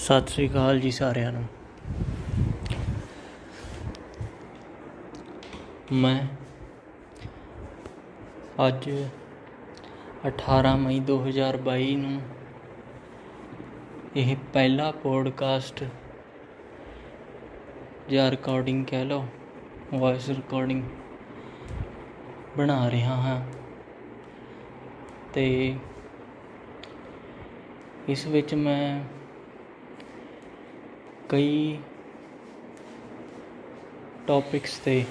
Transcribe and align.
ਸਤਿ 0.00 0.32
ਸ੍ਰੀ 0.32 0.48
ਅਕਾਲ 0.50 0.78
ਜੀ 0.80 0.90
ਸਾਰਿਆਂ 0.90 1.32
ਨੂੰ। 1.32 1.44
ਮੈਂ 5.92 6.26
ਅੱਜ 8.66 8.88
18 10.28 10.74
ਮਈ 10.76 11.00
2022 11.10 11.96
ਨੂੰ 11.96 12.20
ਇਹ 14.16 14.36
ਪਹਿਲਾ 14.52 14.90
ਪੋਡਕਾਸਟ 14.90 15.84
ਜਾਂ 18.10 18.30
ਰਿਕਾਰਡਿੰਗ 18.30 18.86
ਕਹਿ 18.86 19.04
ਲਓ 19.04 19.26
ਵੌਇਸ 19.94 20.28
ਰਿਕਾਰਡਿੰਗ 20.28 20.82
ਬਣਾ 22.56 22.90
ਰਿਹਾ 22.90 23.14
ਹਾਂ। 23.14 23.40
ਤੇ 25.32 25.76
ਇਸ 28.08 28.26
ਵਿੱਚ 28.26 28.54
ਮੈਂ 28.54 29.04
ਕਈ 31.30 31.76
ਟੌਪਿਕਸ 34.26 34.76
ਤੇ 34.78 35.04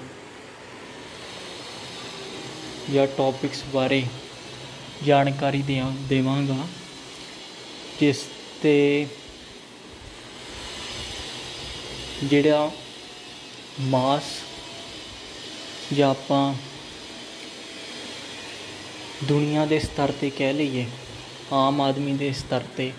ਜਾਂ 2.90 3.06
ਟੌਪਿਕਸ 3.06 3.62
ਬਾਰੇ 3.72 4.02
ਜਾਣਕਾਰੀ 5.04 5.62
ਦਿਆਂ, 5.62 5.90
ਦੇਵਾਂਗਾ, 6.08 6.66
ਜਿਸ 8.00 8.24
ਤੇ 8.62 9.06
ਜਿਹੜਾ 12.24 12.70
ਮਾਸ 13.80 14.22
ਜਾਂ 15.92 16.10
ਆਪਾਂ 16.10 16.54
ਦੁਨੀਆ 19.24 19.64
ਦੇ 19.66 19.78
ਸਤਰ 19.78 20.12
ਤੇ 20.20 20.30
ਕਹਿ 20.30 20.52
ਲਈਏ, 20.52 20.86
ਆਮ 21.52 21.80
ਆਦਮੀ 21.80 22.12
ਦੇ 22.12 22.32
ਸਤਰ 22.32 22.64
ਤੇ 22.76 22.92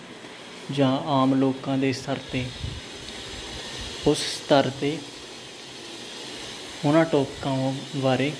ਜਾਂ 0.72 0.92
ਆਮ 1.12 1.34
ਲੋਕਾਂ 1.34 1.78
ਦੇ 1.78 1.92
ਸਤਰ 1.92 2.18
ਤੇ 2.32 2.44
ਉਸ 4.06 4.18
ਸਤਰ 4.18 4.70
ਤੇ 4.80 4.98
ਉਹਨਾਂ 6.84 7.04
ਟੌਪਿਕਾਂ 7.04 7.72
ਬਾਰੇ 7.96 8.32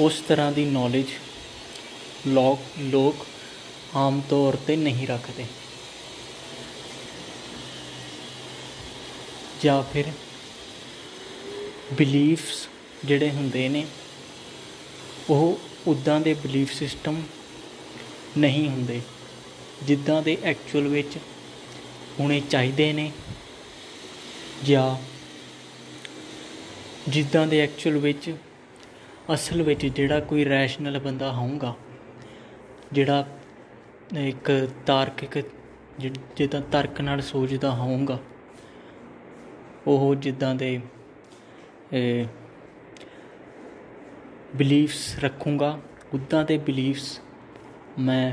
ਉਸ 0.00 0.20
ਤਰ੍ਹਾਂ 0.28 0.52
ਦੀ 0.52 0.64
ਨੌਲੇਜ 0.64 1.06
ਲੋਕ 2.26 2.60
ਲੋਕ 2.80 3.26
ਆਮ 3.94 4.20
ਤੌਰ 4.20 4.56
ਤੇ 4.56 4.76
ਨਹੀਂ 4.76 5.06
ਰੱਖਦੇ। 5.06 5.44
ਜਾਂ 9.62 9.82
ਫਿਰ 9.82 10.04
ਬਿਲੀਫਸ 11.92 12.66
ਜਿਹੜੇ 13.04 13.30
ਹੁੰਦੇ 13.30 13.68
ਨੇ, 13.68 13.86
ਉਹ 15.30 15.58
ਉਦਾਂ 15.86 16.20
ਦੇ 16.20 16.34
ਬਿਲੀਫ 16.34 16.72
ਸਿਸਟਮ 16.72 17.22
ਨਹੀਂ 18.38 18.68
ਹੁੰਦੇ, 18.68 19.00
ਜਿੱਦਾਂ 19.82 20.22
ਦੇ 20.22 20.36
ਐਕਚੁਅਲ 20.42 20.88
ਵਿੱਚ 20.88 21.18
ਹੋਣੇ 22.20 22.40
ਚਾਹੀਦੇ 22.40 22.92
ਨੇ 22.92 23.10
ਜਾਂ 24.64 24.96
ਜਿੱਦਾਂ 27.08 27.46
ਦੇ 27.46 27.60
ਐਕਚੁਅਲ 27.60 27.98
ਵਿੱਚ 27.98 28.32
ਅਸਲ 29.34 29.62
ਵਿੱਚ 29.62 29.86
ਜਿਹੜਾ 29.86 30.20
ਕੋਈ 30.20 30.44
ਰੈਸ਼ਨਲ 30.44 30.98
ਬੰਦਾ 30.98 31.30
ਹੋਊਗਾ, 31.32 31.74
ਜਿਹੜਾ 32.92 33.26
ਇੱਕ 34.18 34.50
ਤਾਰਕਿਕ 34.86 35.38
ਜਿੱਦਾਂ 36.36 36.60
ਤਰਕ 36.72 37.00
ਨਾਲ 37.00 37.20
ਸੋਚਦਾ 37.22 37.70
ਹੋਊਗਾ, 37.74 38.18
ਉਹ 39.86 40.14
ਜਿੱਦਾਂ 40.14 40.54
ਦੇ 40.54 40.80
ਬਿਲੀਫਸ 44.56 45.18
ਰੱਖੂੰਗਾ, 45.18 45.78
ਉਦਾਂ 46.14 46.44
ਦੇ 46.44 46.58
ਬਿਲੀਫਸ 46.58 47.20
ਮੈਂ 47.98 48.32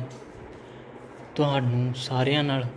ਤੁਹਾਨੂੰ 1.35 1.93
ਸਾਰਿਆਂ 1.95 2.43
ਨਾਲ 2.43 2.67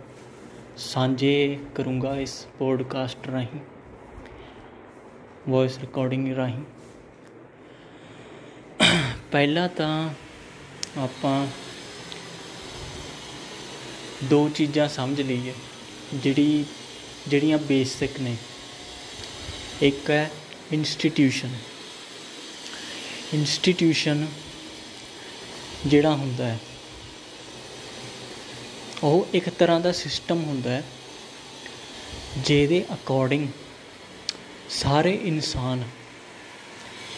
ਸਾਂਝੇ 0.79 1.57
ਕਰੂੰਗਾ 1.75 2.15
ਇਸ 2.15 2.33
ਪੋਡਕਾਸਟ 2.59 3.27
ਰਾਹੀਂ 3.27 3.59
ਵੌਇਸ 5.49 5.77
ਰਿਕਾਰਡਿੰਗ 5.79 6.33
ਰਾਹੀਂ। 6.33 6.63
ਪਹਿਲਾਂ 9.31 9.69
ਤਾਂ 9.69 10.09
ਆਪਾਂ 10.99 11.47
ਦੋ 14.23 14.49
ਚੀਜ਼ਾਂ 14.49 14.87
ਸਮਝ 14.87 15.21
ਲਈਏ, 15.21 15.53
ਜਿਹੜੀ, 16.13 16.65
ਜਿਹੜੀਆਂ 17.27 17.57
ਬੇਸਿਕ 17.57 18.19
ਨੇ। 18.19 18.35
ਇੱਕ 19.81 20.09
ਹੈ 20.09 20.31
ਇੰਸਟੀਟਿਊਸ਼ਨ 20.71 21.53
ਇੰਸਟੀਟਿਊਸ਼ਨ 23.33 24.27
ਜਿਹੜਾ 25.87 26.15
ਹੁੰਦਾ 26.15 26.45
ਹੈ 26.45 26.59
ਉਹ 29.03 29.27
ਇੱਕ 29.33 29.49
ਤਰ੍ਹਾਂ 29.49 29.79
ਦਾ 29.79 29.91
ਸਿਸਟਮ 29.91 30.43
ਹੁੰਦਾ 30.43 30.69
ਹੈ, 30.69 30.83
ਜਿਹਦੇ 32.37 32.83
ਅਕੋਰਡਿੰਗ 32.93 33.47
ਸਾਰੇ 34.69 35.13
ਇਨਸਾਨ, 35.23 35.83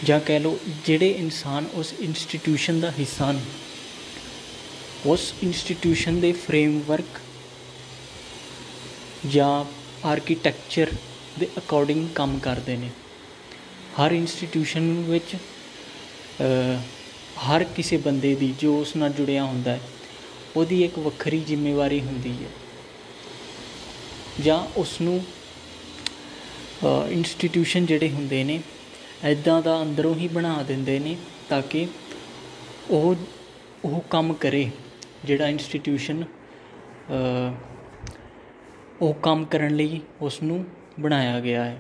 ਜਾਂ 0.03 0.20
ਕਹਿ 0.20 0.40
ਲਓ 0.40 0.58
ਜਿਹੜੇ 0.86 1.09
ਇਨਸਾਨ 1.12 1.66
ਉਸ 1.74 1.94
ਇੰਸਟੀਟਿਊਸ਼ਨ 2.00 2.80
ਦਾ 2.80 2.91
ਹਿੱਸਾ 2.91 3.31
ਨੇ, 3.31 3.41
ਉਸ 5.06 5.34
ਇੰਸਟੀਟਿਊਸ਼ਨ 5.44 6.20
ਦੇ 6.20 6.31
ਫਰੇਮਵਰਕ 6.31 7.20
ਜਾਂ 9.28 9.64
ਆਰਕੀਟੈਕਚਰ 10.08 10.91
ਦੇ 11.40 11.47
ਅਕੋਰਡਿੰਗ 11.58 12.08
ਕੰਮ 12.16 12.38
ਕਰਦੇ 12.40 12.75
ਨੇ। 12.78 12.90
ਹਰ 13.97 14.12
ਇੰਸਟੀਟਿਊਸ਼ਨ 14.12 14.91
ਵਿੱਚ 15.08 15.36
ਹਰ 17.47 17.64
ਕਿਸੇ 17.75 17.97
ਬੰਦੇ 17.97 18.34
ਦੀ 18.36 18.53
ਜੋ 18.59 18.80
ਉਸ 18.80 18.96
ਨਾਲ 18.96 19.09
ਜੁੜਿਆ 19.09 19.44
ਹੁੰਦਾ 19.44 19.72
ਹੈ 19.72 19.80
ਉਹਦੀ 20.56 20.84
ਇੱਕ 20.84 21.00
ਵੱਖਰੀ 21.00 21.39
ਜ਼ਿੰਮੇਵਾਰੀ 21.39 22.00
ਹੁੰਦੀ 22.01 22.34
ਹੈ। 22.44 22.50
ਜਾਂ 24.39 24.59
ਉਸ 24.78 25.01
ਨੂੰ 25.01 25.23
ਇੰਸਟੀਟਿਊਸ਼ਨ 27.09 27.85
ਜਿਹੜੇ 27.85 28.09
ਹੁੰਦੇ 28.09 28.44
ਨੇ 28.44 28.59
ਐਦਾਂ 29.23 29.61
ਦਾ 29.61 29.81
ਅੰਦਰੋਂ 29.81 30.16
ਹੀ 30.16 30.28
ਬਣਾ 30.28 30.63
ਦਿੰਦੇ 30.63 31.00
ਨੇ 31.00 31.16
ਤਾਂ 31.50 31.61
ਕਿ 31.61 31.88
ਉਹ 32.90 33.16
ਉਹ 33.85 34.00
ਕੰਮ 34.09 34.34
ਕਰੇ 34.34 34.69
ਜਿਹੜਾ 35.25 35.47
ਇੰਸਟੀਟਿਊਸ਼ਨ 35.47 36.23
ਉਹ 39.01 39.13
ਕੰਮ 39.13 39.45
ਕਰਨ 39.45 39.75
ਲਈ 39.75 40.00
ਉਸ 40.22 40.41
ਨੂੰ 40.44 40.66
ਬਣਾਇਆ 41.00 41.40
ਗਿਆ 41.40 41.63
ਹੈ। 41.66 41.79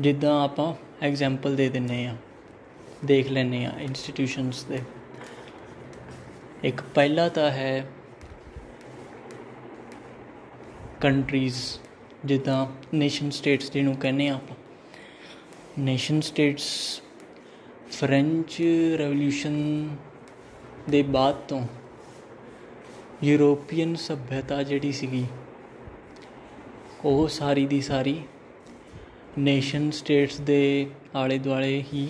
ਜਿੱਦਾਂ 0.00 0.42
ਆਪਾਂ 0.44 0.72
ਐਗਜ਼ਾਮਪਲ 1.02 1.56
ਦੇ 1.56 1.68
ਦਿੰਨੇ 1.68 2.06
ਆ 2.06 2.16
ਦੇਖ 3.04 3.28
ਲੈਨੇ 3.28 3.64
ਆ 3.64 3.72
ਇੰਸਟੀਟਿਊਸ਼ਨਸ 3.80 4.64
ਦੇ। 4.64 4.78
ਇੱਕ 6.64 6.80
ਪਹਿਲਾ 6.94 7.28
ਤਾਂ 7.28 7.50
ਹੈ 7.50 7.86
ਕੰਟਰੀਜ਼, 11.00 11.56
ਜਿੱਦਾਂ 12.24 12.66
ਨੇਸ਼ਨ 12.94 13.30
ਸਟੇਟਸ 13.30 13.70
ਜਿਹਨੂੰ 13.72 13.96
ਕਹਿੰਦੇ 13.96 14.28
ਆ 14.28 14.34
ਆਪਾਂ। 14.34 14.56
ਨੇਸ਼ਨ 15.78 16.20
ਸਟੇਟਸ 16.20 16.68
ਫ੍ਰੈਂਚ 17.90 18.56
ਰੈਵੋਲੂਸ਼ਨ 18.98 19.88
ਦੇ 20.90 21.02
ਬਾਅਦ 21.02 21.34
ਤੋਂ 21.48 21.60
ਯੂਰੋਪੀਅਨ 23.24 23.94
ਸਭਿਅਤਾ 23.96 24.62
ਜਿਹੜੀ 24.62 24.92
ਸੀਗੀ, 24.92 25.24
ਉਹ 27.04 27.28
ਸਾਰੀ 27.28 27.66
ਦੀ 27.66 27.80
ਸਾਰੀ 27.80 28.20
ਨੇਸ਼ਨ 29.38 29.90
ਸਟੇਟਸ 29.90 30.40
ਦੇ 30.40 30.86
ਆਲੇ 31.16 31.38
ਦੁਆਲੇ 31.38 31.84
ਹੀ 31.92 32.08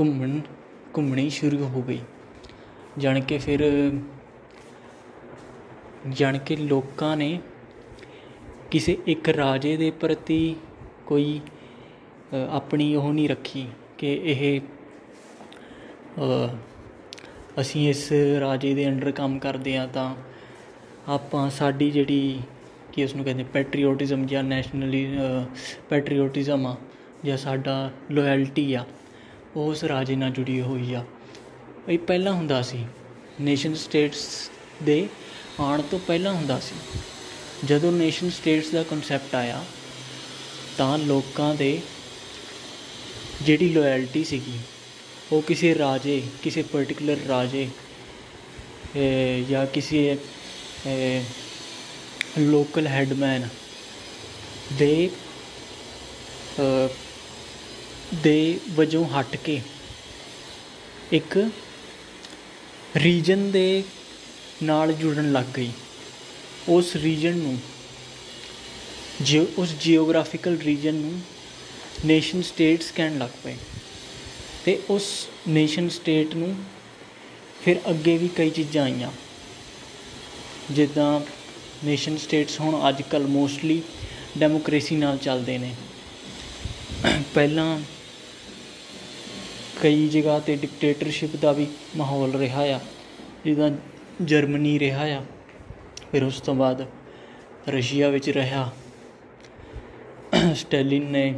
ਘੁੰਮਣ, 0.00 0.40
ਘੁੰਮਣੀ 0.96 1.30
ਸ਼ੁਰੂ 1.30 1.64
ਹੋ 1.66 1.82
ਗਈ। 1.82 2.00
ਜਾਣ 2.98 3.20
ਕੇ 3.20 3.38
ਫਿਰ, 3.38 3.62
ਜਾਣ 6.08 6.38
ਕੇ 6.38 6.56
ਲੋਕਾਂ 6.56 7.16
ਨੇ 7.16 7.38
ਕਿਸੇ 8.70 8.96
ਇੱਕ 9.06 9.28
ਰਾਜੇ 9.28 9.76
ਦੇ 9.76 9.90
ਪ੍ਰਤੀ 9.90 10.56
ਕੋਈ 11.06 11.40
ਆਪਣੀ 12.50 12.94
ਉਹ 12.96 13.12
ਨਹੀਂ 13.12 13.28
ਰੱਖੀ 13.28 13.66
ਕਿ 13.98 14.12
ਇਹ 14.24 14.60
ਅਸੀਂ 17.60 17.88
ਇਸ 17.90 18.08
ਰਾਜੇ 18.40 18.74
ਦੇ 18.74 18.86
ਅੰਡਰ 18.88 19.10
ਕੰਮ 19.12 19.38
ਕਰਦੇ 19.38 19.76
ਆ 19.76 19.86
ਤਾਂ 19.86 20.14
ਆਪਾਂ 21.08 21.48
ਸਾਡੀ 21.50 21.90
ਜਿਹੜੀ 21.90 22.40
ਕੀ 22.92 23.04
ਉਸ 23.04 23.14
ਨੂੰ 23.16 23.24
ਕਹਿੰਦੇ 23.24 23.44
ਪੈਟਰੀਓਟਿਜ਼ਮ 23.44 24.26
ਜਾਂ 24.26 24.42
ਨੈਸ਼ਨਲੀ 24.42 25.06
ਪੈਟਰੀਓਟਿਜ਼ਮ 25.88 26.66
ਆ 26.66 26.76
ਜਾਂ 27.24 27.36
ਸਾਡਾ 27.36 27.90
ਲਾਇਲਟੀ 28.10 28.72
ਆ 28.74 28.84
ਉਸ 29.56 29.84
ਰਾਜੇ 29.84 30.16
ਨਾਲ 30.16 30.30
ਜੁੜੀ 30.30 30.60
ਹੋਈ 30.60 30.94
ਆ। 30.94 31.04
ਇਹ 31.88 31.98
ਪਹਿਲਾਂ 31.98 32.32
ਹੁੰਦਾ 32.32 32.60
ਸੀ 32.62 32.84
ਨੇਸ਼ਨ 33.40 33.74
ਸਟੇਟਸ 33.74 34.26
ਦੇ 34.82 35.06
ਆਉਣ 35.60 35.82
ਤੋਂ 35.82 35.98
ਪਹਿਲਾਂ 35.98 36.32
ਹੁੰਦਾ 36.32 36.58
ਸੀ। 36.60 36.74
ਜਦੋਂ 37.64 37.90
ਨੇਸ਼ਨ 37.92 38.30
ਸਟੇਟਸ 38.30 38.70
ਦਾ 38.70 38.82
ਕਨਸੈਪਟ 38.82 39.34
ਆਇਆ, 39.34 39.64
ਤਾਂ 40.78 40.98
ਲੋਕਾਂ 40.98 41.54
ਦੇ 41.54 41.80
ਜਿਹੜੀ 43.42 43.68
ਲਾਇਲਟੀ 43.68 44.24
ਸੀਗੀ, 44.24 44.58
ਉਹ 45.32 45.42
ਕਿਸੇ 45.42 45.74
ਰਾਜੇ, 45.74 46.22
ਕਿਸੇ 46.42 46.62
ਪਾਰਟਿਕੂਲਰ 46.62 47.26
ਰਾਜੇ 47.28 47.68
ਜਾਂ 49.50 49.66
ਕਿਸੇ 49.66 50.16
ਲੋਕਲ 52.38 52.86
ਹੈਡਮੈਨ 52.86 53.48
ਦੇ 54.72 55.10
ਦੇ 58.14 58.58
ਵਜੋਂ 58.70 59.04
ਹਟ 59.10 59.36
ਕੇ 59.36 59.60
ਇੱਕ 61.12 61.38
ਰੀਜਨ 62.96 63.50
ਦੇ 63.50 63.82
ਨਾਲ 64.62 64.92
ਜੁੜਨ 64.92 65.32
ਲੱਗ 65.32 65.44
ਗਈ। 65.56 65.70
ਉਸ 66.68 66.96
ਰੀਜਨ 66.96 67.36
ਨੂੰ, 67.36 67.58
ਜਿ 69.22 69.46
ਉਸ 69.58 69.68
ਜੀਓਗ੍ਰਾਫਿਕਲ 69.80 70.58
ਰੀਜਨ 70.58 70.94
ਨੂੰ 70.94 71.20
ਨੇਸ਼ਨ 72.04 72.42
ਸਟੇਟਸ 72.42 72.90
ਕਹਿਣ 72.90 73.18
ਲੱਗ 73.18 73.30
ਪਏ, 73.44 73.56
ਤੇ 74.64 74.82
ਉਸ 74.90 75.28
ਨੇਸ਼ਨ 75.48 75.88
ਸਟੇਟ 75.88 76.34
ਨੂੰ 76.34 76.56
ਫਿਰ 77.64 77.76
ਅੱਗੇ 77.90 78.16
ਵੀ 78.18 78.28
ਕਈ 78.28 78.50
ਚੀਜ਼ਾਂ 78.50 78.84
ਆਈਆਂ। 78.84 79.10
ਜਿੱਦਾਂ 80.70 81.20
ਨੇਸ਼ਨ 81.84 82.16
ਸਟੇਟਸ 82.16 82.60
ਹੁਣ 82.60 82.88
ਅੱਜ 82.88 83.02
ਕੱਲ 83.02 83.26
ਮੋਸਟਲੀ 83.26 83.82
ਡੈਮੋਕ੍ਰੇਸੀ 84.38 84.96
ਨਾਲ 84.96 85.16
ਚੱਲਦੇ 85.16 85.58
ਨੇ। 85.58 85.74
ਪਹਿਲਾਂ 87.34 87.80
ਕਈ 89.84 90.06
ਜਗ੍ਹਾ 90.08 90.38
ਤੇ 90.40 90.54
ਡਿਕਟੇਟਰਸ਼ਿਪ 90.56 91.34
ਦਾ 91.36 91.50
ਵੀ 91.52 91.66
ਮਾਹੌਲ 91.96 92.34
ਰਿਹਾ 92.34 92.60
ਆ, 92.66 92.78
ਜਿੱਦਾਂ 93.44 93.70
ਜਰਮਨੀ 94.22 94.78
ਰਿਹਾ 94.78 95.02
ਆ, 95.16 95.20
ਫਿਰ 96.12 96.24
ਉਸ 96.24 96.40
ਤੋਂ 96.40 96.54
ਬਾਅਦ 96.54 96.84
ਰਸ਼ੀਆ 97.68 98.08
ਵਿੱਚ 98.08 98.28
ਰਿਹਾ। 98.30 98.70
ਸਟੈਲਿਨ 100.54 101.10
ਨੇ 101.10 101.34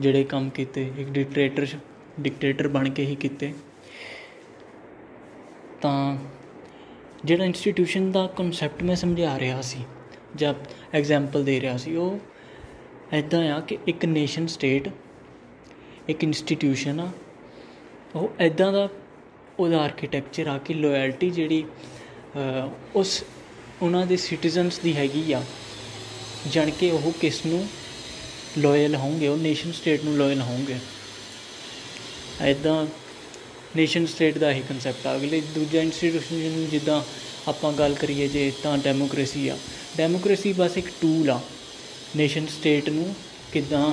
ਜਿਹੜੇ 0.00 0.22
ਕੰਮ 0.24 0.48
ਕੀਤੇ, 0.50 0.90
ਇੱਕ 0.98 1.08
ਡਿਕਟੇਟਰ 1.08 1.66
ਡਿਕਟੇਟਰ 2.20 2.68
ਬਣ 2.68 2.88
ਕੇ 2.88 3.04
ਹੀ 3.06 3.14
ਕੀਤੇ। 3.16 3.52
ਤਾਂ 5.82 6.16
ਜਿਹੜਾ 7.24 7.44
ਇੰਸਟੀਟਿਊਸ਼ਨ 7.44 8.10
ਦਾ 8.12 8.26
ਕਨਸੈਪਟ 8.36 8.82
ਮੈਂ 8.82 8.96
ਸਮਝਾ 8.96 9.38
ਰਿਹਾ 9.38 9.60
ਸੀ, 9.60 9.84
ਜਾਂ 10.36 10.54
ਐਗਜ਼ਾਮਪਲ 10.94 11.44
ਦੇ 11.44 11.60
ਰਿਹਾ 11.60 11.76
ਸੀ, 11.76 11.94
ਉਹ 11.96 12.18
ਐਦਾਂ 13.12 13.44
ਆ 13.52 13.60
ਕਿ 13.60 13.78
ਇੱਕ 13.86 14.04
ਨੇਸ਼ਨ 14.04 14.46
ਸਟੇਟ 14.46 14.88
ਇੱਕ 16.10 16.22
ਇੰਸਟੀਟਿਊਸ਼ਨ 16.24 17.00
ਆ। 17.00 17.10
ਉਹ 18.14 18.30
ਐਦਾਂ 18.40 18.72
ਦਾ 18.72 18.88
ਉਹਦਾ 19.58 19.78
ਆਰਕੀਟੈਕਚਰ 19.78 20.46
ਆ 20.46 20.56
ਕਿ 20.58 20.74
ਲਾਇਲਟੀ 20.74 21.30
ਜਿਹੜੀ 21.30 21.64
ਉਸ 22.94 23.22
ਉਹਨਾਂ 23.82 24.06
ਦੇ 24.06 24.16
ਸਿਟੀਜ਼ਨਸ 24.16 24.78
ਦੀ 24.78 24.96
ਹੈਗੀ 24.96 25.32
ਆ। 25.32 25.42
ਜਾਣ 26.50 26.70
ਕੇ 26.70 26.90
ਉਹ 26.90 27.12
ਕਿਸ 27.20 27.44
ਨੂੰ 27.46 27.66
ਲਾਇਲ 28.58 28.94
ਹੋਣਗੇ, 28.94 29.28
ਉਹ 29.28 29.36
ਨੇਸ਼ਨ 29.38 29.72
ਸਟੇਟ 29.72 30.04
ਨੂੰ 30.04 30.16
ਲਾਇਲ 30.18 30.40
ਹੋਣਗੇ। 30.40 30.76
ਐਦਾਂ 32.40 32.86
ਨੇਸ਼ਨ 33.76 34.06
ਸਟੇਟ 34.06 34.38
ਦਾ 34.38 34.52
ਹੀ 34.52 34.62
ਕਨਸੈਪਟ 34.68 35.06
ਆ। 35.06 35.16
ਅਗਲੇ 35.16 35.40
ਦੂਜਾ 35.54 35.80
ਇੰਸਟੀਟਿਊਸ਼ਨ 35.80 36.66
ਜਿੱਦਾਂ 36.70 37.02
ਆਪਾਂ 37.48 37.72
ਗੱਲ 37.72 37.94
ਕਰੀਏ 37.94 38.28
ਜੇ 38.28 38.52
ਤਾਂ 38.62 38.76
ਡੈਮੋਕ੍ਰੇਸੀ 38.78 39.48
ਆ। 39.48 39.56
ਡੈਮੋਕ੍ਰੇਸੀ 39.96 40.52
ਬਸ 40.52 40.78
ਇੱਕ 40.78 40.86
ਟੂਲ 41.00 41.30
ਆ। 41.30 41.40
ਨੇਸ਼ਨ 42.16 42.46
ਸਟੇਟ 42.46 42.88
ਨੂੰ 42.88 43.14
ਕਿਦਾਂ 43.52 43.92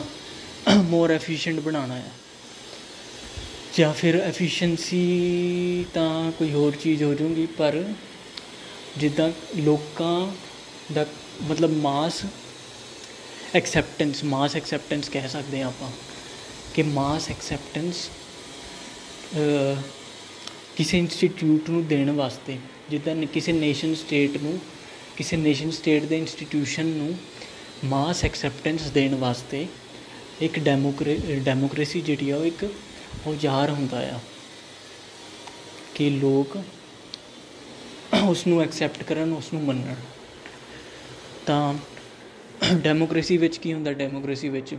ਮੋਰ 0.68 1.12
ਐਫੀਸ਼ੀਐਂਟ 1.12 1.60
ਬਣਾਉਣਾ 1.60 1.96
ਹੈ। 1.96 2.12
ਜਾਂ 3.78 3.94
ਫਿਰ 3.94 4.16
ਐਫੀਸ਼ੀਐਂਸੀ 4.16 5.86
ਤਾਂ 5.94 6.31
ਕੋਈ 6.31 6.52
ਹੋਰ 6.52 6.75
ਚੀਜ਼ 6.75 7.04
ਹੋ 7.04 7.14
ਜੂਗੀ 7.14 7.46
ਪਰ 7.58 7.84
ਜਿੱਦਾਂ 8.98 9.30
ਲੋਕਾਂ 9.58 10.31
ਦਾ 10.94 11.06
ਮਤਲਬ 11.44 11.72
ਮਾਸ 11.72 12.22
ਐਕਸੈਪਟੈਂਸ 13.56 14.24
ਮਾਸ 14.24 14.56
ਐਕਸੈਪਟੈਂਸ 14.56 15.10
ਕਹਿ 15.10 15.30
ਸਕਦੇ 15.30 15.62
ਆ 15.62 15.68
ਆਪਾਂ 15.68 15.90
ਕਿ 16.74 16.84
ਮਾਸ 16.84 17.30
ਐਕਸੈਪਟੈਂਸ 17.30 18.10
ਕਿਸੇ 20.75 20.98
ਇੰਸਟੀਟਿਊਟ 20.98 21.69
ਨੂੰ 21.69 21.86
ਦੇਣ 21.88 22.12
ਵਾਸਤੇ, 22.12 22.58
ਜਿੱਦਾਂ 22.90 23.16
ਕਿਸੇ 23.25 23.52
ਨੇਸ਼ਨ 23.52 23.96
ਸਟੇਟ 23.96 24.38
ਨੂੰ, 24.38 24.60
ਕਿਸੇ 25.18 25.38
ਨੇਸ਼ਨ 25.38 25.72
ਸਟੇਟ 25.72 26.04
ਦੇ 26.04 26.18
ਇੰਸਟੀਟਿਊਸ਼ਨ 26.18 26.86
ਨੂੰ 26.86 27.18
ਮਾਸ 27.86 28.24
ਐਕਸੈਪਟੈਂਸ 28.25 28.90
ਦੇਣ 28.90 29.16
ਵਾਸਤੇ 29.16 29.66
ਇੱਕ 30.42 30.60
ਡੈਮੋਕਰੇ 30.60 31.39
ਡੈਮੋਕ੍ਰੇਸੀ 31.44 32.01
ਜਿਹੜੀ 32.01 32.30
ਆ 32.30 32.38
ਉਹ 32.38 32.45
ਇੱਕ 32.45 32.66
ਔਜ਼ਾਰ 33.28 33.69
ਹੁੰਦਾ 33.69 34.00
ਆ 34.16 34.19
ਕਿ 35.95 36.10
ਲੋਕ 36.10 36.57
ਉਸ 38.25 38.45
ਨੂੰ 38.48 38.62
ਐਕਸੈਪਟ 38.62 39.04
ਕਰਨ 39.04 39.34
ਉਸ 39.34 39.51
ਨੂੰ 39.54 39.62
ਮੰਨਣ। 39.63 39.95
ਤਾਂ 41.45 41.74
ਡੈਮੋਕ੍ਰੇਸੀ 42.74 43.38
ਵਿੱਚ 43.38 43.57
ਕੀ 43.57 43.74
ਹੁੰਦਾ? 43.74 43.94
ਡੈਮੋਕ੍ਰੇਸੀ 43.94 44.50
ਵਿੱਚ 44.50 44.75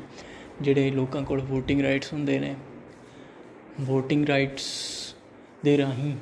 ਜਿਹੜੇ 0.61 0.91
ਲੋਕਾਂ 0.91 1.23
ਕੋਲ 1.23 1.43
VOTING 1.43 1.83
ਰਾਈਟਸ 1.83 2.13
ਹੁੰਦੇ 2.13 2.39
ਨੇ, 2.39 2.55
VOTING 3.91 4.27
ਰਾਈਟਸ 4.27 4.67
ਦੇ 5.65 5.77
ਰਾਹੀਂ 5.79 6.15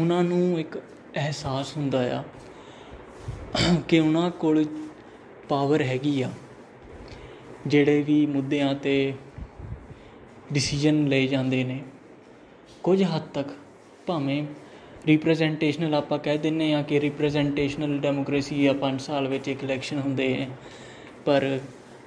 ਉਹਨਾਂ 0.00 0.22
ਨੂੰ 0.24 0.58
ਇੱਕ 0.60 0.78
ਅਹਿਸਾਸ 1.16 1.76
ਹੁੰਦਾ 1.76 2.00
ਆ 2.18 2.22
ਕਿ 3.88 4.00
ਉਹਨਾਂ 4.00 4.30
ਕੋਲ 4.30 4.64
ਪਾਵਰ 5.48 5.82
ਹੈਗੀ 5.82 6.20
ਆ। 6.22 6.30
ਜਿਹੜੇ 7.66 8.02
ਵੀ 8.02 8.24
ਮੁੱਦਿਆਂ 8.26 8.74
ਤੇ 8.74 9.12
ਡਿਸੀਜਨ 10.52 11.06
ਲਏ 11.08 11.26
ਜਾਂਦੇ 11.26 11.62
ਨੇ, 11.64 11.80
ਕੁਝ 12.82 13.02
ਹੱਦ 13.04 13.22
ਤੱਕ 13.34 13.48
ਭਾਵੇਂ 14.06 14.42
ਰਿਪਰੈਜ਼ੈਂਟੇਸ਼ਨਲ 15.06 15.94
ਆਪਾਂ 15.94 16.18
ਕਹਿ 16.18 16.38
ਦਿੰਨੇ 16.38 16.72
ਆ 16.74 16.82
ਕਿ 16.82 17.00
ਰਿਪਰੈਜ਼ੈਂਟੇਸ਼ਨਲ 17.00 17.98
ਡੈਮੋਕ੍ਰੇਸੀ 18.00 18.66
ਆ 18.66 18.72
5 18.80 18.98
ਸਾਲ 18.98 19.28
ਵਿੱਚ 19.28 19.48
ਇੱਕ 19.48 19.64
ਇਲੈਕਸ਼ਨ 19.64 19.98
ਹੁੰਦੇ 19.98 20.26
ਆ, 20.42 20.46
ਪਰ 21.24 21.58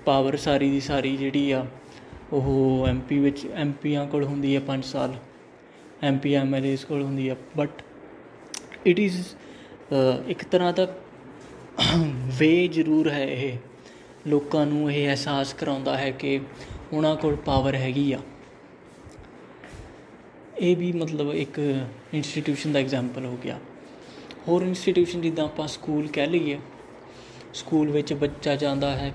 ਪਾਵਰ 0.06 0.36
ਸਾਰੀ 0.38 0.70
ਦੀ 0.70 0.80
ਸਾਰੀ 0.80 1.16
ਜਿਹੜੀ 1.18 1.52
ਆ, 1.52 1.66
ਉਹ 2.34 2.88
ਐਮਪੀ 2.88 3.20
ਵਿੱਚ 3.20 3.46
ਐਮਪੀਆਂ 3.56 4.06
ਕੋਲ 4.08 4.24
ਹੁੰਦੀ 4.24 4.56
ਹੈ 4.56 4.62
5 4.68 4.86
ਸਾਲ 4.86 5.16
ਐਮਪੀ 6.04 6.34
ਐਮਐਲਏਸ 6.36 6.84
ਕੋਲ 6.86 7.04
ਹੁੰਦੀ 7.04 7.28
ਆ 7.30 7.36
ਬਟ 7.58 7.82
ਇਟ 8.88 9.00
ਇਜ਼ 9.00 9.18
ਇੱਕ 10.28 10.44
ਤਰ੍ਹਾਂ 10.44 10.74
ਦਾ 10.74 10.88
ਵੇ 12.40 12.68
ਜ਼ਰੂਰ 12.68 13.10
ਹੈ 13.10 13.26
ਇਹ। 13.26 13.58
ਲੋਕਾਂ 14.28 14.66
ਨੂੰ 14.66 14.92
ਇਹ 14.92 15.08
ਅਹਿਸਾਸ 15.08 15.54
ਕਰਾਉਂਦਾ 15.54 15.98
ਹੈ 15.98 16.10
ਕਿ 16.12 16.40
ਉਹਨਾਂ 16.94 17.16
ਕੋਲ 17.16 17.36
ਪਾਵਰ 17.36 17.76
ਹੈਗੀ 17.76 18.12
ਆ। 18.14 18.20
ਇਹ 20.60 20.76
ਵੀ 20.78 20.92
ਮਤਲਬ 20.92 21.34
ਇੱਕ 21.34 21.60
ਇੰਸਟੀਟਿਊਸ਼ਨ 22.14 22.74
ਦਾ 22.74 22.80
ਐਗਜ਼ਾਮਪਲ 22.80 23.26
ਹੋ 23.26 23.38
ਗਿਆ। 23.44 23.60
ਹੋਰ 24.48 24.62
ਇੰਸਟੀਟਿਊਸ਼ਨ 24.62 25.22
ਜਿੱਦਾਂ 25.22 25.46
ਆਪਾਂ 25.46 25.68
ਸਕੂਲ 25.68 26.08
ਕਹਿ 26.08 26.28
ਲਈਏ 26.28 26.60
ਸਕੂਲ 27.54 27.92
ਵਿੱਚ 27.92 28.14
ਬੱਚਾ 28.14 28.56
ਜਾਂਦਾ 28.56 28.92
ਹੈ 28.98 29.14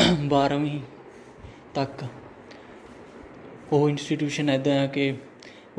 12ਵੀਂ 0.28 0.80
ਤੱਕ। 1.74 2.04
ਉਹ 3.72 3.88
ਇੰਸਟੀਟਿਊਸ਼ਨ 3.90 4.50
ਐਦਾਂ 4.50 4.78
ਆ 4.80 4.86
ਕਿ 4.86 5.14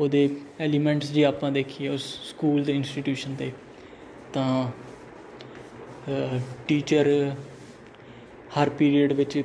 ਉਹਦੇ 0.00 0.28
ਐਲੀਮੈਂਟਸ 0.60 1.10
ਜੇ 1.10 1.24
ਆਪਾਂ 1.24 1.50
ਦੇਖੀਏ 1.52 1.88
ਉਸ 1.88 2.02
ਸਕੂਲ 2.30 2.64
ਦੇ 2.64 2.72
ਇੰਸਟੀਟਿਊਸ਼ਨ 2.72 3.34
ਦੇ 3.34 3.52
ਤਾਂ 4.32 4.70
ਟੀਚਰ 6.68 7.08
ਹਰ 8.56 8.68
ਪੀਰੀਅਡ 8.68 9.12
ਵਿੱਚ 9.12 9.42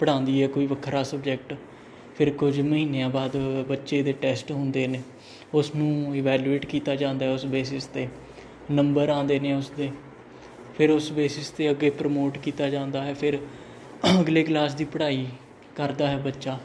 ਪੜ੍ਹਾਉਂਦੀ 0.00 0.42
ਹੈ 0.42 0.48
ਕੋਈ 0.48 0.66
ਵੱਖਰਾ 0.66 1.02
ਸਬਜੈਕਟ। 1.02 1.54
ਫਿਰ 2.16 2.30
ਕੁਝ 2.30 2.60
ਮਹੀਨਿਆਂ 2.60 3.08
ਬਾਅਦ 3.10 3.36
ਬੱਚੇ 3.68 4.02
ਦੇ 4.02 4.12
ਟੈਸਟ 4.12 4.50
ਹੁੰਦੇ 4.52 4.86
ਨੇ। 4.86 5.00
ਉਸ 5.54 5.74
ਨੂੰ 5.74 6.16
ਇਵੈਲੂਏਟ 6.16 6.66
ਕੀਤਾ 6.66 6.96
ਜਾਂਦਾ 6.96 7.26
ਹੈ 7.26 7.30
ਉਸ 7.30 7.46
ਬੇਸਿਸ 7.46 7.84
ਤੇ। 7.84 8.08
ਨੰਬਰ 8.70 9.08
ਆਉਂਦੇ 9.08 9.38
ਨੇ 9.40 9.52
ਉਸ 9.52 9.70
ਦੇ 9.70 9.90
ਫਿਰ 10.76 10.90
ਉਸ 10.90 11.10
ਬੇਸਿਸ 11.12 11.48
ਤੇ 11.50 11.70
ਅੱਗੇ 11.70 11.90
ਪ੍ਰਮੋਟ 11.90 12.38
ਕੀਤਾ 12.38 12.68
ਜਾਂਦਾ 12.70 13.04
ਹੈ। 13.04 13.14
ਫਿਰ 13.14 13.38
ਅਗਲੇ 14.20 14.42
ਕਲਾਸ 14.42 14.74
ਦੀ 14.74 14.84
ਪੜ੍ਹਾਈ 14.84 15.26
ਕਰਦਾ 15.76 16.08
ਹੈ 16.08 16.16
ਬੱਚਾ। 16.16 16.58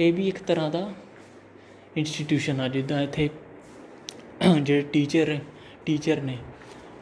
ਇਹ 0.00 0.12
ਵੀ 0.12 0.28
ਇੱਕ 0.28 0.38
ਤਰ੍ਹਾਂ 0.38 0.70
ਦਾ 0.70 0.90
ਇੰਸਟੀਟਿਊਸ਼ਨ 1.96 2.60
ਆ, 2.60 2.68
ਜਿੱਦਾਂ 2.68 3.02
ਇੱਥੇ 3.02 3.28
ਜਿਹੜੇ 4.62 4.80
ਟੀਚਰ 4.82 5.38
ਟੀਚਰ 5.86 6.20
ਨੇ, 6.20 6.38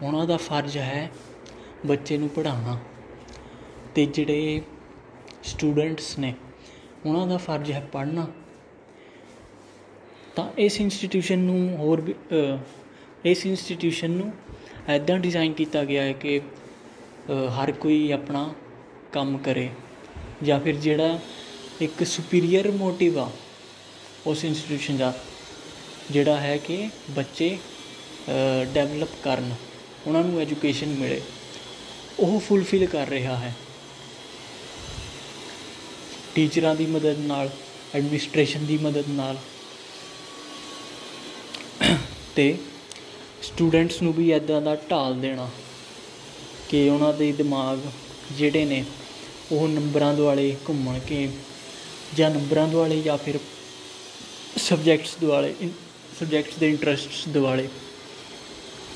ਉਹਨਾਂ 0.03 0.27
ਦਾ 0.27 0.37
ਫਰਜ਼ 0.37 0.77
ਹੈ 0.79 1.11
ਬੱਚੇ 1.87 2.19
ਨੂੰ 2.19 2.29
ਪੜ੍ਹਾਉਣਾ। 2.29 2.79
ਤੇ 3.95 4.05
ਜਿਹੜੇ 4.07 4.61
ਸਟੂਡੈਂਟਸ 5.45 6.19
ਨੇ, 6.19 6.33
ਉਹਨਾਂ 7.07 7.27
ਦਾ 7.27 7.37
ਫਰਜ਼ 7.37 7.71
ਹੈ 7.73 7.81
ਪੜ੍ਹਨਾ। 7.93 8.27
ਤਾਂ 10.37 10.51
ਇਸ 10.59 10.81
ਇੰਸਟੀਟਿਊਸ਼ਨ 10.81 11.39
ਨੂੰ 11.39 11.77
ਹੋਰ 11.77 12.01
ਵੀ 12.01 12.15
ਇਸ 13.25 13.45
ਇੰਸਟੀਟਿਊਸ਼ਨ 13.47 14.11
ਨੂੰ 14.11 14.33
ਐਦਾਂ 14.89 15.19
ਡਿਜ਼ਾਈਨ 15.19 15.53
ਕੀਤਾ 15.53 15.85
ਗਿਆ 15.85 16.03
ਹੈ 16.03 16.13
ਕਿ 16.13 16.41
ਹਰ 17.59 17.73
ਕੋਈ 17.73 18.11
ਆਪਣਾ 18.13 18.53
ਕੰਮ 19.13 19.37
ਕਰੇ 19.39 19.69
ਜਾਂ 20.43 20.59
ਫਿਰ 20.61 20.75
ਜਿਹੜਾ 20.77 21.19
ਇੱਕ 21.81 22.05
ਸੁਪੀਰੀਅਰ 22.05 22.71
ਮੋਟਿਵ 22.73 23.19
ਆ, 23.19 23.31
ਉਸ 24.27 24.45
ਇੰਸਟੀਟਿਊਸ਼ਨ 24.45 24.97
ਦਾ, 24.97 25.13
ਜਿਹੜਾ 26.11 26.37
ਹੈ 26.37 26.57
ਕਿ 26.57 26.89
ਬੱਚੇ 27.11 27.57
ਡਿਵੈਲਪ 28.75 29.09
ਕਰਨ, 29.25 29.55
ਉਹਨਾਂ 30.07 30.25
ਨੂੰ 30.25 30.41
ਐਜੂਕੇਸ਼ਨ 30.41 30.95
ਮਿਲੇ। 30.95 31.21
ਉਹ 32.21 32.39
ਫੁੱਲਫਿਲ 32.41 32.87
ਕਰ 32.87 33.09
ਰਿਹਾ 33.09 33.37
ਹੈ। 33.37 33.55
ਟੀਚਰਾਂ 36.35 36.75
ਦੀ 36.75 36.87
ਮਦਦ 36.87 37.19
ਨਾਲ 37.19 37.51
ਐਡਮਿਨਿਸਟ੍ਰੇਸ਼ਨ 37.95 38.65
ਦੀ 38.67 38.79
ਮਦਦ 38.79 39.09
ਨਾਲ। 39.09 39.37
ਤੇ 42.37 42.57
ਸਟੂਡੈਂਟਸ 43.43 44.01
ਨੂੰ 44.03 44.13
ਵੀ 44.13 44.31
ਇਦਾਂ 44.33 44.61
ਦਾ 44.63 44.75
ਢਾਲ 44.91 45.21
ਦੇਣਾ 45.21 45.49
ਕਿ 46.69 46.89
ਉਹਨਾਂ 46.91 47.13
ਦੇ 47.13 47.31
ਦਿਮਾਗ 47.33 47.79
ਜਿਹੜੇ 48.33 48.65
ਨੇ, 48.65 48.85
ਉਹ 49.53 49.69
ਨੰਬਰਾਂ 49.69 50.15
ਦੁਆਲੇ 50.15 50.57
ਘੁੰਮਣ 50.69 50.99
ਕੇ 50.99 51.29
ਜਾਂ 52.15 52.31
ਨੰਬਰਾਂ 52.31 52.67
ਦੁਆਲੇ 52.69 53.01
ਜਾਂ 53.03 53.17
ਫਿਰ 53.19 53.39
ਸਬਜੈਕਟਸ 54.59 55.17
ਦੁਆਲੇ 55.21 55.55
ਸਬਜੈਕਟਸ 56.21 56.57
ਦੇ 56.57 56.69
ਇੰਟਰਸਟਸ 56.69 57.29
ਦੁਆਲੇ 57.29 57.69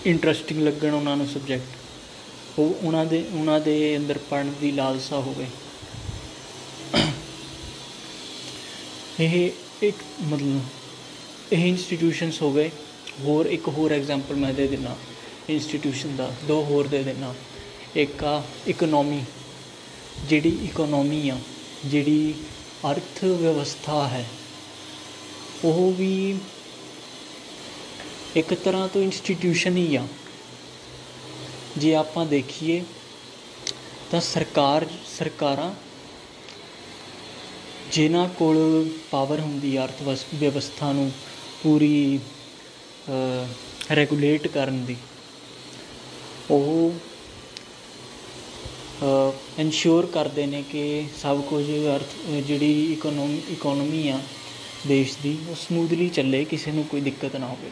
ਇੰਟਰਸਟਿੰਗ 0.07 0.62
ਲੱਗਣ 0.62 0.95
ਉਹਨਾਂ 0.95 1.16
ਨੂੰ 1.16 1.26
ਸਬਜੈਕਟ 1.26 2.59
ਉਹ 2.59 2.75
ਉਹਨਾਂ 2.83 3.04
ਦੇ 3.07 3.25
ਉਹਨਾਂ 3.33 3.61
ਦੇ 3.61 3.97
ਅੰਦਰ 3.97 4.18
ਪੜਨ 4.30 4.52
ਦੀ 4.61 4.73
ਲਾਲਸਾ 4.73 5.16
ਹੋਵੇ। 5.16 5.47
ਇਹ 9.21 9.51
ਇੱਕ 9.83 9.97
ਮਤਲਬ 10.23 11.53
ਇਹ 11.53 11.67
ਇੰਸਟੀਟਿਊਸ਼ਨਸ 11.67 12.41
ਹੋ 12.43 12.53
ਗਏ। 12.53 12.71
ਹੋਰ 13.21 13.47
ਇੱਕ 13.47 13.69
ਹੋਰ 13.69 13.93
ਐਗਜ਼ਾਮਪਲ 13.93 14.37
ਮੈਂ 14.37 14.53
ਦੇ 14.55 14.67
ਦਿੰਦਾ। 14.67 14.97
ਇੰਸਟੀਟਿਊਸ਼ਨ 15.49 16.17
ਦਾ, 16.17 16.31
ਦੋ 16.49 16.63
ਹੋਰ 16.65 16.87
ਦੇ 16.87 17.03
ਦੇਣਾ 17.03 17.35
ਇੱਕ 17.97 18.25
ਆ 18.25 18.43
ਇਕਨੋਮੀ 18.69 19.21
ਜਿਹੜੀ 20.29 20.59
ਇਕਨੋਮੀ 20.65 21.29
ਆ, 21.29 21.39
ਜਿਹੜੀ 21.85 22.35
ਅਰਥ 22.91 23.25
ਵਿਵਸਥਾ 23.25 24.07
ਹੈ, 24.09 24.25
ਉਹ 25.65 25.93
ਵੀ 25.93 26.39
ਇੱਕ 28.37 28.55
ਤਰ੍ਹਾਂ 28.55 28.89
ਤੋਂ 28.89 29.03
ਇੰਸਟੀਟਿਊਸ਼ਨ 29.03 29.77
ਹੀ 29.77 29.97
ਆ। 29.97 30.07
ਜੇ 31.77 31.95
ਆਪਾਂ 31.95 32.27
ਦੇਖੀਏ 32.27 32.83
ਤਾਂ 34.11 34.21
ਸਰਕਾਰ, 34.21 34.87
ਸਰਕਾਰਾਂ 35.19 35.73
ਜਿਨ੍ਹਾਂ 37.92 38.28
ਕੋਲ 38.28 38.88
ਪਾਵਰ 39.11 39.40
ਹੁੰਦੀ 39.40 39.76
ਆ 39.76 39.85
ਅਰਥ 39.85 40.02
ਵਿਵਸਥਾ 40.35 40.92
ਨੂੰ 40.92 41.11
ਪੂਰੀ 41.62 42.18
ਰੈਗੂਲੇਟ 43.97 44.47
ਕਰਨ 44.49 44.85
ਦੀ, 44.85 44.97
ਉਹ 46.50 46.92
ਇਨਸ਼ੋਰ 49.59 50.07
ਕਰਦੇ 50.07 50.47
ਨੇ 50.47 50.62
ਕਿ 50.71 51.04
ਸਭ 51.16 51.40
ਕੁਝ 51.40 51.64
ਅਰਥ, 51.95 52.14
ਜਿਹੜੀ 52.47 52.92
ਇਕਨੋਮੀ 52.92 53.40
ਇਕਨੋਮੀ 53.50 54.09
ਆ 54.09 54.18
ਦੇਸ਼ 54.87 55.16
ਦੀ, 55.23 55.37
ਉਹ 55.49 55.54
ਸਮੂਥਲੀ 55.59 56.09
ਚੱਲੇ, 56.09 56.45
ਕਿਸੇ 56.45 56.73
ਨੂੰ 56.73 56.85
ਕੋਈ 56.85 57.00
ਦਿੱਕਤ 57.00 57.37
ਨਾ 57.37 57.47
ਹੋਵੇ। 57.47 57.71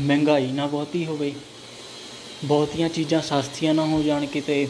ਮਹਿੰਗਾਈ 0.00 0.46
ਨਾ 0.52 0.66
ਬਹੁਤੀ 0.66 1.04
ਹੋਵੇ। 1.06 1.32
ਬਹੁਤੀਆਂ 2.44 2.88
ਚੀਜ਼ਾਂ 2.88 3.20
ਸਸਤੀਆਂ 3.22 3.74
ਨਾ 3.74 3.84
ਹੋ 3.86 4.02
ਜਾਣ 4.02 4.26
ਕਿਤੇ। 4.26 4.66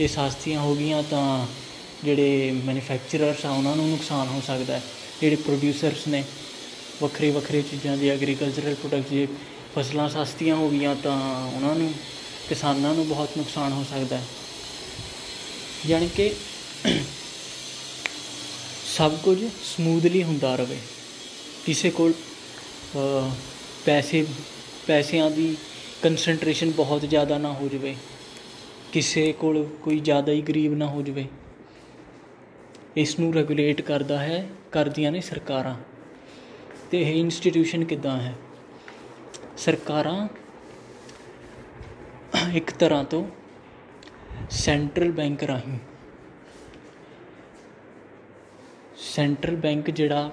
ਇਹ 0.00 0.08
ਸਸਤੀਆਂ 0.08 0.60
ਹੋ 0.60 0.74
ਗਈਆਂ 0.74 1.02
ਤਾਂ 1.02 1.46
ਜਿਹੜੇ 2.04 2.50
ਮੈਨੂਫੈਕਚਰਰਸ 2.64 3.44
ਆ, 3.46 3.50
ਉਹਨਾਂ 3.50 3.76
ਨੂੰ 3.76 3.88
ਨੁਕਸਾਨ 3.88 4.28
ਹੋ 4.28 4.42
ਸਕਦਾ 4.46 4.74
ਹੈ। 4.74 4.82
ਜਿਹੜੇ 5.20 5.36
ਪ੍ਰੋਡਿਊਸਰਸ 5.36 6.06
ਨੇ, 6.08 6.24
ਵੱਖਰੇ 7.02 7.30
ਵੱਖਰੇ 7.30 7.62
ਚੀਜ਼ਾਂ 7.62 7.96
ਦੀ 7.96 8.08
ਐਗਰੀਕਲਚਰਲ 8.08 8.74
ਪ੍ਰੋਡਕਟ 8.74 9.10
ਜੇ 9.10 9.26
ਫਸਲਾਂ 9.74 10.08
ਸਸਤੀਆਂ 10.08 10.56
ਹੋ 10.56 10.68
ਗਈਆਂ 10.68 10.94
ਤਾਂ 10.96 11.46
ਉਹਨਾਂ 11.46 11.74
ਨੂੰ, 11.74 11.92
ਕਿਸਾਨਾਂ 12.48 12.94
ਨੂੰ 12.94 13.08
ਬਹੁਤ 13.08 13.36
ਨੁਕਸਾਨ 13.36 13.72
ਹੋ 13.72 13.84
ਸਕਦਾ 13.90 14.16
ਹੈ। 14.16 14.26
ਯਾਨੀ 15.86 16.08
ਕਿ 16.16 16.34
ਸਭ 18.96 19.16
ਕੁਝ 19.16 19.38
ਸਮੂਥਲੀ 19.64 20.22
ਹੁੰਦਾ 20.22 20.54
ਰਹੇ। 20.56 20.78
ਕਿਸੇ 21.66 21.90
ਕੋਲ 21.90 22.12
ਪੈਸੇ, 23.84 24.26
ਪੈਸਿਆਂ 24.86 25.30
ਦੀ 25.30 25.56
ਕੰਸੈਂਟਰੇਸ਼ਨ 26.02 26.70
ਬਹੁਤ 26.70 27.00
ਜ਼ਿਆਦਾ 27.00 27.38
ਨਾ 27.38 27.52
ਹੋ 27.52 27.68
ਜਾਵੇ। 27.72 27.96
ਕਿਸੇ 28.92 29.32
ਕੋਲ 29.32 29.64
ਕੋਈ 29.82 29.98
ਜ਼ਿਆਦਾ 30.00 30.32
ਹੀ 30.32 30.40
ਗਰੀਬ 30.40 30.74
ਨਾ 30.74 30.86
ਹੋ 30.86 31.02
ਜਾਵੇ। 31.02 31.24
ਇਸ 32.96 33.18
ਨੂੰ 33.20 33.32
ਰੈਗੂਲੇਟ 33.34 33.80
ਕਰਦਾ 33.80 34.18
ਹੈ, 34.18 34.48
ਕਰਦੀਆਂ 34.72 35.12
ਨੇ 35.12 35.20
ਸਰਕਾਰਾਂ। 35.20 35.74
ਤੇ 36.90 37.00
ਇਹ 37.02 37.20
ਇੰਸਟੀਟਿਊਸ਼ਨ 37.20 37.84
ਕਿੱਦਾਂ 37.84 38.16
ਹੈ? 38.20 38.34
ਸਰਕਾਰਾਂ 39.56 40.28
ਇੱਕ 42.54 42.70
ਤਰ੍ਹਾਂ 42.70 43.04
ਤੋਂ 43.04 43.24
ਸੈਂਟਰਲ 44.50 45.12
ਬੈਂਕ 45.12 45.44
ਰਾਹੀਂ। 45.44 45.78
ਸੈਂਟਰਲ 48.96 49.56
ਬੈਂਕ 49.56 49.90
ਜਿਹੜਾ 49.90 50.30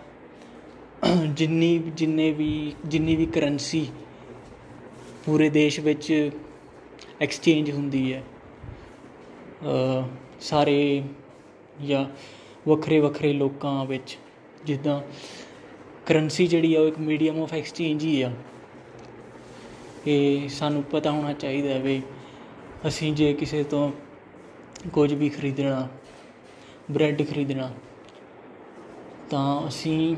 ਜਿੰਨੀ, 1.27 1.77
ਜਿੰਨੇ 1.79 2.31
ਵੀ, 2.31 2.73
ਜਿੰਨੀ 2.85 3.15
ਵੀ 3.15 3.25
ਕਰੰਸੀ 3.25 3.85
ਪੂਰੇ 5.25 5.49
ਦੇਸ਼ 5.49 5.79
ਵਿੱਚ 5.79 6.31
ਐਕਸਚੇਂਜ 7.21 7.71
ਹੁੰਦੀ 7.71 8.13
ਹੈ 8.13 8.23
ਸਾਰੇ 10.41 11.03
ਜਾਂ 11.87 12.05
ਵੱਖਰੇ 12.67 12.99
ਵੱਖਰੇ 12.99 13.33
ਲੋਕਾਂ 13.33 13.85
ਵਿੱਚ 13.85 14.17
ਜਿੱਦਾਂ 14.65 15.01
ਕਰੰਸੀ 16.05 16.47
ਜਿਹੜੀ 16.47 16.75
ਆ 16.75 16.81
ਉਹ 16.81 16.87
ਇੱਕ 16.87 16.99
ਮੀਡੀਅਮ 16.99 17.41
ਆਫ 17.43 17.53
ਐਕਸਚੇਂਜ 17.53 18.03
ਹੀ 18.03 18.21
ਆ। 18.21 18.31
ਇਹ 20.07 20.47
ਸਾਨੂੰ 20.49 20.83
ਪਤਾ 20.83 21.11
ਹੋਣਾ 21.11 21.33
ਚਾਹੀਦਾ 21.33 21.69
ਹੈ 21.69 21.79
ਵੀ 21.79 22.01
ਅਸੀਂ 22.87 23.13
ਜੇ 23.13 23.33
ਕਿਸੇ 23.33 23.63
ਤੋਂ 23.63 23.91
ਕੁਝ 24.93 25.13
ਵੀ 25.13 25.29
ਖਰੀਦਣਾ 25.29 25.87
ਬ੍ਰੈਡ 26.91 27.23
ਖਰੀਦਣਾ, 27.29 27.71
ਤਾਂ 29.29 29.67
ਅਸੀਂ 29.67 30.15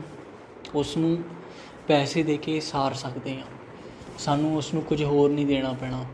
ਉਸ 0.75 0.97
ਨੂੰ 0.97 1.17
ਪੈਸੇ 1.87 2.23
ਦੇ 2.23 2.37
ਕੇ 2.37 2.59
ਸਾਰ 2.59 2.93
ਸਕਦੇ 2.93 3.35
ਹਾਂ। 3.35 3.45
ਸਾਨੂੰ 4.17 4.55
ਉਸ 4.57 4.73
ਨੂੰ 4.73 4.83
ਕੁਝ 4.83 5.03
ਹੋਰ 5.03 5.29
ਨਹੀਂ 5.29 5.45
ਦੇਣਾ 5.45 5.73
ਪੈਣਾ। 5.73 6.05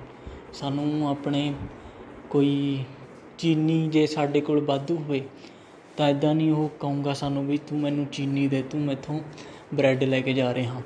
ਸਾਨੂੰ 0.54 1.10
ਆਪਣੇ 1.10 1.54
ਕੋਈ 2.30 2.84
ਚੀਨੀ 3.38 3.88
ਜੇ 3.88 4.08
ਸਾਡੇ 4.08 4.42
ਕੋਲ 4.42 4.64
ਵਾਧੂ 4.66 4.98
ਹੋਵੇ 4.98 5.22
ਤਾਂ 5.98 6.10
ਇਦਾਂ 6.10 6.34
ਨਹੀਂ 6.36 6.52
ਉਹ 6.52 6.70
ਕਹੂੰਗਾ 6.80 7.14
ਸਾਨੂੰ 7.14 7.46
ਵੀ 7.48 7.58
ਤੂੰ 7.58 7.80
ਮੈਨੂੰ 7.80 8.06
ਚੀਨੀ 8.06 8.48
ਦੇ, 8.48 8.62
ਤੂੰ 8.62 8.82
ਮੈਥੋਂ 8.82 9.20
ਬ੍ਰੈਡ 9.74 10.04
ਲੈ 10.04 10.20
ਕੇ 10.22 10.34
ਜਾ 10.34 10.54
ਰਿਹਾ। 10.54 10.82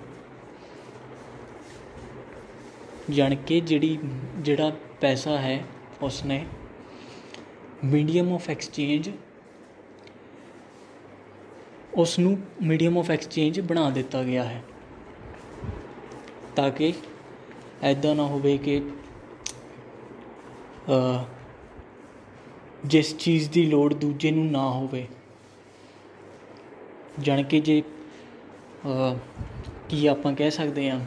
ਜਾਣ 3.10 3.36
ਕੇ 3.36 3.60
ਜਿਹੜੀ, 3.60 3.98
ਜਿਹੜਾ 4.38 4.72
ਪੈਸਾ 5.02 5.38
ਹੈ 5.38 5.64
ਉਸਨੇ 6.02 6.46
ਮੀਡੀਅਮ 7.84 8.34
ਆਫ 8.34 8.50
ਐਕਸਚੇਂਜ 8.50 9.10
ਉਸ 11.94 12.20
ਨੂੰ 12.20 12.38
ਮੀਡੀਅਮ 12.64 12.98
ਆਫ 12.98 13.12
ਐਕਸਚੇਂਜ 13.12 13.60
ਬਣਾ 13.60 13.90
ਦਿੱਤਾ 13.90 14.24
ਗਿਆ 14.24 14.44
ਹੈ। 14.44 14.64
ਤਾਂ 16.56 16.70
ਕਿ 16.72 16.94
ਐਦਾਂ 17.84 18.16
ਨਾ 18.16 18.24
ਹੋਵੇ 18.24 18.58
ਕਿ 18.58 18.82
ਜਿਸ 22.86 23.16
ਚੀਜ਼ 23.18 23.50
ਦੀ 23.50 23.66
ਲੋੜ 23.66 23.94
ਦੂਜੇ 23.94 24.32
ਨੂੰ 24.32 24.46
ਨਾ 24.46 24.70
ਹੋਵੇ। 24.70 25.06
ਜਾਣ 27.20 27.42
ਕੇ 27.44 27.60
ਜੇ 27.60 27.82
ਕੀ 29.90 30.06
ਆਪਾਂ 30.08 30.34
ਕਹਿ 30.34 30.52
ਸਕਦੇ 30.52 30.90
ਹਾਂ 30.90 31.00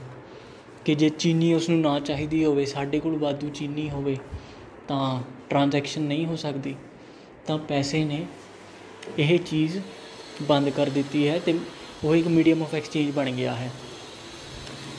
ਕਿ 0.84 0.94
ਜੇ 0.94 1.08
ਚੀਨੀ 1.08 1.52
ਉਸ 1.54 1.68
ਨੂੰ 1.68 1.80
ਨਾ 1.80 1.98
ਚਾਹੀਦੀ 2.00 2.44
ਹੋਵੇ, 2.44 2.64
ਸਾਡੇ 2.64 3.00
ਕੋਲ 3.00 3.16
ਵਾਧੂ 3.18 3.48
ਚੀਨੀ 3.50 3.88
ਹੋਵੇ, 3.90 4.16
ਤਾਂ 4.88 5.22
ਟ੍ਰਾਂਜੈਕਸ਼ਨ 5.50 6.02
ਨਹੀਂ 6.02 6.26
ਹੋ 6.26 6.36
ਸਕਦੀ। 6.36 6.74
ਤਾਂ 7.46 7.58
ਪੈਸੇ 7.58 8.04
ਨੇ 8.04 8.24
ਇਹ 9.18 9.38
ਚੀਜ਼ 9.38 9.78
ਬੰਦ 10.42 10.68
ਕਰ 10.68 10.90
ਦਿੱਤੀ 10.90 11.28
ਹੈ 11.28 11.38
ਤੇ 11.38 11.58
ਉਹ 12.04 12.14
ਇੱਕ 12.16 12.26
ਮੀਡੀਅਮ 12.28 12.62
ਆਫ 12.62 12.74
ਐਕਸਚੇਂਜ 12.74 13.10
ਬਣ 13.10 13.30
ਗਿਆ 13.30 13.54
ਹੈ। 13.54 13.70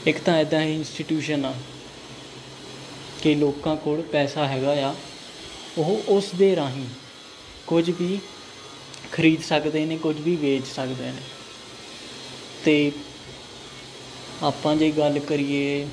ਇੱਕ 0.06 0.18
ਤਾਂ 0.18 0.38
ਇਦਾਂ 0.40 0.60
ਹੀ 0.62 0.74
ਇੰਸਟੀਟਿਊਸ਼ਨ 0.74 1.44
ਆ 1.44 1.54
ਕਿ 3.22 3.34
ਲੋਕਾਂ 3.34 3.76
ਕੋਲ 3.76 4.02
ਪੈਸਾ 4.02 4.46
ਹੈਗਾ 4.46 4.72
ਆ 4.88 4.94
ਉਹ 5.78 6.02
ਉਸ 6.08 6.24
ਦੇ 6.34 6.54
ਰਾਹੀਂ 6.56 6.86
ਕੁਝ 7.66 7.90
ਵੀ 7.90 8.18
ਖਰੀਦ 9.12 9.42
ਸਕਦੇ 9.42 9.84
ਨੇ, 9.86 9.96
ਕੁਝ 9.96 10.20
ਵੀ 10.20 10.34
ਵੇਚ 10.36 10.66
ਸਕਦੇ 10.66 11.04
ਨੇ। 11.04 11.22
ਤੇ 12.64 12.92
ਆਪਾਂ 14.42 14.74
ਜੇ 14.76 14.90
ਗੱਲ 14.90 15.18
ਕਰੀਏ 15.18 15.86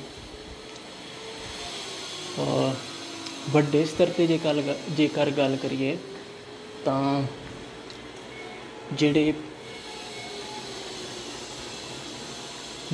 ਵੱਡੇ 3.50 3.84
ਸਤਰ 3.84 4.10
ਤੇ 4.16 4.26
ਜੇ 4.26 4.38
ਗੱਲ 4.44 4.62
ਜੇਕਰ 4.90 5.30
ਗੱਲ 5.30 5.56
ਕਰੀਏ, 5.62 5.96
ਤਾਂ 6.84 7.22
ਜਿਹੜੇ 8.92 9.32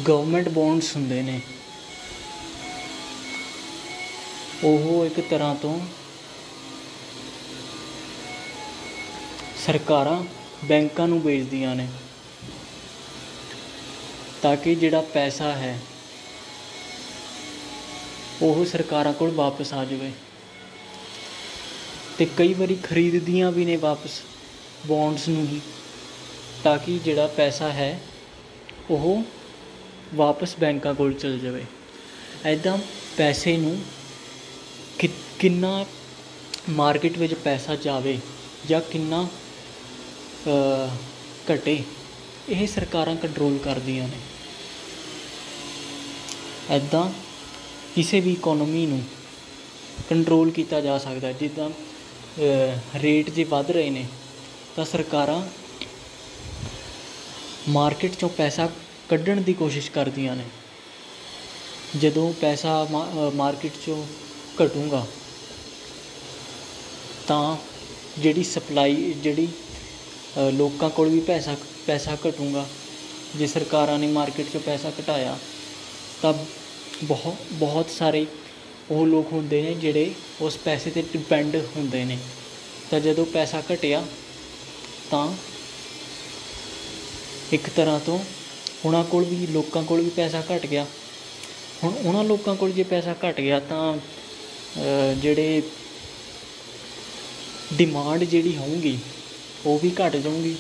ਗਵਰਨਮੈਂਟ 0.09 0.49
ਬੌਂਡਸ 0.49 0.95
ਹੁੰਦੇ 0.97 1.23
ਨੇ, 1.23 1.41
ਉਹ 4.65 5.07
ਇੱਕ 5.07 5.21
ਤਰ੍ਹਾਂ 5.31 5.55
ਤੋਂ 5.55 5.79
ਸਰਕਾਰਾਂ 9.69 10.25
ਬੈਂਕਾਂ 10.65 11.09
ਨੂੰ 11.09 11.21
ਵੇਚਦੀਆਂ 11.23 11.77
ਨੇ 11.77 11.89
ਤਾਂ 14.43 14.57
ਕਿ 14.57 14.75
ਜਿਹੜਾ 14.75 15.01
ਪੈਸਾ 15.01 15.53
ਹੈ 15.53 15.79
ਉਹ 18.43 18.65
ਸਰਕਾਰਾਂ 18.65 19.13
ਕੋਲ 19.13 19.31
ਵਾਪਸ 19.31 19.73
ਆ 19.73 19.85
ਜਾਵੇ 19.85 20.13
ਤੇ 22.19 22.27
ਕਈ 22.37 22.55
ਵਾਰੀ 22.55 22.75
ਖਰੀਦਦੀਆਂ 22.75 23.53
ਵੀ 23.53 23.65
ਨੇ 23.65 23.77
ਵਾਪਸ 23.77 24.11
ਬੌਂਡਸ 24.87 25.29
ਨੂੰ 25.29 25.47
ਹੀ 25.47 25.61
ਤਾਂ 26.65 26.79
ਕਿ 26.79 26.99
ਜਿਹੜਾ 26.99 27.27
ਪੈਸਾ 27.27 27.73
ਹੈ 27.73 28.01
ਉਹ 28.91 29.23
ਵਾਪਸ 30.15 30.57
ਬੈਂਕਾਂ 30.61 30.95
ਕੋਲ 30.95 31.13
ਚਲ 31.13 31.39
ਜਾਵੇ। 31.39 31.65
ਐਦਾਂ 32.45 32.79
ਪੈਸੇ 33.17 33.57
ਨੂੰ 33.57 33.83
ਕਿੰਨਾ 35.39 35.87
ਮਾਰਕੀਟ 36.71 37.19
ਵਿੱਚ 37.19 37.35
ਪੈਸਾ 37.35 37.77
ਜਾਵੇ 37.77 38.19
ਜਾਂ 38.69 38.81
ਕਿੰਨਾ 38.81 39.29
ਘਟੇ। 41.49 41.83
ਇਹ 42.49 42.67
ਸਰਕਾਰਾਂ 42.67 43.15
ਕੰਟਰੋਲ 43.17 43.59
ਕਰਦੀਆਂ 43.59 44.09
ਨੇ। 44.09 44.21
ਐਦਾਂ 46.71 47.11
ਕਿਸੇ 47.95 48.21
ਵੀ 48.21 48.33
ਇਕਨੋਮੀ 48.33 48.85
ਨੂੰ 48.87 49.03
ਕੰਟਰੋਲ 50.11 50.51
ਕੀਤਾ 50.51 50.81
ਜਾ 50.81 50.99
ਸਕਦਾ। 50.99 51.33
ਜਿੱਦਾਂ 51.33 51.71
ਰੇਟ 52.99 53.31
ਜੇ 53.31 53.45
ਵੱਧ 53.45 53.71
ਰਹੇ 53.71 53.91
ਨੇ, 53.91 54.07
ਤਾਂ 54.77 54.85
ਸਰਕਾਰਾਂ 54.85 55.41
ਮਾਰਕੀਟ 57.69 58.15
ਚੋਂ 58.15 58.29
ਪੈਸਾ 58.29 58.69
ਕੱਢਣ 59.09 59.41
ਦੀ 59.41 59.53
ਕੋਸ਼ਿਸ਼ 59.53 59.91
ਕਰਦੀਆਂ 59.91 60.37
ਨੇ। 60.37 60.45
ਜਦੋਂ 61.97 62.33
ਪੈਸਾ 62.33 62.87
ਮਾਰਕੀਟ 63.35 63.73
ਚੋਂ 63.87 64.05
ਘਟੂਗਾ, 64.63 65.07
ਤਾਂ 67.27 67.57
ਜਿਹੜੀ 68.19 68.45
ਸਪਲਾਈ 68.45 69.13
ਜਿਹੜੀ 69.23 69.49
ਲੋਕਾਂ 70.53 70.91
ਕੋਲ 70.91 71.09
ਵੀ 71.09 71.21
ਪੈਸਾ 71.21 71.57
ਪੈਸਾ 71.87 72.17
ਘਟੂਗਾ। 72.27 72.67
ਜੇ 73.37 73.47
ਸਰਕਾਰਾਂ 73.47 73.99
ਨੇ 73.99 74.07
ਮਾਰਕੀਟ 74.07 74.47
'ਚੋਂ 74.49 74.61
ਪੈਸਾ 74.61 74.93
ਘਟਾਇਆ, 75.01 75.37
ਤਾਂ 76.23 76.33
ਬਹੁਤ 77.05 77.37
ਬਹੁਤ 77.53 77.91
ਸਾਰੇ 77.91 78.27
ਉਹ 78.91 79.07
ਲੋਕ 79.07 79.33
ਹੁੰਦੇ 79.33 79.63
ਨੇ 79.63 79.75
ਜਿਹੜੇ 79.75 80.13
ਉਸ 80.41 80.57
ਪੈਸੇ 80.57 80.91
'ਤੇ 80.91 81.03
ਡਿਪੈਂਡ 81.13 81.57
ਹੁੰਦੇ 81.77 82.05
ਨੇ। 82.05 82.19
ਤਾਂ 82.91 83.01
ਜਦੋਂ 83.01 83.25
ਪੈਸਾ 83.27 83.63
ਘਟਿਆ, 83.73 84.05
ਤਾਂ 85.11 85.29
ਇੱਕ 87.53 87.69
ਤਰ੍ਹਾਂ 87.69 87.99
ਤੋਂ 88.01 88.19
ਉਹਨਾਂ 88.85 89.05
ਕੋਲ 89.05 89.25
ਵੀ, 89.25 89.47
ਲੋਕਾਂ 89.47 89.83
ਕੋਲ 89.83 90.01
ਵੀ 90.01 90.11
ਪੈਸਾ 90.11 90.43
ਘਟ 90.51 90.67
ਗਿਆ। 90.67 90.87
ਹੁਣ 91.83 91.93
ਉਹਨਾਂ 91.97 92.25
ਲੋਕਾਂ 92.25 92.55
ਕੋਲ 92.57 92.73
ਜੇ 92.73 92.83
ਪੈਸਾ 92.83 93.15
ਘਟ 93.25 93.41
ਗਿਆ, 93.41 93.61
ਤਾਂ 93.61 93.97
ਜਿਹੜੇ 95.15 95.63
ਡਿਮਾਂਡ 97.73 98.25
ਜਿਹੜੀ 98.25 98.57
ਹੋਊਗੀ 98.57 98.99
ਉਹ 99.69 99.79
ਵੀ 99.79 99.91
ਘਟ 99.99 100.17
ਜਾਊਗੀ। 100.17 100.57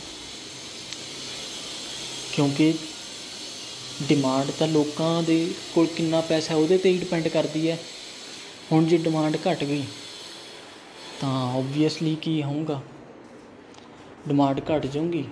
ਕਿਉਂਕਿ 2.32 2.72
ਡਿਮਾਂਡ 4.08 4.50
ਤਾਂ 4.50 4.66
ਲੋਕਾਂ 4.68 5.22
ਦੇ 5.22 5.36
ਕੋਲ 5.74 5.86
ਕਿੰਨਾ 5.86 6.20
ਪੈਸਾ 6.20 6.54
ਉਹਦੇ 6.54 6.78
'ਤੇ 6.78 6.90
ਹੀ 6.90 6.98
ਡਿਪੈਂਡ 6.98 7.28
ਕਰਦੀ 7.28 7.70
ਹੈ। 7.70 7.78
ਹੁਣ 8.72 8.86
ਜੇ 8.86 8.96
ਡਿਮਾਂਡ 8.98 9.36
ਘਟ 9.48 9.64
ਗਈ, 9.64 9.84
ਤਾਂ 11.20 11.54
ਓਬਵੀਅਸਲੀ 11.54 12.14
ਕੀ 12.14 12.42
ਹੋਊਗਾ? 12.42 12.80
ਡਿਮਾਂਡ 14.28 14.60
ਘਟ 14.60 14.86
ਜਾਊਗੀ, 14.86 15.24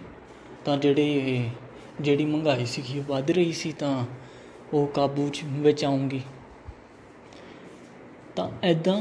ਤਾਂ 0.65 0.77
ਜਿਹੜੇ, 0.77 1.51
ਜਿਹੜੀ 2.01 2.25
ਮਹਿੰਗਾਈ 2.25 2.67
ਸੀਗੀ 2.67 2.99
ਉਹ 2.99 3.05
ਵੱਧ 3.05 3.31
ਰਹੀ 3.31 3.53
ਸੀ, 3.53 3.73
ਤਾਂ 3.73 4.05
ਉਹ 4.75 4.87
ਕਾਬੂ 4.87 5.29
'ਚ 5.29 5.43
ਵਿੱਚ 5.45 5.85
ਆਊਗੀ। 5.85 6.21
ਤਾਂ 8.37 8.49
ਐਦਾਂ 8.63 9.01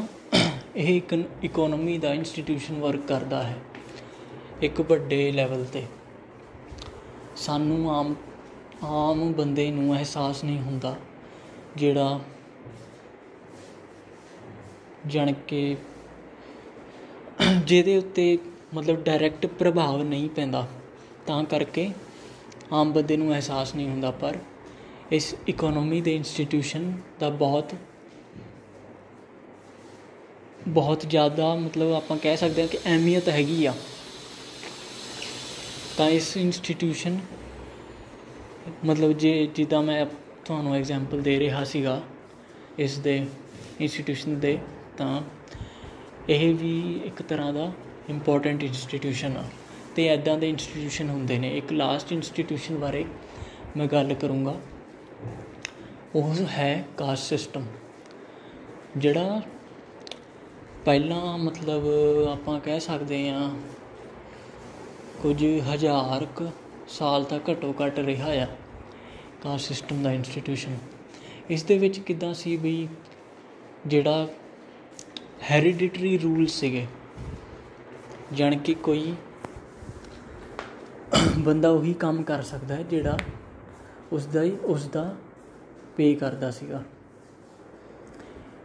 ਇਹ 0.75 0.95
ਇੱਕ 0.97 1.13
ਇਕਨੋਮੀ 1.43 1.97
ਦਾ 1.97 2.13
ਇੰਸਟੀਟਿਊਸ਼ਨ 2.13 2.79
ਵਰਕ 2.79 3.07
ਕਰਦਾ 3.07 3.43
ਹੈ। 3.43 3.57
ਇੱਕ 4.63 4.79
ਵੱਡੇ 4.81 5.31
ਲੈਵਲ 5.31 5.65
'ਤੇ। 5.65 5.83
ਸਾਨੂੰ 7.37 7.91
ਆਮ 7.91 8.13
ਆਮ 8.83 9.31
ਬੰਦੇ 9.33 9.69
ਨੂੰ 9.71 9.93
ਅਹਿਸਾਸ 9.95 10.43
ਨਹੀਂ 10.43 10.59
ਹੁੰਦਾ 10.59 10.95
ਜਿਹੜਾ 11.77 12.19
ਜਾਣ 15.07 15.31
ਕੇ 15.47 15.75
ਜਿਹਦੇ 17.65 17.97
ਉੱਤੇ 17.97 18.37
ਮਤਲਬ 18.73 19.03
ਡਾਇਰੈਕਟ 19.03 19.45
ਪ੍ਰਭਾਵ 19.45 20.01
ਨਹੀਂ 20.03 20.29
ਪੈਂਦਾ। 20.29 20.67
ਤਾਂ 21.27 21.43
ਕਰਕੇ 21.43 21.89
ਆਮ 22.71 22.91
ਬੰਦੇ 22.93 23.17
ਨੂੰ 23.17 23.31
ਅਹਿਸਾਸ 23.33 23.75
ਨਹੀਂ 23.75 23.87
ਹੁੰਦਾ, 23.89 24.11
ਪਰ 24.11 24.37
ਇਸ 25.11 25.35
ਇਕਨੋਮੀ 25.47 26.01
ਦੇ 26.01 26.15
ਇੰਸਟੀਟਿਊਸ਼ਨ 26.15 26.91
ਦਾ 27.19 27.29
ਬਹੁਤ 27.29 27.73
ਬਹੁਤ 30.67 31.05
ਜ਼ਿਆਦਾ 31.07 31.53
ਮਤਲਬ 31.55 31.93
ਆਪਾਂ 31.93 32.17
ਕਹਿ 32.17 32.37
ਸਕਦੇ 32.37 32.61
ਹਾਂ 32.61 32.69
ਕਿ 32.69 32.77
ਅਹਿਮੀਅਤ 32.77 33.29
ਹੈਗੀ 33.29 33.65
ਆ। 33.65 33.73
ਤਾਂ 35.97 36.09
ਇਸ 36.09 36.37
ਇੰਸਟੀਟਿਊਸ਼ਨ 36.37 37.19
ਮਤਲਬ 38.85 39.11
ਜੇ 39.11 39.49
ਜਿੱਦਾਂ 39.55 39.83
ਮੈਂ 39.83 40.05
ਤੁਹਾਨੂੰ 40.45 40.75
ਐਗਜ਼ਾਮਪਲ 40.75 41.21
ਦੇ 41.21 41.39
ਰਿਹਾ 41.39 41.63
ਸੀਗਾ, 41.63 42.01
ਇਸ 42.79 42.97
ਦੇ 42.97 43.25
ਇੰਸਟੀਟਿਊਸ਼ਨ 43.79 44.39
ਦੇ, 44.39 44.57
ਤਾਂ 44.97 45.21
ਇਹ 46.29 46.55
ਵੀ 46.55 47.01
ਇੱਕ 47.05 47.21
ਤਰ੍ਹਾਂ 47.21 47.53
ਦਾ 47.53 47.71
ਇੰਪੋਰਟੈਂਟ 48.09 48.63
ਇੰਸਟੀਟਿਊਸ਼ਨ 48.63 49.37
ਆ। 49.37 49.43
ਅਤੇ 49.93 50.13
ਇੱਦਾਂ 50.13 50.37
ਦੇ 50.37 50.49
ਇੰਸਟੀਟਿਊਸ਼ਨ 50.49 51.09
ਹੁੰਦੇ 51.09 51.39
ਨੇ। 51.39 51.57
ਇੱਕ 51.57 51.73
ਲਾਸਟ 51.73 52.11
ਇੰਸਟੀਟਿਊਸ਼ਨ 52.11 52.77
ਬਾਰੇ 52.77 53.05
ਮੈਂ 53.77 53.87
ਗੱਲ 53.87 54.13
ਕਰੂੰਗਾ। 54.13 54.59
ਉਹ 56.15 56.33
ਹੈ 56.33 56.85
ਕਾਸਟ 56.97 57.23
ਸਿਸਟਮ 57.23 57.65
ਜਿਹੜਾ 58.97 59.41
ਪਹਿਲਾਂ 60.85 61.37
ਮਤਲਬ 61.37 61.83
ਆਪਾਂ 62.27 62.59
ਕਹਿ 62.59 62.79
ਸਕਦੇ 62.79 63.29
ਹਾਂ 63.29 63.55
ਕੁਝ 65.21 65.43
ਹਜ਼ਾਰ 65.69 66.25
ਕੁ 66.35 66.47
ਸਾਲ 66.87 67.23
ਤੱਕ 67.23 67.49
ਘੱਟੋ 67.51 67.73
ਘੱਟ 67.81 67.99
ਰਿਹਾ 67.99 68.31
ਆ 68.43 68.47
ਕਾਸਟ 69.43 69.67
ਸਿਸਟਮ 69.67 70.03
ਦਾ 70.03 70.11
ਇੰਸਟੀਟਿਊਸ਼ਨ 70.11 70.77
ਇਸ 71.49 71.63
ਦੇ 71.63 71.77
ਵਿੱਚ 71.77 71.99
ਕਿੱਦਾਂ 71.99 72.33
ਸੀ 72.33 72.55
ਵੀ 72.57 72.87
ਜਿਹੜਾ 73.87 74.27
ਹੈਰੀਡਿਟਰੀ 75.51 76.17
ਰੂਲ 76.17 76.45
ਸੀਗੇ, 76.47 76.85
ਜਾਣ 78.33 78.57
ਕਿ 78.57 78.73
ਕੋਈ 78.73 79.13
ਬੰਦਾ 81.37 81.69
ਉਹੀ 81.69 81.93
ਕੰਮ 81.93 82.23
ਕਰ 82.23 82.41
ਸਕਦਾ 82.41 82.75
ਹੈ 82.75 82.83
ਜਿਹੜਾ 82.83 83.17
ਉਸ 84.11 84.25
ਦਾ 84.25 84.41
ਹੀ 84.41 84.55
ਉਸ 84.63 84.87
ਦਾ 84.87 85.15
ਪੇ 85.97 86.13
ਕਰਦਾ 86.15 86.51
ਸੀਗਾ। 86.51 86.83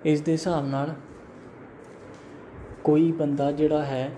ਇਸ 0.05 0.21
ਦੇ 0.21 0.33
ਹਿਸਾਬ 0.33 0.67
ਨਾਲ 0.67 0.95
ਕੋਈ 2.85 3.11
ਬੰਦਾ 3.13 3.51
ਜਿਹੜਾ 3.53 3.85
ਹੈ 3.85 4.11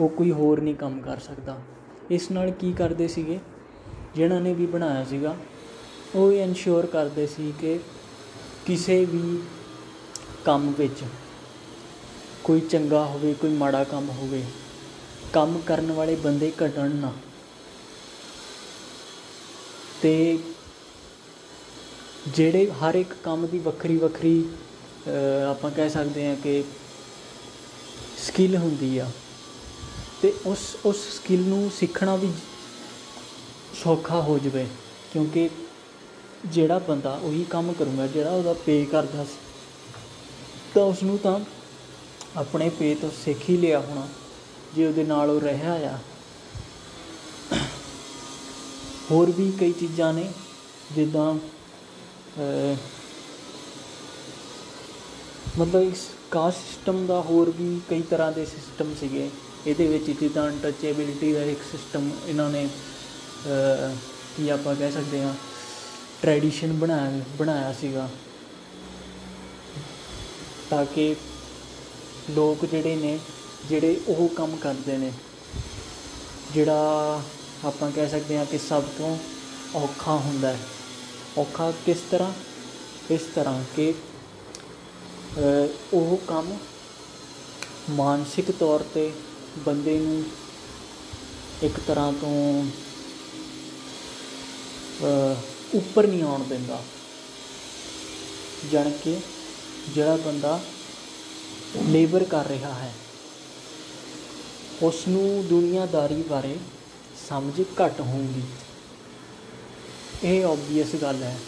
ਉਹ 0.00 0.08
ਕੋਈ 0.08 0.30
ਹੋਰ 0.30 0.60
ਨਹੀਂ 0.60 0.74
ਕੰਮ 0.74 1.00
ਕਰ 1.00 1.18
ਸਕਦਾ। 1.18 1.56
ਇਸ 2.10 2.30
ਨਾਲ 2.30 2.50
ਕੀ 2.50 2.72
ਕਰਦੇ 2.72 3.08
ਸੀਗੇ? 3.08 3.38
ਜਿਹਨਾਂ 4.14 4.40
ਨੇ 4.40 4.52
ਵੀ 4.54 4.66
ਬਣਾਇਆ 4.66 5.04
ਸੀਗਾ, 5.04 5.36
ਉਹ 6.14 6.32
ਇਨਸ਼ੋਰ 6.32 6.86
ਕਰਦੇ 6.86 7.26
ਸੀ 7.26 7.52
ਕਿ 7.60 7.78
ਕਿਸੇ 8.66 9.04
ਵੀ 9.04 9.40
ਕੰਮ 10.44 10.72
ਵਿੱਚ 10.78 11.02
ਕੋਈ 12.44 12.60
ਚੰਗਾ 12.60 13.04
ਹੋਵੇ, 13.04 13.34
ਕੋਈ 13.34 13.50
ਮਾੜਾ 13.50 13.82
ਕੰਮ 13.84 14.08
ਹੋਵੇ, 14.10 14.42
ਕੰਮ 15.32 15.60
ਕਰਨ 15.66 15.92
ਵਾਲੇ 15.92 16.14
ਬੰਦੇ 16.16 16.52
ਘਟਣ 16.64 16.94
ਨਾ। 16.96 17.12
ਤੇ 20.02 20.38
ਜਿਹੜੇ 22.34 22.70
ਹਰ 22.70 22.94
ਇੱਕ 22.94 23.12
ਕੰਮ 23.24 23.46
ਦੀ 23.46 23.58
ਵੱਖਰੀ 23.58 23.96
ਵੱਖਰੀ 23.96 24.44
ਆਪਾਂ 25.50 25.70
ਕਹਿ 25.70 25.90
ਸਕਦੇ 25.90 26.26
ਹਾਂ 26.26 26.36
ਕਿ 26.36 26.62
ਸਕਿੱਲ 28.18 28.56
ਹੁੰਦੀ 28.56 28.98
ਆ 28.98 29.06
ਤੇ 30.22 30.32
ਉਸ 30.46 30.60
ਉਸ 30.86 30.96
ਸਕਿੱਲ 31.10 31.40
ਨੂੰ 31.40 31.70
ਸਿੱਖਣਾ 31.70 32.16
ਵੀ 32.16 32.32
ਸੌਖਾ 33.74 34.20
ਹੋ 34.20 34.38
ਜਵੇ, 34.38 34.66
ਕਿਉਂਕਿ 35.12 35.48
ਜਿਹੜਾ 36.46 36.78
ਬੰਦਾ 36.78 37.12
ਉਹੀ 37.22 37.44
ਕੰਮ 37.50 37.72
ਕਰੂਗਾ, 37.72 38.06
ਜਿਹੜਾ 38.06 38.30
ਉਹਦਾ 38.30 38.52
ਪੇ 38.66 38.84
ਕਰਦਾ 38.84 39.24
ਸੀ, 39.24 39.36
ਤਾਂ 40.74 40.82
ਉਸ 40.82 41.02
ਨੂੰ 41.02 41.18
ਤਾਂ 41.18 41.38
ਆਪਣੇ 42.36 42.68
ਪੇ 42.78 42.94
ਤੋਂ 42.94 43.10
ਸਿੱਖ 43.14 43.48
ਹੀ 43.50 43.56
ਲਿਆ 43.56 43.80
ਹੋਣਾ, 43.80 44.06
ਜੇ 44.74 44.86
ਉਹਦੇ 44.86 45.04
ਨਾਲ 45.04 45.30
ਉਹ 45.30 45.40
ਰਿਹਾ 45.40 45.74
ਆ। 45.86 45.98
ਹੋਰ 49.10 49.30
ਵੀ 49.30 49.50
ਕਈ 49.60 49.72
ਚੀਜ਼ਾਂ 49.72 50.12
ਨੇ, 50.14 50.30
ਜਿੱਦਾਂ 50.94 51.32
ਮਤਲਬ 55.58 55.82
ਇਸ 55.82 56.08
ਕਾਸਟ 56.30 56.58
ਸਿਸਟਮ 56.58 57.06
ਦਾ 57.06 57.20
ਹੋਰ 57.20 57.50
ਵੀ 57.50 57.80
ਕਈ 57.90 58.02
ਤਰ੍ਹਾਂ 58.10 58.32
ਦੇ 58.32 58.44
ਸਿਸਟਮ 58.46 58.94
ਸੀਗੇ। 59.00 59.28
ਇਹਦੇ 59.66 59.86
ਵਿੱਚ 59.88 60.10
ਜਿੱਦਾਂ 60.10 60.48
ਅਨਟਚੇਬਿਲਿਟੀ 60.48 61.32
ਦਾ 61.32 61.42
ਇੱਕ 61.44 61.62
ਸਿਸਟਮ 61.70 62.10
ਇਹਨਾਂ 62.26 62.48
ਨੇ 62.50 62.68
ਕੀ 64.36 64.48
ਆਪਾਂ 64.48 64.74
ਕਹਿ 64.74 64.92
ਸਕਦੇ 64.92 65.22
ਹਾਂ 65.22 65.34
ਟ੍ਰੈਡੀਸ਼ਨ 66.22 66.72
ਬਣਾਇਆ 66.72 67.20
ਬਣਾਇਆ 67.38 67.72
ਸੀਗਾ। 67.80 68.08
ਤਾਂ 70.70 70.84
ਕਿ 70.94 71.14
ਲੋਕ 72.30 72.64
ਜਿਹੜੇ 72.66 72.94
ਨੇ, 72.96 73.18
ਜਿਹੜੇ 73.68 74.00
ਉਹ 74.08 74.28
ਕੰਮ 74.28 74.56
ਕਰਦੇ 74.56 74.96
ਨੇ, 74.98 75.12
ਜਿਹੜਾ 76.54 77.22
ਆਪਾਂ 77.64 77.90
ਕਹਿ 77.90 78.08
ਸਕਦੇ 78.08 78.38
ਹਾਂ 78.38 78.44
ਕਿ 78.46 78.58
ਸਭ 78.58 78.82
ਤੋਂ 78.98 79.16
ਔਖਾ 79.76 80.16
ਹੁੰਦਾ 80.16 80.48
ਹੈ। 80.48 80.58
ਔਖਾ 81.38 81.70
ਕਿਸ 81.86 81.98
ਤਰ੍ਹਾਂ? 82.10 82.32
ਇਸ 83.10 83.20
ਤਰ੍ਹਾਂ 83.34 83.62
ਕਿ 83.76 83.92
ਉਹ 85.94 86.16
ਕੰਮ 86.26 86.56
ਮਾਨਸਿਕ 87.90 88.50
ਤੌਰ 88.50 88.80
'ਤੇ 88.84 89.10
ਬੰਦੇ 89.58 89.98
ਨੂੰ 89.98 90.22
ਇੱਕ 91.62 91.78
ਤਰ੍ਹਾਂ 91.86 92.12
ਤੋਂ 92.12 92.64
ਉੱਪਰ 95.74 96.06
ਨਹੀਂ 96.06 96.22
ਆਉਣ 96.22 96.44
ਦਿੰਦਾ। 96.44 96.82
ਜਾਣ 98.72 98.90
ਕੇ 99.04 99.18
ਜਿਹੜਾ 99.94 100.16
ਬੰਦਾ 100.16 100.60
ਲੇਬਰ 101.88 102.24
ਕਰ 102.24 102.46
ਰਿਹਾ 102.46 102.72
ਹੈ 102.74 102.92
ਉਸ 104.82 105.06
ਨੂੰ 105.08 105.46
ਦੁਨੀਆਦਾਰੀ 105.48 106.22
ਬਾਰੇ 106.22 106.56
ਸਮਝ 107.28 107.60
ਘੱਟ 107.80 108.00
ਹੋਊਗੀ। 108.00 108.42
ਇਹ 110.24 110.44
ਓਬਵੀਅਸ 110.44 110.94
ਗੱਲ 111.02 111.22
ਹੈ। 111.22 111.38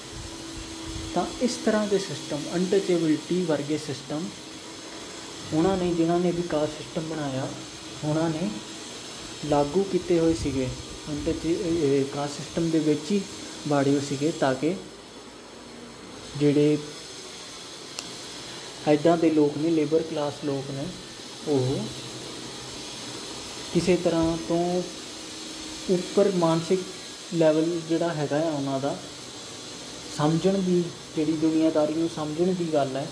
ਤਾਂ 1.15 1.25
ਇਸ 1.43 1.57
ਤਰ੍ਹਾਂ 1.65 1.87
ਦੇ 1.87 1.99
ਸਿਸਟਮ 1.99 2.43
ਅਨਟਚੇਬਿਲਟੀ 2.55 3.43
ਵਰਗੇ 3.45 3.79
ਸਿਸਟਮ 3.79 4.29
ਉਹਨਾਂ 5.55 5.77
ਨੇ 5.77 5.93
ਜਿਨ੍ਹਾਂ 5.95 6.19
ਨੇ 6.21 6.31
ਵਿਕਾਸ 6.31 6.69
ਸਿਸਟਮ 6.69 7.03
ਬਣਾਇਆ 7.03 7.49
ਉਹਨਾਂ 8.05 8.29
ਨੇ 8.31 8.49
ਲਾਗੂ 9.47 9.83
ਕੀਤੇ 9.93 10.19
ਹੋਏ 10.19 10.35
ਸੀਗੇ। 10.35 10.69
ਅਨਟਚ 11.11 11.47
ਕਾਸਟ 12.15 12.37
ਸਿਸਟਮ 12.37 12.69
ਦੇ 12.71 12.79
ਵਿੱਚ 12.79 13.11
ਹੀ 13.11 13.21
ਬਾੜੇ 13.69 14.01
ਸੀਗੇ 14.09 14.33
ਤਾਂ 14.41 14.55
ਕਿ 14.55 14.75
ਜਿਹੜੇ 16.39 16.77
ਇੱਦਾਂ 18.89 19.17
ਦੇ 19.19 19.31
ਲੋਕ 19.31 19.57
ਨੇ 19.59 19.71
ਲੇਬਰ 19.71 20.03
ਕਲਾਸ 20.03 20.45
ਲੋਕ 20.45 20.71
ਨੇ, 20.71 20.87
ਉਹ 21.49 21.79
ਕਿਸੇ 23.75 23.97
ਤਰ੍ਹਾਂ 23.97 24.37
ਤੋਂ 24.49 24.83
ਉੱਪਰ 25.91 26.31
ਮਾਨਸਿਕ 26.37 26.81
ਲੈਵਲ 27.35 27.81
ਜਿਹੜਾ 27.89 28.09
ਹੈਗਾ 28.15 28.39
ਆ 28.39 28.51
ਉਹਨਾਂ 28.51 28.79
ਦਾ, 28.81 28.97
ਸਮਝਣ 30.17 30.59
ਦੀ 30.59 30.83
ਜਿਹੜੀ 31.17 31.33
ਦੁਨੀਆਦਾਰੀ 31.33 31.95
ਨੂੰ 31.95 32.09
ਸਮਝਣ 32.17 32.53
ਦੀ 32.55 32.73
ਗੱਲ 32.73 32.97
ਹੈ, 32.97 33.07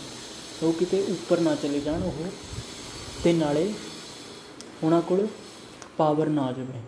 ਉਹ 0.62 0.72
ਕਿਤੇ 0.72 1.02
ਉੱਪਰ 1.10 1.40
ਨਾ 1.40 1.54
ਚਲੇ 1.54 1.80
ਜਾਣ, 1.80 2.02
ਉਹ 2.02 2.24
ਤੇ 3.24 3.32
ਨਾਲੇ 3.32 3.72
ਉਹਨਾਂ 4.84 5.00
ਕੋਲ 5.02 5.26
ਪਾਵਰ 5.96 6.26
ਨਾ 6.26 6.42
ਆ 6.42 6.52
ਜਾਵੇ। 6.52 6.80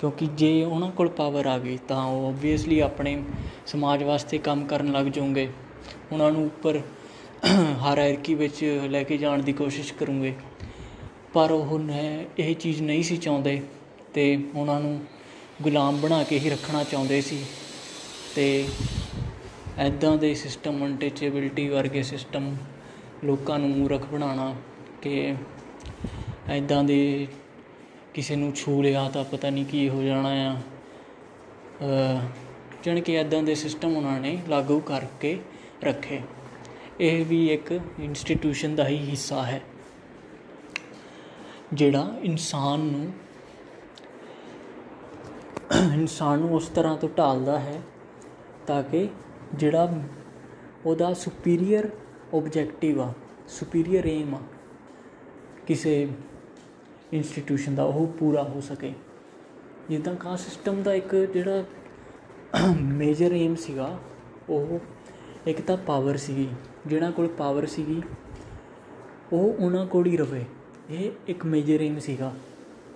ਕਿਉਂਕਿ 0.00 0.26
ਜੇ 0.34 0.64
ਉਹਨਾਂ 0.64 0.90
ਕੋਲ 0.90 1.08
ਪਾਵਰ 1.08 1.46
ਆ 1.46 1.58
ਗਈ 1.58 1.78
ਤਾਂ 1.88 2.04
ਉਹ 2.04 2.28
ਓਬਵੀਅਸਲੀ 2.28 2.80
ਆਪਣੇ 2.80 3.22
ਸਮਾਜ 3.66 4.02
ਵਾਸਤੇ 4.02 4.38
ਕੰਮ 4.38 4.66
ਕਰਨ 4.66 4.92
ਲੱਗ 4.92 5.06
ਜਾਓਗੇ। 5.06 5.48
ਉਹਨਾਂ 6.12 6.30
ਨੂੰ 6.32 6.44
ਉੱਪਰ 6.46 6.80
ਹਾਇਰਾਰਕੀ 7.80 8.34
ਵਿੱਚ 8.34 8.80
ਲੈ 8.88 9.02
ਕੇ 9.02 9.16
ਜਾਣ 9.16 9.42
ਦੀ 9.42 9.52
ਕੋਸ਼ਿਸ਼ 9.52 9.92
ਕਰੂੰਗੇ। 9.94 10.34
ਪਰ 11.34 11.50
ਉਹ 11.50 11.78
ਇਹ 12.38 12.54
ਚੀਜ਼ 12.54 12.82
ਨਹੀਂ 12.82 13.02
ਸੀ 13.02 13.16
ਚਾਹੁੰਦੇ 13.16 13.62
ਤੇ 14.14 14.44
ਉਹਨਾਂ 14.54 14.80
ਨੂੰ 14.80 15.00
ਗੁਲਾਮ 15.62 15.96
ਬਣਾ 15.96 16.22
ਕੇ 16.22 16.38
ਹੀ 16.38 16.50
ਰੱਖਣਾ 16.50 16.84
ਚਾਹੁੰਦੇ 16.84 17.20
ਸੀ। 17.20 17.44
ਤੇ 18.36 18.68
ਐਦਾਂ 19.78 20.16
ਦੇ 20.16 20.34
ਸਿਸਟਮ 20.34 20.84
ਅਨਟਚੇਬਿਲਟੀ 20.86 21.68
ਵਰਗੇ 21.68 22.02
ਸਿਸਟਮ 22.02 22.56
ਲੋਕਾਂ 23.24 23.58
ਨੂੰ 23.58 23.70
ਮੂਰਖ 23.70 24.06
ਬਣਾਉਣਾ 24.06 24.54
ਕਿ 25.02 25.34
ਐਦਾਂ 26.48 26.82
ਦੇ 26.84 27.26
ਕਿਸੇ 28.14 28.36
ਨੂੰ 28.36 28.52
ਛੂ 28.52 28.82
ਲਿਆ 28.82 29.08
ਤਾਂ 29.08 29.24
ਪਤਾ 29.24 29.50
ਨਹੀਂ 29.50 29.64
ਕੀ 29.66 29.88
ਹੋ 29.88 30.02
ਜਾਣਾ 30.02 30.28
ਆ। 30.28 30.56
ਜਾਣੀ 32.84 33.00
ਕਿ 33.00 33.16
ਐਦਾਂ 33.16 33.42
ਦੇ 33.42 33.54
ਸਿਸਟਮ 33.54 33.96
ਉਹਨਾਂ 33.96 34.20
ਨੇ 34.20 34.38
ਲਾਗੂ 34.48 34.78
ਕਰਕੇ 34.80 35.38
ਰੱਖੇ। 35.84 36.20
ਇਹ 37.00 37.24
ਵੀ 37.26 37.46
ਇੱਕ 37.52 37.70
ਇੰਸਟੀਟਿਊਸ਼ਨ 38.00 38.74
ਦਾ 38.74 38.86
ਹੀ 38.88 38.96
ਹਿੱਸਾ 39.10 39.42
ਹੈ, 39.42 39.60
ਜਿਹੜਾ 41.72 42.16
ਇਨਸਾਨ 42.22 42.80
ਨੂੰ 42.80 43.12
ਇਨਸਾਨ 45.94 46.38
ਨੂੰ 46.38 46.54
ਉਸ 46.54 46.68
ਤਰ੍ਹਾਂ 46.68 46.96
ਤੋਂ 46.96 47.08
ਢਾਲਦਾ 47.18 47.58
ਹੈ 47.60 47.80
ਤਾਂ 48.66 48.82
ਕਿ 48.82 49.08
ਜਿਹੜਾ 49.54 49.92
ਉਹਦਾ 50.86 51.12
ਸੁਪੀਰੀਅਰ 51.14 51.88
ਆਬਜੈਕਟਿਵ 52.34 53.00
ਆ 53.00 53.12
ਸੁਪੀਰੀਅਰ 53.48 54.06
ਏਮ 54.06 54.34
ਆ, 54.34 54.40
ਕਿਸੇ 55.66 56.06
ਇੰਸਟੀਟਿਊਸ਼ਨ 57.12 57.74
ਦਾ 57.74 57.84
ਉਹ 57.84 58.06
ਪੂਰਾ 58.18 58.42
ਹੋ 58.42 58.60
ਸਕੇ। 58.60 58.92
ਜਿੱਦਾਂ 59.90 60.14
ਕਾਸਟ 60.14 60.44
ਸਿਸਟਮ 60.44 60.82
ਦਾ 60.82 60.94
ਇੱਕ 60.94 61.14
ਜਿਹੜਾ 61.14 61.64
ਮੇਜਰ 62.80 63.32
ਏਮ 63.32 63.54
ਸੀਗਾ, 63.54 63.98
ਉਹ 64.48 64.78
ਇੱਕ 65.46 65.60
ਤਾਂ 65.60 65.76
ਪਾਵਰ 65.76 66.16
ਸੀਗੀ 66.16 66.48
ਜਿਹੜਾ 66.86 67.10
ਕੋਲ 67.10 67.28
ਪਾਵਰ 67.28 67.66
ਸੀਗੀ, 67.66 68.02
ਉਹ 69.32 69.54
ਉਹਨਾਂ 69.54 69.86
ਕੋਲ 69.86 70.06
ਹੀ 70.06 70.16
ਰਵੇ। 70.16 70.44
ਇਹ 70.90 71.10
ਇੱਕ 71.28 71.44
ਮੇਜਰ 71.46 71.80
ਏਮ 71.80 71.98
ਸੀਗਾ 71.98 72.32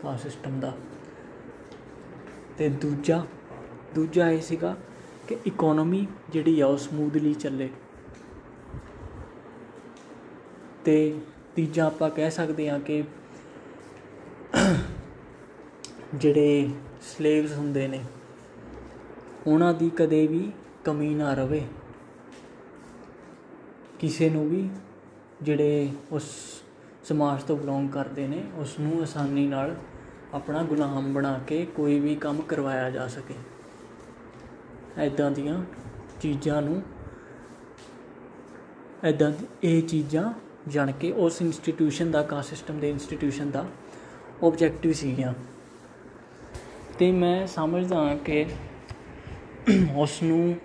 ਕਾਸਟ 0.02 0.22
ਸਿਸਟਮ 0.22 0.60
ਦਾ। 0.60 0.72
ਤੇ 2.58 2.68
ਦੂਜਾ 2.68 3.24
ਦੂਜਾ 3.94 4.30
ਇਹ 4.30 4.40
ਸੀਗਾ 4.40 4.76
ਕਿ 5.28 5.36
ਇਕਨੋਮੀ 5.46 6.06
ਜਿਹੜੀ 6.30 6.60
ਆ, 6.60 6.66
ਉਹ 6.66 6.76
ਸਮੂਥਲੀ 6.76 7.34
ਚੱਲੇ। 7.34 7.68
ਤੇ 10.84 11.14
ਤੀਜਾ 11.56 11.86
ਆਪਾਂ 11.86 12.10
ਕਹਿ 12.10 12.30
ਸਕਦੇ 12.30 12.70
ਹਾਂ 12.70 12.80
ਕਿ 12.80 13.02
ਜਿਹੜੇ 16.14 16.70
ਸਲੇਵਸ 17.02 17.52
ਹੁੰਦੇ 17.52 17.86
ਨੇ, 17.88 18.00
ਉਹਨਾਂ 19.46 19.72
ਦੀ 19.74 19.90
ਕਦੇ 19.90 20.26
ਵੀ 20.26 20.52
ਕਮੀ 20.84 21.14
ਨਾ 21.14 21.34
ਰਵੇ। 21.34 21.62
ਕਿਸੇ 23.98 24.30
ਨੂੰ 24.30 24.48
ਵੀ 24.48 24.68
ਜਿਹੜੇ 25.42 25.90
ਉਸ 26.12 26.24
ਸਮਾਜ 27.04 27.42
ਤੋਂ 27.42 27.56
ਬਿਲੋਂਗ 27.56 27.88
ਕਰਦੇ 27.88 28.26
ਨੇ 28.26 28.42
ਉਸ 28.54 28.78
ਨੂੰ 28.80 29.02
ਆਸਾਨੀ 29.02 29.46
ਨਾਲ 29.46 29.76
ਆਪਣਾ 30.34 30.62
ਗੁਲਾਮ 30.62 31.12
ਬਣਾ 31.12 31.38
ਕੇ 31.38 31.64
ਕੋਈ 31.66 32.00
ਵੀ 32.00 32.14
ਕੰਮ 32.14 32.40
ਕਰਵਾਇਆ 32.42 32.90
ਜਾ 32.90 33.06
ਸਕੇ। 33.08 33.34
ਐਦਾਂ 34.98 35.30
ਦੀਆਂ 35.30 35.62
ਚੀਜ਼ਾਂ 36.20 36.62
ਨੂੰ 36.62 36.82
ਐਦਾਂ 39.04 39.32
ਇਹ 39.62 39.82
ਚੀਜ਼ਾਂ 39.82 40.32
ਜਾਣ 40.68 40.92
ਕੇ 40.92 41.12
ਉਸ 41.12 41.42
ਇੰਸਟੀਟਿਊਸ਼ਨ 41.42 42.10
ਦਾ 42.10 42.22
ਕਾਸਟ 42.22 42.50
ਸਿਸਟਮ 42.50 42.78
ਦੇ 42.78 42.90
ਇੰਸਟੀਟਿਊਸ਼ਨ 42.90 43.50
ਦਾ 43.50 43.64
ਆਬਜੈਕਟਿਵ 44.44 44.92
ਸੀਗੀਆਂ। 44.92 45.34
ਤੇ 46.98 47.12
ਮੈਂ 47.12 47.46
ਸਮਝਦਾ 47.46 47.96
ਹਾਂ 47.96 48.16
ਕਿ 48.16 48.46
ਉਸ 49.96 50.22
ਨੂੰ 50.22 50.56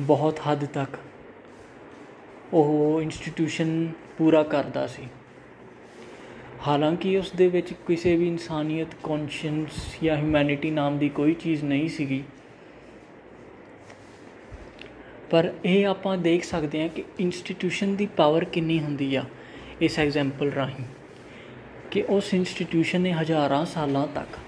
ਬਹੁਤ 0.00 0.40
ਹੱਦ 0.40 0.64
ਤੱਕ 0.64 0.96
ਉਹ 2.52 3.02
ਇੰਸਟੀਟਿਊਸ਼ਨ 3.02 3.88
ਪੂਰਾ 4.18 4.42
ਕਰਦਾ 4.42 4.86
ਸੀ। 4.86 5.02
ਹਾਲਾਂਕਿ 6.66 7.16
ਉਸ 7.16 7.32
ਦੇ 7.32 7.48
ਵਿੱਚ 7.48 7.72
ਕਿਸੇ 7.72 8.16
ਵੀ 8.16 8.28
ਇਨਸਾਨੀਅਤ 8.28 8.88
ਕੌਨਸ਼ੀਅੰਸ 9.02 9.96
ਜਾਂ 10.02 10.16
ਹਿਊਮੈਨਿਟੀ 10.16 10.70
ਨਾਮ 10.70 10.98
ਦੀ 10.98 11.08
ਕੋਈ 11.08 11.34
ਚੀਜ਼ 11.34 11.64
ਨਹੀਂ 11.64 11.88
ਸੀਗੀ। 11.88 12.22
ਪਰ 15.30 15.52
ਇਹ 15.64 15.86
ਆਪਾਂ 15.86 16.18
ਦੇਖ 16.18 16.44
ਸਕਦੇ 16.44 16.82
ਹਾਂ 16.82 16.88
ਕਿ 16.88 17.04
ਇੰਸਟੀਟਿਊਸ਼ਨ 17.20 17.96
ਦੀ 17.96 18.06
ਪਾਵਰ 18.06 18.44
ਕਿੰਨੀ 18.44 18.80
ਹੁੰਦੀ 18.80 19.14
ਆ, 19.14 19.24
ਇਸ 19.80 19.98
ਐਗਜ਼ਾਮਪਲ 19.98 20.52
ਰਾਹੀਂ। 20.52 20.84
ਕਿ 21.92 22.04
ਉਸ 22.08 22.34
ਇੰਸਟੀਟਿਊਸ਼ਨ 22.34 23.00
ਨੇ 23.00 23.12
ਹਜ਼ਾਰਾਂ 23.12 23.66
ਸਾਲਾਂ 23.66 24.06
ਤੱਕ 24.06 24.38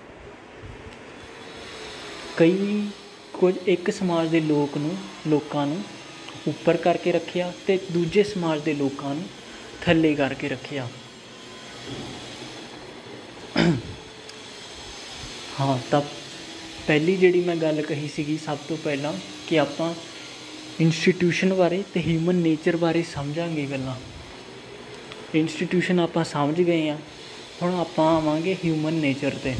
ਕਈ 2.36 2.86
ਕੁਝ 3.32 3.54
ਇੱਕ 3.66 3.90
ਸਮਾਜ 3.90 4.28
ਦੇ 4.28 4.40
ਲੋਕ 4.40 4.76
ਨੂੰ, 4.78 4.96
ਲੋਕਾਂ 5.26 5.66
ਨੂੰ 5.66 5.82
ਉੱਪਰ 6.48 6.76
ਕਰਕੇ 6.76 7.12
ਰੱਖਿਆ 7.12 7.52
ਤੇ 7.66 7.78
ਦੂਜੇ 7.92 8.22
ਸਮਾਜ 8.22 8.60
ਦੇ 8.60 8.74
ਲੋਕਾਂ 8.74 9.14
ਨੂੰ 9.14 9.28
ਥੱਲੇ 9.82 10.14
ਕਰਕੇ 10.14 10.48
ਰੱਖਿਆ। 10.48 10.88
ਹਾਂ, 15.60 15.78
ਤਾਂ 15.90 16.00
ਪਹਿਲੀ 16.86 17.16
ਜਿਹੜੀ 17.16 17.40
ਮੈਂ 17.40 17.56
ਗੱਲ 17.56 17.82
ਕਹੀ 17.82 18.08
ਸੀਗੀ 18.08 18.38
ਸਭ 18.38 18.58
ਤੋਂ 18.68 18.76
ਪਹਿਲਾਂ 18.76 19.12
ਕਿ 19.48 19.58
ਆਪਾਂ 19.58 19.94
ਇੰਸਟੀਟਿਊਸ਼ਨ 20.80 21.54
ਬਾਰੇ 21.54 21.82
ਤੇ 21.94 22.00
ਹਿਊਮਨ 22.00 22.34
ਨੇਚਰ 22.34 22.76
ਬਾਰੇ 22.76 23.02
ਸਮਝਾਂਗੇ 23.02 23.66
ਗੱਲਾਂ। 23.66 23.94
ਇੰਸਟੀਟਿਊਸ਼ਨ 25.34 26.00
ਆਪਾਂ 26.00 26.24
ਸਮਝ 26.24 26.62
ਗਏ 26.62 26.88
ਆ। 26.88 26.98
ਹੁਣ 27.62 27.74
ਆਪਾਂ 27.74 28.06
ਆਵਾਂਗੇ 28.16 28.56
ਹਿਊਮਨ 28.64 28.94
ਨੇਚਰ 28.94 29.34
ਤੇ। 29.44 29.54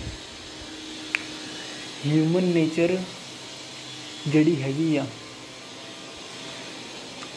ਹਿਊਮਨ 2.07 2.45
ਨੇਚਰ 2.45 2.97
ਜਿਹੜੀ 4.29 4.61
ਹੈਗੀ 4.63 4.97
ਆ, 4.97 5.07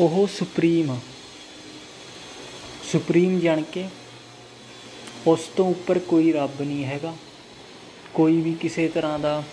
ਉਹ 0.01 0.27
ਸੁਪਰੀਮ 0.29 0.91
ਆ। 0.91 0.97
ਸੁਪਰੀਮ 2.91 3.39
ਜਾਣ 3.39 3.61
ਕੇ 3.71 3.87
ਉਸ 5.27 5.47
ਤੋਂ 5.55 5.69
ਉੱਪਰ 5.69 5.99
ਕੋਈ 5.99 6.31
ਰੱਬ 6.31 6.61
ਨਹੀਂ 6.61 6.85
ਹੈਗਾ। 6.85 7.15
ਕੋਈ 8.13 8.41
ਵੀ 8.41 8.53
ਕਿਸੇ 8.53 8.87
ਤਰ੍ਹਾਂ 8.87 9.19
ਦਾ 9.19 9.43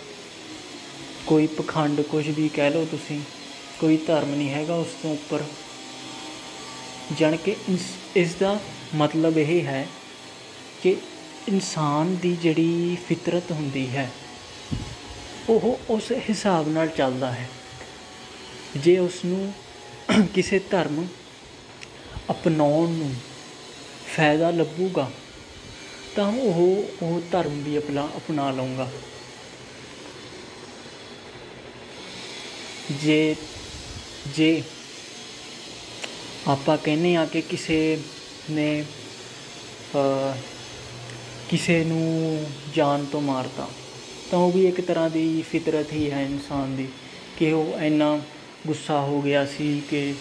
ਕੋਈ 1.27 1.47
ਪਖੰਡ 1.47 2.01
ਕੁਝ 2.01 2.27
ਵੀ 2.29 2.47
ਕਹਿ 2.49 2.69
ਲਓ 2.69 2.85
ਤੁਸੀਂ, 2.85 3.19
ਕੋਈ 3.79 3.97
ਧਰਮ 3.97 4.33
ਨਹੀਂ 4.35 4.49
ਹੈਗਾ 4.49 4.75
ਉਸ 4.75 4.93
ਤੋਂ 5.01 5.11
ਉੱਪਰ। 5.13 5.43
ਜਾਣ 7.17 7.35
ਕੇ 7.37 7.55
ਇਸ 8.15 8.35
ਦਾ 8.35 8.59
ਮਤਲਬ 8.95 9.37
ਇਹ 9.37 9.61
ਹੈ 9.63 9.87
ਕਿ 10.85 10.95
ਇਨਸਾਨ 11.47 12.15
ਦੀ 12.15 12.35
ਜਿਹੜੀ 12.35 12.97
ਫਿਤਰਤ 13.07 13.51
ਹੁੰਦੀ 13.51 13.87
ਹੈ, 13.87 14.11
ਉਹ 15.49 15.79
ਉਸ 15.89 16.11
ਹਿਸਾਬ 16.29 16.67
ਨਾਲ 16.67 16.87
ਚੱਲਦਾ 16.87 17.31
ਹੈ। 17.31 17.49
ਜੇ 18.77 18.97
ਉਸ 18.97 19.13
ਨੂੰ 19.25 19.53
ਕਿਸੇ 20.35 20.59
ਧਰਮ 20.59 21.07
ਅਪਣਾਉਣ 22.31 22.89
ਨੂੰ 22.89 23.13
ਫਾਇਦਾ 24.15 24.51
ਲੱਭੂਗਾ 24.51 25.11
ਤਾਂ 26.15 26.27
ਉਹ 26.27 26.61
ਉਹ 27.01 27.21
ਧਰਮ 27.31 27.63
ਵੀ 27.63 27.77
ਅਪਣਾ 27.77 28.09
ਅਪਣਾ 28.17 28.51
ਲਊਗਾ। 28.51 28.89
ਜੇ 32.91 33.35
ਜੇ 34.35 34.61
ਆਪਾਂ 36.47 36.77
ਕਹਿੰਨੇ 36.77 37.15
ਆ 37.15 37.25
ਕਿ 37.25 37.41
ਕਿਸੇ 37.41 37.99
ਨੇ 38.51 38.85
ਕਿਸੇ 41.49 41.83
ਨੂੰ 41.83 42.45
ਜਾਨ 42.75 43.05
ਤੋਂ 43.05 43.21
ਮਾਰਤਾ। 43.21 43.67
ਤਾਂ 44.31 44.39
ਉਹ 44.39 44.51
ਵੀ 44.51 44.65
ਇੱਕ 44.67 44.81
ਤਰ੍ਹਾਂ 44.81 45.09
ਦੀ 45.09 45.41
ਫਿਤਰਤ 45.41 45.91
ਹੀ 45.93 46.09
ਹੈ 46.11 46.21
ਇਨਸਾਨ 46.21 46.75
ਦੀ 46.75 46.87
ਕਿ 47.37 47.51
ਉਹ 47.51 47.79
ਇੰਨਾ 47.81 48.19
ਗੁੱਸਾ 48.67 48.99
ਹੋ 49.01 49.21
ਗਿਆ 49.21 49.45
ਸੀ 49.47 49.81
ਕਿ 49.89 50.13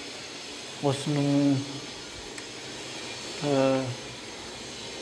ਉਸ 0.85 0.97
ਨੂੰ 1.09 1.57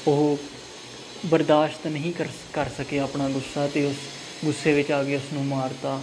ਉਹ 0.09 0.39
ਬਰਦਾਸ਼ਤ 1.27 1.87
ਨਹੀਂ 1.87 2.13
ਕਰ 2.13 2.29
ਕਰ 2.53 2.69
ਸਕੇ 2.79 2.99
ਆਪਣਾ 2.99 3.29
ਗੁੱਸਾ 3.29 3.67
ਤੇ 3.67 3.85
ਉਸ 3.87 3.97
ਗੁੱਸੇ 4.45 4.73
ਵਿੱਚ 4.73 4.91
ਆ 4.93 5.03
ਕੇ 5.05 5.17
ਉਸ 5.17 5.33
ਨੂੰ 5.33 5.45
ਮਾਰਤਾ। 5.45 6.01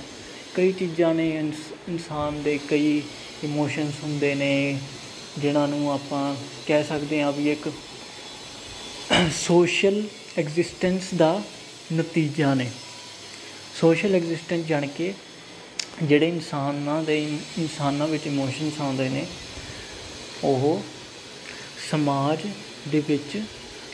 ਕਈ 0.56 0.72
ਚੀਜ਼ਾਂ 0.72 1.14
ਨੇ 1.16 1.30
ਇਨਸਾਨ 1.30 2.42
ਦੇ 2.44 2.58
ਕਈ 2.70 3.02
ਇਮੋਸ਼ਨਸ 3.44 4.04
ਹੁੰਦੇ 4.04 4.34
ਨੇ, 4.36 4.80
ਜਿਨ੍ਹਾਂ 5.40 5.68
ਨੂੰ 5.68 5.92
ਆਪਾਂ 5.92 6.36
ਕਹਿ 6.68 6.84
ਸਕਦੇ 6.84 7.22
ਹਾਂ 7.22 7.32
ਵੀ 7.32 7.52
ਇੱਕ 7.52 7.70
ਸੋਸ਼ਲ 9.28 10.04
ਐਗਜ਼ਿਸਟੈਂਸ 10.38 11.14
ਦਾ 11.16 11.42
ਨਤੀਜਾ 11.94 12.54
ਨੇ। 12.54 12.72
ਸੋਸ਼ਲ 13.82 14.16
ਐਗਜ਼ਿਸਟੈਂਸ 14.16 14.66
ਜਾਣ 14.66 14.88
ਕੇ 14.88 15.14
ਜਿਹੜੇ 16.04 16.28
ਇਨਸਾਨਾਂ 16.30 17.04
ਦੇ, 17.04 17.24
ਇਨਸਾਨਾਂ 17.58 18.08
ਵਿੱਚ 18.08 18.28
ਇਮੋਸ਼ਨਸ 18.28 18.82
ਆਉਂਦੇ 18.82 19.10
ਨੇ, 19.10 19.26
ਉਹ 20.44 20.84
ਸਮਾਜ 21.92 22.40
ਦੇ 22.88 23.04
ਵਿੱਚ 23.08 23.42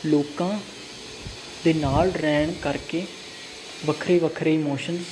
ਲੋਕਾਂ 0.06 0.58
ਦੇ 1.64 1.72
ਨਾਲ 1.72 2.10
ਰਹਿਣ 2.10 2.52
ਕਰਕੇ 2.52 3.06
ਵੱਖਰੇ 3.86 4.18
ਵੱਖਰੇ 4.18 4.54
ਇਮੋਸ਼ਨਸ 4.54 5.06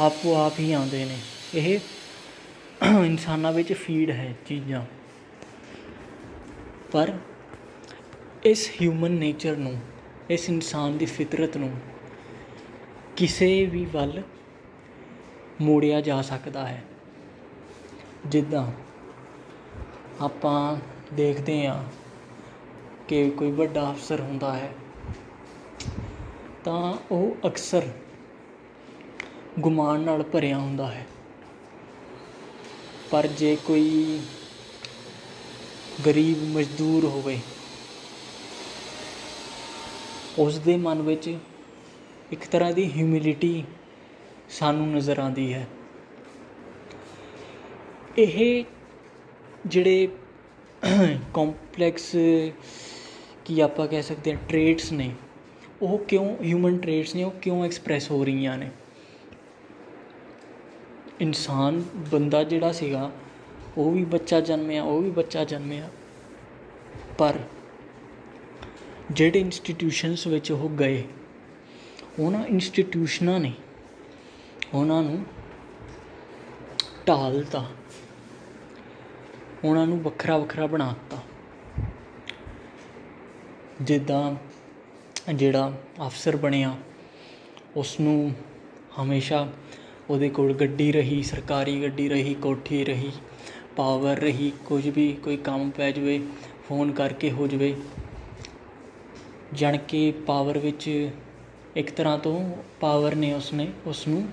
ਆਪੋ 0.00 0.34
ਆਪ 0.34 0.60
ਹੀ 0.60 0.72
ਆਉਂਦੇ 0.72 1.04
ਨੇ। 1.04 1.18
ਇਹ 1.54 1.78
ਇਨਸਾਨਾਂ 3.04 3.52
ਵਿੱਚ 3.52 3.72
ਫੀਡ 3.72 4.10
ਹੈ 4.10 4.34
ਚੀਜ਼ਾਂ। 4.48 4.84
ਪਰ 6.92 7.18
ਇਸ 8.44 8.70
ਹਿਊਮਨ 8.82 9.10
ਨੇਚਰ 9.10 9.56
ਨੂੰ, 9.56 9.76
ਇਸ 10.30 10.48
ਇਨਸਾਨ 10.48 10.98
ਦੀ 10.98 11.06
ਫਿਤਰਤ 11.06 11.56
ਨੂੰ 11.56 11.70
ਕਿਸੇ 13.16 13.66
ਵੀ 13.66 13.84
ਵੱਲ 13.84 14.22
ਮੋੜਿਆ 15.60 16.00
ਜਾ 16.00 16.22
ਸਕਦਾ 16.22 16.66
ਹੈ। 16.68 16.82
ਜਿੱਦਾਂ 18.26 18.72
ਆਪਾਂ 20.20 20.76
ਦੇਖਦੇ 21.14 21.66
ਹਾਂ 21.66 21.84
ਕਿ 23.08 23.30
ਕੋਈ 23.30 23.50
ਵੱਡਾ 23.50 23.90
ਅਫਸਰ 23.90 24.20
ਹੁੰਦਾ 24.20 24.52
ਹੈ, 24.56 24.72
ਤਾਂ 26.64 26.94
ਉਹ 27.10 27.36
ਅਕਸਰ 27.46 27.88
ਗੁਮਾਨ 29.60 30.00
ਨਾਲ 30.00 30.22
ਭਰਿਆ 30.22 30.58
ਹੁੰਦਾ 30.58 30.90
ਹੈ। 30.90 31.06
ਪਰ 33.10 33.26
ਜੇ 33.26 33.56
ਕੋਈ 33.64 34.20
ਗਰੀਬ 36.06 36.42
ਮਜ਼ਦੂਰ 36.56 37.04
ਹੋਵੇ 37.04 37.38
ਉਸ 40.40 40.58
ਦੇ 40.58 40.76
ਮਨ 40.76 41.02
ਵਿੱਚ 41.02 41.28
ਇੱਕ 42.32 42.44
ਤਰ੍ਹਾਂ 42.50 42.72
ਦੀ 42.72 42.90
ਹਿਊਮਿਲਿਟੀ 42.92 43.64
ਸਾਨੂੰ 44.50 44.86
ਨਜ਼ਰ 44.88 45.18
ਆਉਂਦੀ 45.18 45.52
ਹੈ। 45.52 45.66
ਇਹ 48.18 48.64
ਜਿਹੜੇ 49.66 50.08
ਕੰਪਲੈਕਸ 51.34 52.10
ਕੀ 53.44 53.60
ਆਪਾਂ 53.60 53.86
ਕਹਿ 53.86 54.02
ਸਕਦੇ 54.02 54.32
ਹਾਂ 54.32 54.38
ਟ੍ਰੇਟਸ 54.48 54.92
ਨੇ, 54.92 55.10
ਉਹ 55.82 55.98
ਕਿਉਂ 55.98 56.34
ਹਿਊਮਨ 56.44 56.78
ਟ੍ਰੇਟਸ 56.78 57.14
ਨੇ, 57.14 57.24
ਉਹ 57.24 57.30
ਕਿਉਂ 57.32 57.64
ਐਕਸਪ੍ਰੈਸ 57.64 58.10
ਹੋ 58.10 58.24
ਰਹੀਆਂ 58.24 58.56
ਨੇ? 58.58 58.70
ਇਨਸਾਨ 61.20 61.82
ਬੰਦਾ 62.12 62.42
ਜਿਹੜਾ 62.44 62.72
ਸੀਗਾ, 62.72 63.10
ਉਹ 63.78 63.90
ਵੀ 63.92 64.04
ਬੱਚਾ 64.06 64.40
ਜਨਮਿਆ, 64.40 64.82
ਉਹ 64.82 65.00
ਵੀ 65.02 65.10
ਬੱਚਾ 65.10 65.44
ਜਨਮਿਆ, 65.44 65.88
ਪਰ 67.18 67.38
ਜਿਹੜੇ 69.10 69.40
ਇੰਸਟੀਟਿਊਸ਼ਨਸ 69.40 70.26
ਵਿੱਚ 70.26 70.50
ਉਹ 70.52 70.68
ਗਏ, 70.70 71.02
ਉਹਨਾਂ 72.18 72.44
ਇੰਸਟੀਟਿਊਸ਼ਨਾਂ 72.46 73.38
ਨੇ 73.40 73.52
ਉਹਨਾਂ 74.74 75.02
ਨੂੰ 75.02 75.24
ਢਾਲਤਾ, 77.08 77.64
ਉਹਨਾਂ 79.64 79.86
ਨੂੰ 79.86 80.00
ਵੱਖਰਾ 80.02 80.36
ਵੱਖਰਾ 80.38 80.66
ਬਣਾਤਾ 80.66 81.18
ਜਿੱਦਾਂ 83.82 85.32
ਜਿਹੜਾ 85.34 85.72
ਅਫਸਰ 86.06 86.36
ਬਣਿਆ 86.36 86.76
ਉਸ 87.76 87.98
ਨੂੰ 88.00 88.32
ਹਮੇਸ਼ਾ 89.00 89.46
ਉਹਦੇ 90.10 90.28
ਕੋਲ 90.28 90.52
ਗੱਡੀ 90.54 90.90
ਰਹੀ, 90.92 91.22
ਸਰਕਾਰੀ 91.22 91.82
ਗੱਡੀ 91.82 92.08
ਰਹੀ, 92.08 92.34
ਕੋਠੀ 92.34 92.84
ਰਹੀ 92.84 93.10
ਪਾਵਰ 93.76 94.18
ਰਹੀ, 94.18 94.52
ਕੁਝ 94.66 94.88
ਵੀ 94.88 95.12
ਕੋਈ 95.24 95.36
ਕੰਮ 95.36 95.70
ਪੈ 95.70 95.90
ਜਾਵੇ 95.90 96.20
ਫੋਨ 96.68 96.92
ਕਰਕੇ 96.92 97.30
ਹੋ 97.30 97.46
ਜਾਵੇ 97.46 97.74
ਜਣ 99.54 99.76
ਕਿ 99.88 100.10
ਪਾਵਰ 100.26 100.58
ਵਿੱਚ 100.58 100.88
ਇੱਕ 101.76 101.90
ਤਰ੍ਹਾਂ 101.90 102.18
ਤੋਂ 102.18 102.56
ਪਾਵਰ 102.80 103.14
ਨੇ 103.14 103.32
ਉਸਨੇ 103.34 103.66
ਉਸ 103.86 104.06
ਨੂੰ 104.08 104.28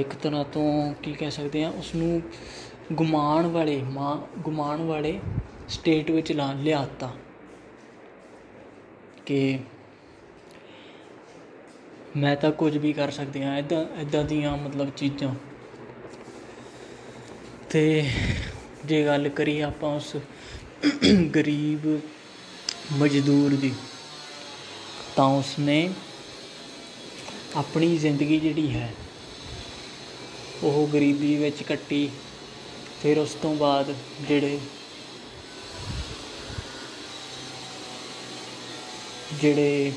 ਇੱਕ 0.00 0.14
ਤਰ੍ਹਾਂ 0.14 0.44
ਤੋਂ 0.44 0.94
ਕੀ 0.94 1.12
ਕਹਿ 1.12 1.30
ਸਕਦੇ 1.30 1.64
ਆ 1.64 1.68
ਉਸ 1.68 1.94
ਨੂੰ 1.94 2.20
ਗੁਮਾਨ 2.92 3.46
ਵਾਲੇ, 3.46 3.80
ਮਾਂ 3.82 4.16
ਗੁਮਾਨ 4.38 4.82
ਵਾਲੇ 4.82 5.18
ਸਟੇਟ 5.68 6.10
ਵਿੱਚ 6.10 6.32
ਲਾ, 6.32 6.52
ਲਿਆਤਾ 6.52 7.10
ਕਿ 9.26 9.58
ਮੈਂ 12.16 12.34
ਤਾਂ 12.36 12.50
ਕੁਝ 12.52 12.76
ਵੀ 12.76 12.92
ਕਰ 12.92 13.10
ਸਕਦੀ 13.10 13.42
ਹਾਂ 13.42 13.56
ਇਦਾਂ 13.58 13.84
ਇਦਾਂ 14.00 14.24
ਦੀਆਂ 14.24 14.56
ਮਤਲਬ 14.56 14.90
ਚੀਜ਼ਾਂ। 14.96 15.34
ਤੇ 17.70 18.10
ਜੇ 18.84 19.04
ਗੱਲ 19.06 19.28
ਕਰੀਏ 19.28 19.62
ਆਪਾਂ 19.62 19.94
ਉਸ 19.96 20.16
ਗਰੀਬ 21.34 21.86
ਮਜ਼ਦੂਰ 22.92 23.54
ਦੀ। 23.54 23.72
ਤਾਂ 25.16 25.26
ਉਸਨੇ 25.28 25.90
ਆਪਣੀ 27.56 27.96
ਜ਼ਿੰਦਗੀ 27.98 28.38
ਜਿਹੜੀ 28.40 28.70
ਹੈ, 28.70 28.92
ਉਹ 30.62 30.88
ਗਰੀਬੀ 30.92 31.34
ਵਿੱਚ 31.36 31.62
ਕੱਟੀ। 31.62 32.08
ਫਿਰ 33.02 33.18
ਉਸ 33.18 33.34
ਤੋਂ 33.42 33.54
ਬਾਅਦ 33.56 33.94
ਜਿਹੜੇ 34.28 34.58
ਜਿਹੜੇ 39.40 39.92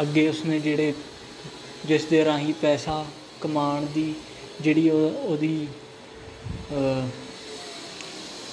ਅੱਗੇ 0.00 0.28
ਉਸਨੇ 0.28 0.58
ਜਿਹੜੇ, 0.60 0.92
ਜਿਸ 1.86 2.04
ਦੇ 2.04 2.24
ਰਾਹੀਂ 2.24 2.54
ਪੈਸਾ 2.54 3.04
ਕਮਾਉਣ 3.40 3.86
ਦੀ 3.86 4.14
ਜਿਹੜੀ 4.60 4.88
ਉਹ 4.90 5.10
ਉਹਦੀ 5.24 5.66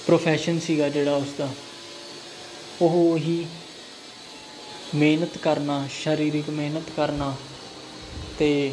ਪ੍ਰੋਫੈਸ਼ਨ 0.06 0.58
ਸੀਗਾ 0.58 0.88
ਜਿਹੜਾ 0.88 1.16
ਉਸਦਾ, 1.16 1.48
ਉਹ 2.82 3.16
ਹੀ 3.18 3.46
ਮਿਹਨਤ 4.94 5.36
ਕਰਨਾ, 5.38 5.88
ਸਰੀਰਿਕ 5.94 6.48
ਮਿਹਨਤ 6.50 6.90
ਕਰਨਾ 6.96 7.34
ਤੇ 8.38 8.72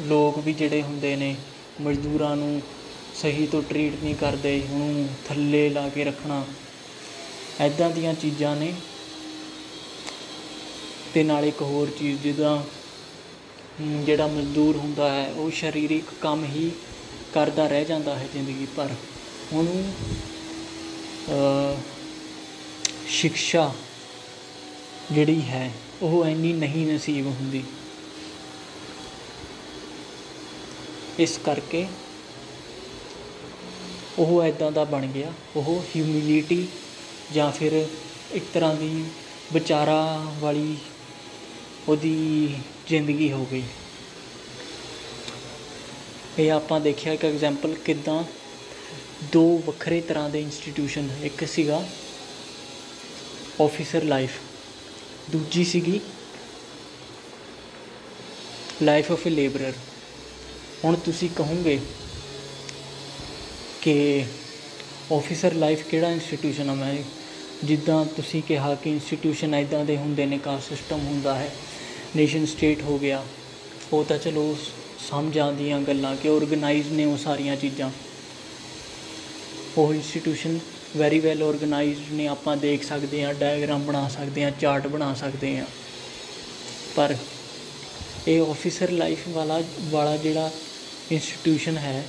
ਲੋਕ 0.00 0.38
ਵੀ 0.38 0.52
ਜਿਹੜੇ 0.52 0.82
ਹੁੰਦੇ 0.82 1.14
ਨੇ, 1.16 1.34
ਮਜ਼ਦੂਰਾਂ 1.80 2.36
ਨੂੰ 2.36 2.60
ਸਹੀ 3.14 3.46
ਤੋਂ 3.46 3.62
ਟਰੀਟ 3.62 4.02
ਨਹੀਂ 4.02 4.14
ਕਰਦੇ, 4.14 4.60
ਉਹਨੂੰ 4.64 5.08
ਥੱਲੇ 5.28 5.68
ਲਾ 5.68 5.88
ਕੇ 5.88 6.04
ਰੱਖਣਾ 6.04 6.44
ਐਦਾਂ 7.60 7.90
ਦੀਆਂ 7.90 8.14
ਚੀਜ਼ਾਂ 8.14 8.54
ਨੇ। 8.56 8.72
ਤੇ 11.14 11.22
ਨਾਲ 11.22 11.44
ਇੱਕ 11.44 11.62
ਹੋਰ 11.62 11.90
ਚੀਜ਼, 11.98 12.20
ਜਿੱਦਾਂ 12.22 12.56
ਜਿਹੜਾ 13.78 14.26
ਮਜ਼ਦੂਰ 14.26 14.76
ਹੁੰਦਾ 14.76 15.10
ਹੈ, 15.12 15.32
ਉਹ 15.32 15.50
ਸਰੀਰਿਕ 15.50 16.04
ਕੰਮ 16.20 16.44
ਹੀ 16.44 16.70
ਕਰਦਾ 17.34 17.66
ਰਹਿ 17.66 17.84
ਜਾਂਦਾ 17.84 18.18
ਹੈ 18.18 18.28
ਜ਼ਿੰਦਗੀ 18.32 18.66
ਭਰ। 18.76 18.94
ਉਹਨੂੰ 19.52 19.84
ਸਿੱਖਿਆ 23.10 23.72
ਜਿਹੜੀ 25.12 25.40
ਹੈ, 25.42 25.70
ਉਹ 26.02 26.26
ਇੰਨੀ 26.26 26.52
ਨਹੀਂ 26.52 26.86
ਨਸੀਬ 26.86 27.26
ਹੁੰਦੀ। 27.26 27.62
ਇਸ 31.18 31.38
ਕਰਕੇ 31.38 31.86
ਉਹ 34.18 34.42
ਐਦਾਂ 34.42 34.70
ਦਾ 34.72 34.84
ਬਣ 34.84 35.06
ਗਿਆ, 35.06 35.32
ਉਹ 35.56 35.84
ਹਿਊਮਿਲਿਟੀ 35.96 36.66
ਜਾਂ 37.32 37.50
ਫਿਰ 37.52 37.72
ਇੱਕ 38.32 38.44
ਤਰ੍ਹਾਂ 38.54 38.74
ਦੀ 38.74 39.04
ਵਿਚਾਰਾ 39.52 40.00
ਵਾਲੀ 40.40 40.76
ਉਹਦੀ 41.88 42.54
ਜ਼ਿੰਦਗੀ 42.90 43.30
ਹੋ 43.32 43.46
ਗਈ। 43.52 43.62
ਇਹ 46.38 46.50
ਆਪਾਂ 46.52 46.80
ਦੇਖਿਆ 46.80 47.12
ਇੱਕ 47.12 47.24
ਐਗਜ਼ਾਮਪਲ 47.24 47.74
ਕਿਦਾਂ 47.84 48.22
ਦੋ 49.32 49.42
ਵੱਖਰੇ 49.58 50.00
ਤਰ੍ਹਾਂ 50.00 50.28
ਦੇ 50.30 50.40
ਇੰਸਟੀਟਿਊਸ਼ਨ 50.40 51.08
ਇੱਕ 51.22 51.44
ਸੀਗਾ 51.48 51.84
ਆਫੀਸਰ 53.60 54.04
ਲਾਈਫ 54.04 54.38
ਦੂਜੀ 55.30 55.64
ਸੀਗੀ 55.64 56.00
ਲਾਈਫ 58.82 59.12
ਆਫ 59.12 59.26
ਅ 59.26 59.28
ਲੇਬਰਰ 59.28 59.72
ਹੁਣ 60.84 60.96
ਤੁਸੀਂ 60.96 61.28
ਕਹੋਗੇ 61.36 61.78
ਕਿ 63.82 64.24
ਆਫੀਸਰ 65.12 65.54
ਲਾਈਫ 65.54 65.86
ਕਿਹੜਾ 65.88 66.10
ਇੰਸਟੀਟਿਊਸ਼ਨ 66.10 66.70
ਆ? 66.70 66.74
ਮੈਂ 66.74 66.94
ਜਿੱਦਾਂ 67.64 68.04
ਤੁਸੀਂ 68.16 68.42
ਕਿਹਾ 68.42 68.74
ਕਿ 68.74 68.90
ਇੰਸਟੀਟਿਊਸ਼ਨ 68.90 69.54
ਇਦਾਂ 69.54 69.84
ਦੇ 69.84 69.96
ਹੁੰਦੇ 69.96 70.26
ਨੇ 70.26 70.38
ਕਾਸਟ 70.38 70.68
ਸਿਸਟਮ 70.68 71.06
ਹੁੰਦਾ 71.06 71.34
ਹੈ। 71.34 71.50
ਨੇਸ਼ਨ 72.16 72.46
ਸਟੇਟ 72.46 72.82
ਹੋ 72.82 72.98
ਗਿਆ। 72.98 73.22
ਉਹ 73.92 74.04
ਤਾਂ 74.04 74.18
ਚਲੋ 74.18 74.56
ਸਮਝ 75.10 75.38
ਆਉਂਦੀਆਂ 75.38 75.80
ਗੱਲਾਂ 75.80 76.14
ਕਿ 76.16 76.28
ਆਰਗੇਨਾਈਜ਼ 76.28 76.88
ਨੇ 76.92 77.04
ਉਹ 77.04 77.16
ਸਾਰੀਆਂ 77.16 77.56
ਚੀਜ਼ਾਂ। 77.56 77.90
ਉਹ 79.78 79.94
ਇੰਸਟੀਟਿਊਸ਼ਨ 79.94 80.58
ਵੈਰੀ 80.96 81.18
ਵੈਲ 81.18 81.42
ਆਰਗੇਨਾਈਜ਼ਡ 81.42 82.12
ਨੇ, 82.12 82.26
ਆਪਾਂ 82.26 82.56
ਦੇਖ 82.56 82.84
ਸਕਦੇ 82.84 83.24
ਹਾਂ 83.24 83.34
ਡਾਇਗਰਾਮ 83.34 83.84
ਬਣਾ 83.84 84.08
ਸਕਦੇ 84.08 84.44
ਹਾਂ 84.44 84.50
ਚਾਰਟ 84.50 84.86
ਬਣਾ 84.86 85.12
ਸਕਦੇ 85.14 85.56
ਹਾਂ। 85.58 85.66
ਪਰ 86.96 87.16
ਇਹ 88.28 88.40
ਆਫੀਸਰ 88.40 88.90
ਲਾਈਫ 88.90 89.28
ਵਾਲਾ 89.28 89.62
ਵਾਲਾ 89.80 90.16
ਜਿਹੜਾ 90.16 90.50
ਇੰਸਟੀਟਿਊਸ਼ਨ 91.12 91.78
ਹੈ, 91.78 92.04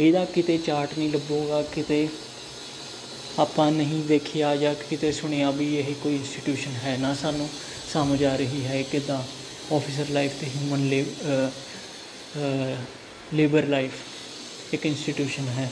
ਇਹਦਾ 0.00 0.24
ਕਿਤੇ 0.24 0.58
ਚਾਰਟ 0.58 0.98
ਨਹੀਂ 0.98 1.10
ਲੱਭੂਗਾ, 1.10 1.62
ਕਿਤੇ 1.62 2.08
ਆਪਾਂ 3.38 3.70
ਨਹੀਂ 3.72 4.02
ਦੇਖਿਆ 4.02 4.56
ਜਾਂ 4.56 4.74
ਕਿਤੇ 4.90 5.12
ਸੁਣਿਆ 5.12 5.50
ਵੀ 5.50 5.76
ਇਹ 5.76 5.94
ਕੋਈ 5.94 6.14
ਇੰਸਟੀਟਿਊਸ਼ਨ 6.14 6.72
ਹੈ 6.84 6.96
ਨਾ 7.00 7.14
ਸਾਨੂੰ। 7.14 7.48
ਸਮਝ 7.94 8.22
ਆ 8.24 8.34
ਰਹੀ 8.36 8.64
ਹੈ 8.66 8.82
ਕਿਦਾਂ 8.82 9.22
ਆਫੀਸਰ 9.72 10.08
ਲਾਈਫ 10.10 10.40
ਤੇ 10.40 10.46
ਹਿਊਮਨ 10.46 10.88
ਲੇਬਰ 13.34 13.66
ਲਾਈਫ 13.66 14.74
ਇੱਕ 14.74 14.86
ਇੰਸਟੀਟਿਊਸ਼ਨ 14.86 15.48
ਹੈ। 15.48 15.70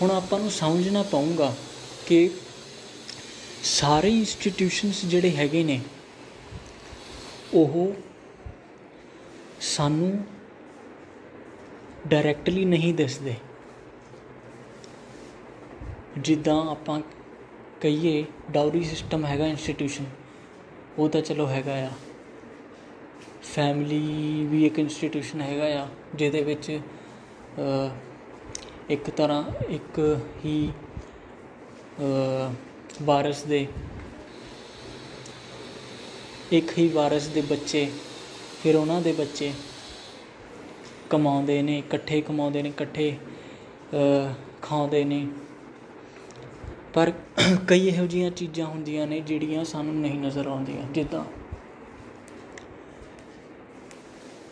ਹੁਣ 0.00 0.10
ਆਪਾਂ 0.10 0.38
ਨੂੰ 0.38 0.50
ਸਮਝਣਾ 0.50 1.02
ਪਊਗਾ 1.02 1.54
ਕਿ 2.06 2.18
ਸਾਰੇ 3.64 4.08
ਇੰਸਟੀਟਿਊਸ਼ਨਸ 4.10 5.04
ਜਿਹੜੇ 5.04 5.30
ਹੈਗੇ 5.36 5.62
ਨੇ, 5.64 5.80
ਉਹ 7.54 7.94
ਸਾਨੂੰ 9.68 10.12
ਡਾਇਰੈਕਟਲੀ 12.06 12.64
ਨਹੀਂ 12.64 12.92
ਦਿਸਦੇ। 12.94 13.34
ਜਿੱਦਾਂ 16.18 16.60
ਆਪਾਂ 16.70 17.00
ਕਹੀਏ 17.80 18.24
ਡਾਊਰੀ 18.50 18.84
ਸਿਸਟਮ 18.84 19.24
ਹੈਗਾ 19.26 19.46
ਇੰਸਟੀਟਿਊਸ਼ਨ 19.46 20.04
ਉਹ 20.98 21.08
ਤਾਂ 21.08 21.20
ਚਲੋ 21.22 21.46
ਹੈਗਾ 21.46 21.74
ਆ। 21.78 21.90
ਫੈਮਿਲੀ 23.44 24.46
ਵੀ 24.50 24.64
ਇੱਕ 24.66 24.78
ਇੰਸਟੀਟਿਊਸ਼ਨ 24.78 25.40
ਹੈਗਾ 25.40 25.66
ਆ, 25.80 25.86
ਜਿਹਦੇ 26.14 26.42
ਵਿੱਚ 26.42 26.70
ਇੱਕ 28.90 29.10
ਤਰ੍ਹਾਂ 29.10 29.42
ਇੱਕ 29.70 30.00
ਹੀ 30.44 30.72
ਵਾਰਸ 33.02 33.42
ਦੇ, 33.44 33.66
ਇੱਕ 36.52 36.72
ਹੀ 36.78 36.88
ਵਾਰਸ 36.88 37.26
ਦੇ 37.28 37.40
ਬੱਚੇ, 37.42 37.86
ਫਿਰ 38.62 38.76
ਉਹਨਾਂ 38.76 39.00
ਦੇ 39.00 39.12
ਬੱਚੇ 39.12 39.52
ਕਮਾਉਂਦੇ 41.10 41.60
ਨੇ, 41.62 41.78
ਇਕੱਠੇ 41.78 42.20
ਕਮਾਉਂਦੇ 42.20 42.62
ਨੇ, 42.62 42.68
ਇਕੱਠੇ 42.68 43.16
ਖਾਉਂਦੇ 44.62 45.04
ਨੇ। 45.04 45.26
ਪਰ 46.96 47.12
ਕਈ 47.68 47.88
ਇਹੋ 47.88 48.06
ਜਿਹੀਆਂ 48.06 48.30
ਚੀਜ਼ਾਂ 48.30 48.66
ਹੁੰਦੀਆਂ 48.66 49.06
ਨੇ 49.06 49.20
ਜਿਹੜੀਆਂ 49.20 49.64
ਸਾਨੂੰ 49.64 49.94
ਨਹੀਂ 49.94 50.18
ਨਜ਼ਰ 50.20 50.46
ਆਉਂਦੀਆਂ, 50.46 50.82
ਜਿੱਦਾਂ 50.92 51.24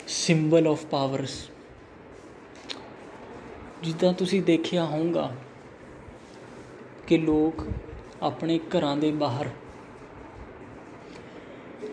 ਸਿੰਬਲ 0.06 0.66
ਆਫ 0.66 0.84
ਪਾਵਰਸ 0.84 1.36
ਜਿੱਦਾਂ 3.82 4.12
ਤੁਸੀਂ 4.12 4.42
ਦੇਖਿਆ 4.42 4.84
ਹੋਊਗਾ 4.84 5.30
ਕਿ 7.06 7.18
ਲੋਕ 7.18 7.66
ਆਪਣੇ 8.22 8.58
ਘਰਾਂ 8.58 8.96
ਦੇ 8.96 9.10
ਬਾਹਰ 9.12 9.48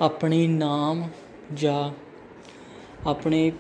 ਆਪਣੇ 0.02 0.48
ਨਾਮ 0.48 1.08
ਜਾਂ 1.54 1.92
ਆਪਣੇ 3.08 3.52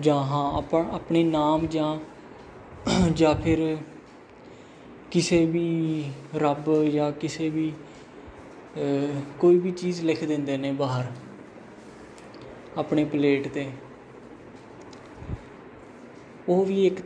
ਜਾਂ 0.00 0.22
ਹਾਂ 0.24 0.62
ਆਪਣੇ 0.94 1.24
ਨਾਮ 1.24 1.66
ਜਾਂ 1.66 1.96
ਜਾਂ 2.86 3.34
ਫਿਰ 3.34 3.76
ਕਿਸੇ 5.10 5.44
ਵੀ 5.46 6.04
ਰੱਬ 6.36 6.72
ਜਾਂ 6.84 7.10
ਕਿਸੇ 7.12 7.48
ਵੀ 7.50 7.72
ਕੋਈ 9.38 9.58
ਵੀ 9.58 9.70
ਚੀਜ਼ 9.72 10.02
ਲਿਖ 10.02 10.24
ਦਿੰਦੇ 10.24 10.56
ਨੇ 10.56 10.72
ਬਾਹਰ, 10.72 11.10
ਆਪਣੇ 12.78 13.04
ਪਲੇਟ 13.04 13.48
'ਤੇ। 13.48 13.66
ਉਹ 16.48 16.64
ਵੀ 16.64 16.86
ਇੱਕ 16.86 17.00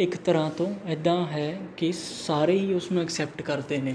ਇੱਕ 0.00 0.16
ਤਰ੍ਹਾਂ 0.16 0.50
ਤੋਂ 0.50 0.72
ਐਦਾਂ 0.86 1.24
ਹੈ 1.26 1.60
ਕਿ 1.76 1.92
ਸਾਰੇ 1.92 2.58
ਹੀ 2.58 2.74
ਉਸ 2.74 2.90
ਨੂੰ 2.92 3.02
ਐਕਸੈਪਟ 3.02 3.42
ਕਰਦੇ 3.42 3.78
ਨੇ। 3.78 3.94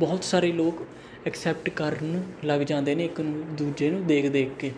ਬਹੁਤ 0.00 0.24
ਸਾਰੇ 0.24 0.52
ਲੋਕ 0.52 0.82
ਐਕਸੈਪਟ 1.26 1.68
ਕਰਨ 1.70 2.22
ਲੱਗ 2.44 2.60
ਜਾਂਦੇ 2.60 2.94
ਨੇ 2.94 3.04
ਇੱਕ 3.04 3.20
ਨੂੰ 3.20 3.54
ਦੂਜੇ 3.56 3.90
ਨੂੰ 3.90 4.06
ਦੇਖ 4.06 4.30
ਦੇਖ 4.30 4.50
ਕੇ। 4.58 4.72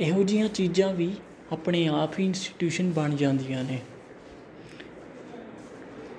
ਇਹੋ 0.00 0.22
ਜੀਆਂ 0.22 0.48
ਚੀਜ਼ਾਂ 0.48 0.92
ਵੀ 0.94 1.10
ਆਪਣੇ 1.52 1.86
ਆਪ 1.88 2.18
ਹੀ 2.18 2.24
ਇੰਸਟੀਟਿਊਸ਼ਨ 2.24 2.90
ਬਣ 2.92 3.14
ਜਾਂਦੀਆਂ 3.16 3.64
ਨੇ। 3.64 3.80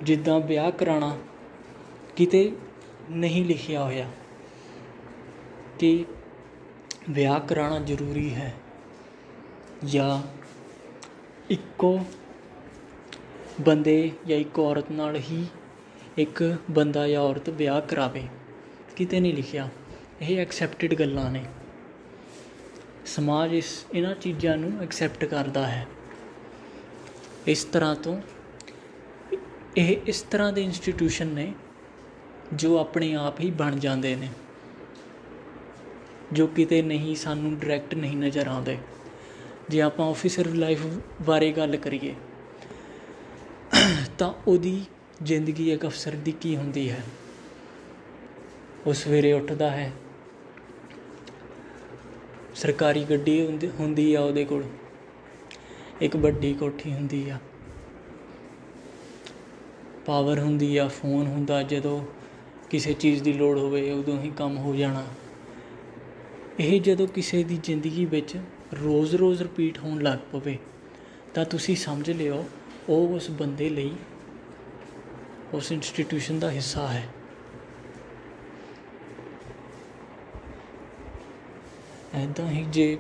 ਜਿੱਦਾਂ 0.04 0.40
ਵਿਆਹ 0.40 0.72
ਕਰਾਉਣਾ 0.72 1.18
ਕਿਤੇ 2.16 2.52
ਨਹੀਂ 3.10 3.46
ਲਿਖਿਆ 3.46 3.84
ਹੋਇਆ 3.84 4.10
ਕਿ 5.80 6.06
ਵਿਆਹ 7.10 7.40
ਕਰਾਉਣਾ 7.40 7.80
ਜ਼ਰੂਰੀ 7.80 8.34
ਹੈ 8.34 8.54
ਜਾਂ 9.86 10.22
ਇੱਕੋ 11.50 12.00
ਬੰਦੇ 13.62 14.12
ਜਾਂ 14.28 14.38
ਇੱਕ 14.38 14.60
ਔਰਤ 14.60 14.92
ਨਾਲ 14.92 15.16
ਹੀ 15.16 15.46
ਇੱਕ 16.18 16.58
ਬੰਦਾ 16.72 17.08
ਜਾਂ 17.08 17.22
ਔਰਤ 17.22 17.50
ਵਿਆਹ 17.50 17.82
ਕਰਾਵੇ, 17.82 18.24
ਕਿਤੇ 18.96 19.20
ਨਹੀਂ 19.20 19.34
ਲਿਖਿਆ। 19.34 19.70
ਇਹ 20.22 20.38
ਐਕਸੈਪਟਡ 20.40 20.94
ਗੱਲਾਂ 20.94 21.32
ਨੇ। 21.32 21.46
ਸਮਾਜ 23.10 23.54
ਇਸ 23.54 23.86
ਇਹਨਾਂ 23.94 24.14
ਚੀਜ਼ਾਂ 24.16 24.58
ਨੂੰ 24.58 24.72
ਐਕਸੈਪਟ 24.82 25.26
ਕਰਦਾ 25.26 25.66
ਹੈ। 25.68 25.86
ਇਸ 27.48 27.64
ਤਰ੍ਹਾਂ 27.64 27.96
ਤੋਂ 27.96 28.20
ਇਹ 29.78 29.96
ਇਸ 30.08 30.22
ਤਰ੍ਹਾਂ 30.22 30.52
ਦੇ 30.54 30.64
ਇੰਸਟੀਟਿਊਸ਼ਨ 30.64 31.28
ਨੇ 31.28 31.54
ਜੋ 32.54 32.78
ਆਪਣੇ 32.78 33.14
ਆਪ 33.16 33.40
ਹੀ 33.40 33.50
ਬਣ 33.52 33.76
ਜਾਂਦੇ 33.76 34.16
ਨੇ, 34.16 34.28
ਜੋ 36.34 36.48
ਕਿਤੇ 36.48 36.82
ਨਹੀਂ 36.82 37.16
ਸਾਨੂੰ 37.16 37.58
ਡਾਇਰੈਕਟ 37.60 37.94
ਨਹੀਂ 37.96 38.18
ਨਜ਼ਰ 38.18 38.48
ਆਉਂਦੇ। 38.48 38.78
ਜੇ 39.70 39.82
ਆਪਾਂ 39.82 40.10
ਆਫੀਸਰ 40.10 40.48
ਲਾਈਫ 40.48 40.86
ਬਾਰੇ 41.22 41.52
ਗੱਲ 41.52 41.76
ਕਰੀਏ, 41.78 42.14
ਤਾਂ 44.18 44.32
ਉਹਦੀ 44.48 44.82
ਜ਼ਿੰਦਗੀ 45.24 45.72
ਇੱਕ 45.72 45.86
ਅਫਸਰ 45.86 46.16
ਦੀ 46.18 46.32
ਕੀ 46.32 46.56
ਹੁੰਦੀ 46.58 46.90
ਹੈ? 46.90 47.04
ਉਹ 48.88 48.94
ਸਵੇਰੇ 48.94 49.34
ਉੱਠਦਾ 49.34 49.70
ਹੈ 49.72 49.92
ਸਰਕਾਰੀ 52.60 53.04
ਗੱਡੀ 53.04 53.60
ਹੁੰਦੀ 53.80 54.14
ਆ 54.14 54.22
ਉਹਦੇ 54.22 54.46
ਕੋਲ। 54.46 54.64
ਇੱਕ 56.02 56.16
ਵੱਡੀ 56.16 56.54
ਕੋਠੀ 56.54 56.94
ਹੁੰਦੀ 56.94 57.30
ਆ। 57.30 57.38
ਪਾਵਰ 60.06 60.40
ਹੁੰਦੀ 60.40 60.78
ਆ, 60.78 60.88
ਫੋਨ 60.88 61.28
ਹੁੰਦਾ, 61.28 61.64
ਜਦੋਂ 61.64 62.06
ਕਿਸੇ 62.70 62.94
ਚੀਜ਼ 62.94 63.24
ਦੀ 63.24 63.34
ਲੋੜ 63.34 63.58
ਹੋਵੇ 63.58 63.92
ਉਦੋਂ 63.92 64.22
ਹੀ 64.22 64.32
ਕੰਮ 64.38 64.58
ਹੋ 64.58 64.76
ਜਾਣਾ। 64.76 65.06
ਇਹ 66.60 66.82
ਜਦੋਂ 66.82 67.08
ਕਿਸੇ 67.08 67.44
ਦੀ 67.44 67.60
ਜ਼ਿੰਦਗੀ 67.64 68.06
ਵਿੱਚ 68.06 68.36
ਰੋਜ਼-ਰੋਜ਼ 68.84 69.42
ਰਿਪੀਟ 69.42 69.80
ਹੋਣ 69.80 70.02
ਲੱਗ 70.02 70.20
ਪਵੇ, 70.32 70.58
ਤਾਂ 71.34 71.46
ਤੁਸੀਂ 71.46 71.76
ਸਮਝ 71.76 72.12
ਲਿਓ, 72.12 72.46
ਉਹ 72.90 73.08
ਉਸ 73.08 73.32
ਬੰਦੇ 73.32 73.70
ਲਈ, 73.70 73.92
ਉਸ 75.54 75.72
ਇੰਸਟੀਟਿਊਸ਼ਨ 75.72 76.40
ਦਾ 76.40 76.52
ਹਿੱਸਾ 76.52 76.88
ਹੈ। 76.88 77.08
ਐਦਾਂ 82.16 82.48
ਹੀ 82.50 82.64
ਜੇ 82.66 82.98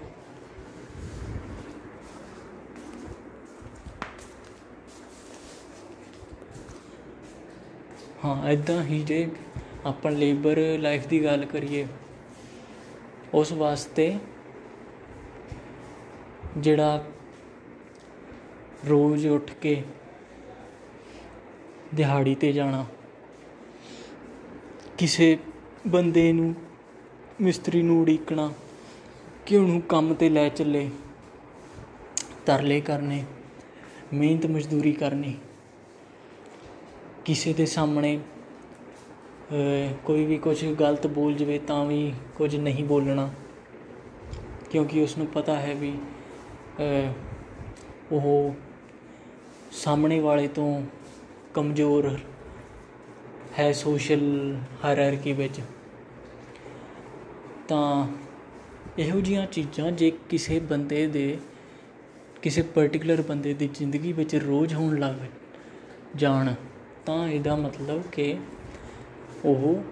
ਹਾਂ, 8.25 8.35
ਐਦਾਂ 8.47 8.81
ਹੀ 8.83 9.01
ਜੇ 9.03 9.27
ਆਪਾਂ 9.85 10.11
ਲੇਬਰ 10.11 10.59
ਲਾਈਫ 10.79 11.07
ਦੀ 11.07 11.23
ਗੱਲ 11.23 11.45
ਕਰੀਏ, 11.45 11.85
ਉਸ 13.33 13.51
ਵਾਸਤੇ 13.53 14.13
ਜਿਹੜਾ 16.57 17.03
ਰੋਜ਼ 18.89 19.27
ਉੱਠ 19.27 19.51
ਕੇ 19.51 19.81
ਦਿਹਾੜੀ 21.95 22.35
ਤੇ 22.35 22.51
ਜਾਣਾ, 22.53 22.85
ਕਿਸੇ 24.97 25.37
ਬੰਦੇ 25.87 26.31
ਨੂੰ, 26.33 26.53
ਮਿਸਤਰੀ 27.41 27.81
ਨੂੰ 27.81 28.01
ਉਡੀਕਣਾ 28.01 28.51
ਕਿ 29.49 29.57
ਉਹਨੂੰ 29.57 29.81
ਕੰਮ 29.81 30.13
ਤੇ 30.13 30.27
ਲੈ 30.29 30.47
ਚੱਲੇ? 30.49 30.89
ਤਰਲੇ 32.45 32.79
ਕਰਨੇ, 32.81 33.23
ਮਿਹਨਤ 34.13 34.45
ਮਜ਼ਦੂਰੀ 34.45 34.91
ਕਰਨੀ। 34.91 35.33
ਕਿਸੇ 37.25 37.53
ਦੇ 37.53 37.65
ਸਾਹਮਣੇ 37.65 38.19
ਕੋਈ 40.05 40.25
ਵੀ 40.25 40.37
ਕੁਝ 40.37 40.65
ਗਲਤ 40.73 41.07
ਬੋਲ 41.07 41.33
ਜਵੇ 41.33 41.57
ਤਾਂ 41.59 41.83
ਵੀ 41.85 42.13
ਕੁਝ 42.37 42.55
ਨਹੀਂ 42.55 42.83
ਬੋਲਣਾ। 42.83 43.29
ਕਿਉਂਕਿ 44.69 45.01
ਉਸ 45.03 45.17
ਨੂੰ 45.17 45.27
ਪਤਾ 45.27 45.55
ਹੈ 45.55 45.73
ਵੀ 45.75 45.93
ਉਹ 48.11 48.55
ਸਾਹਮਣੇ 49.71 50.19
ਵਾਲੇ 50.19 50.47
ਤੋਂ 50.47 50.81
ਕਮਜ਼ੋਰ 51.53 52.17
ਹੈ 53.59 53.71
ਸੋਸ਼ਲ 53.73 54.55
ਹਾਇਰਾਰਕੀ 54.85 55.33
ਵਿੱਚ। 55.33 55.61
ਤਾਂ 57.67 58.07
ਇਹੋ 58.99 59.19
ਜੀਆਂ 59.21 59.45
ਚੀਜ਼ਾਂ 59.45 59.91
ਜੇ 59.91 60.11
ਕਿਸੇ 60.29 60.59
ਬੰਦੇ 60.59 61.05
ਦੇ, 61.07 61.37
ਕਿਸੇ 62.41 62.61
ਪਾਰਟਿਕੂਲਰ 62.61 63.21
ਬੰਦੇ 63.21 63.53
ਦੀ 63.53 63.67
ਜ਼ਿੰਦਗੀ 63.73 64.11
ਵਿੱਚ 64.13 64.35
ਰੋਜ਼ 64.35 64.73
ਹੋਣ 64.73 64.97
ਲੱਗ 64.99 65.15
ਜਾਣ, 66.15 66.53
ਤਾਂ 67.05 67.27
ਇਹਦਾ 67.27 67.55
ਮਤਲਬ 67.55 68.01
ਕਿ 68.11 68.35
ਉਹ 69.45 69.83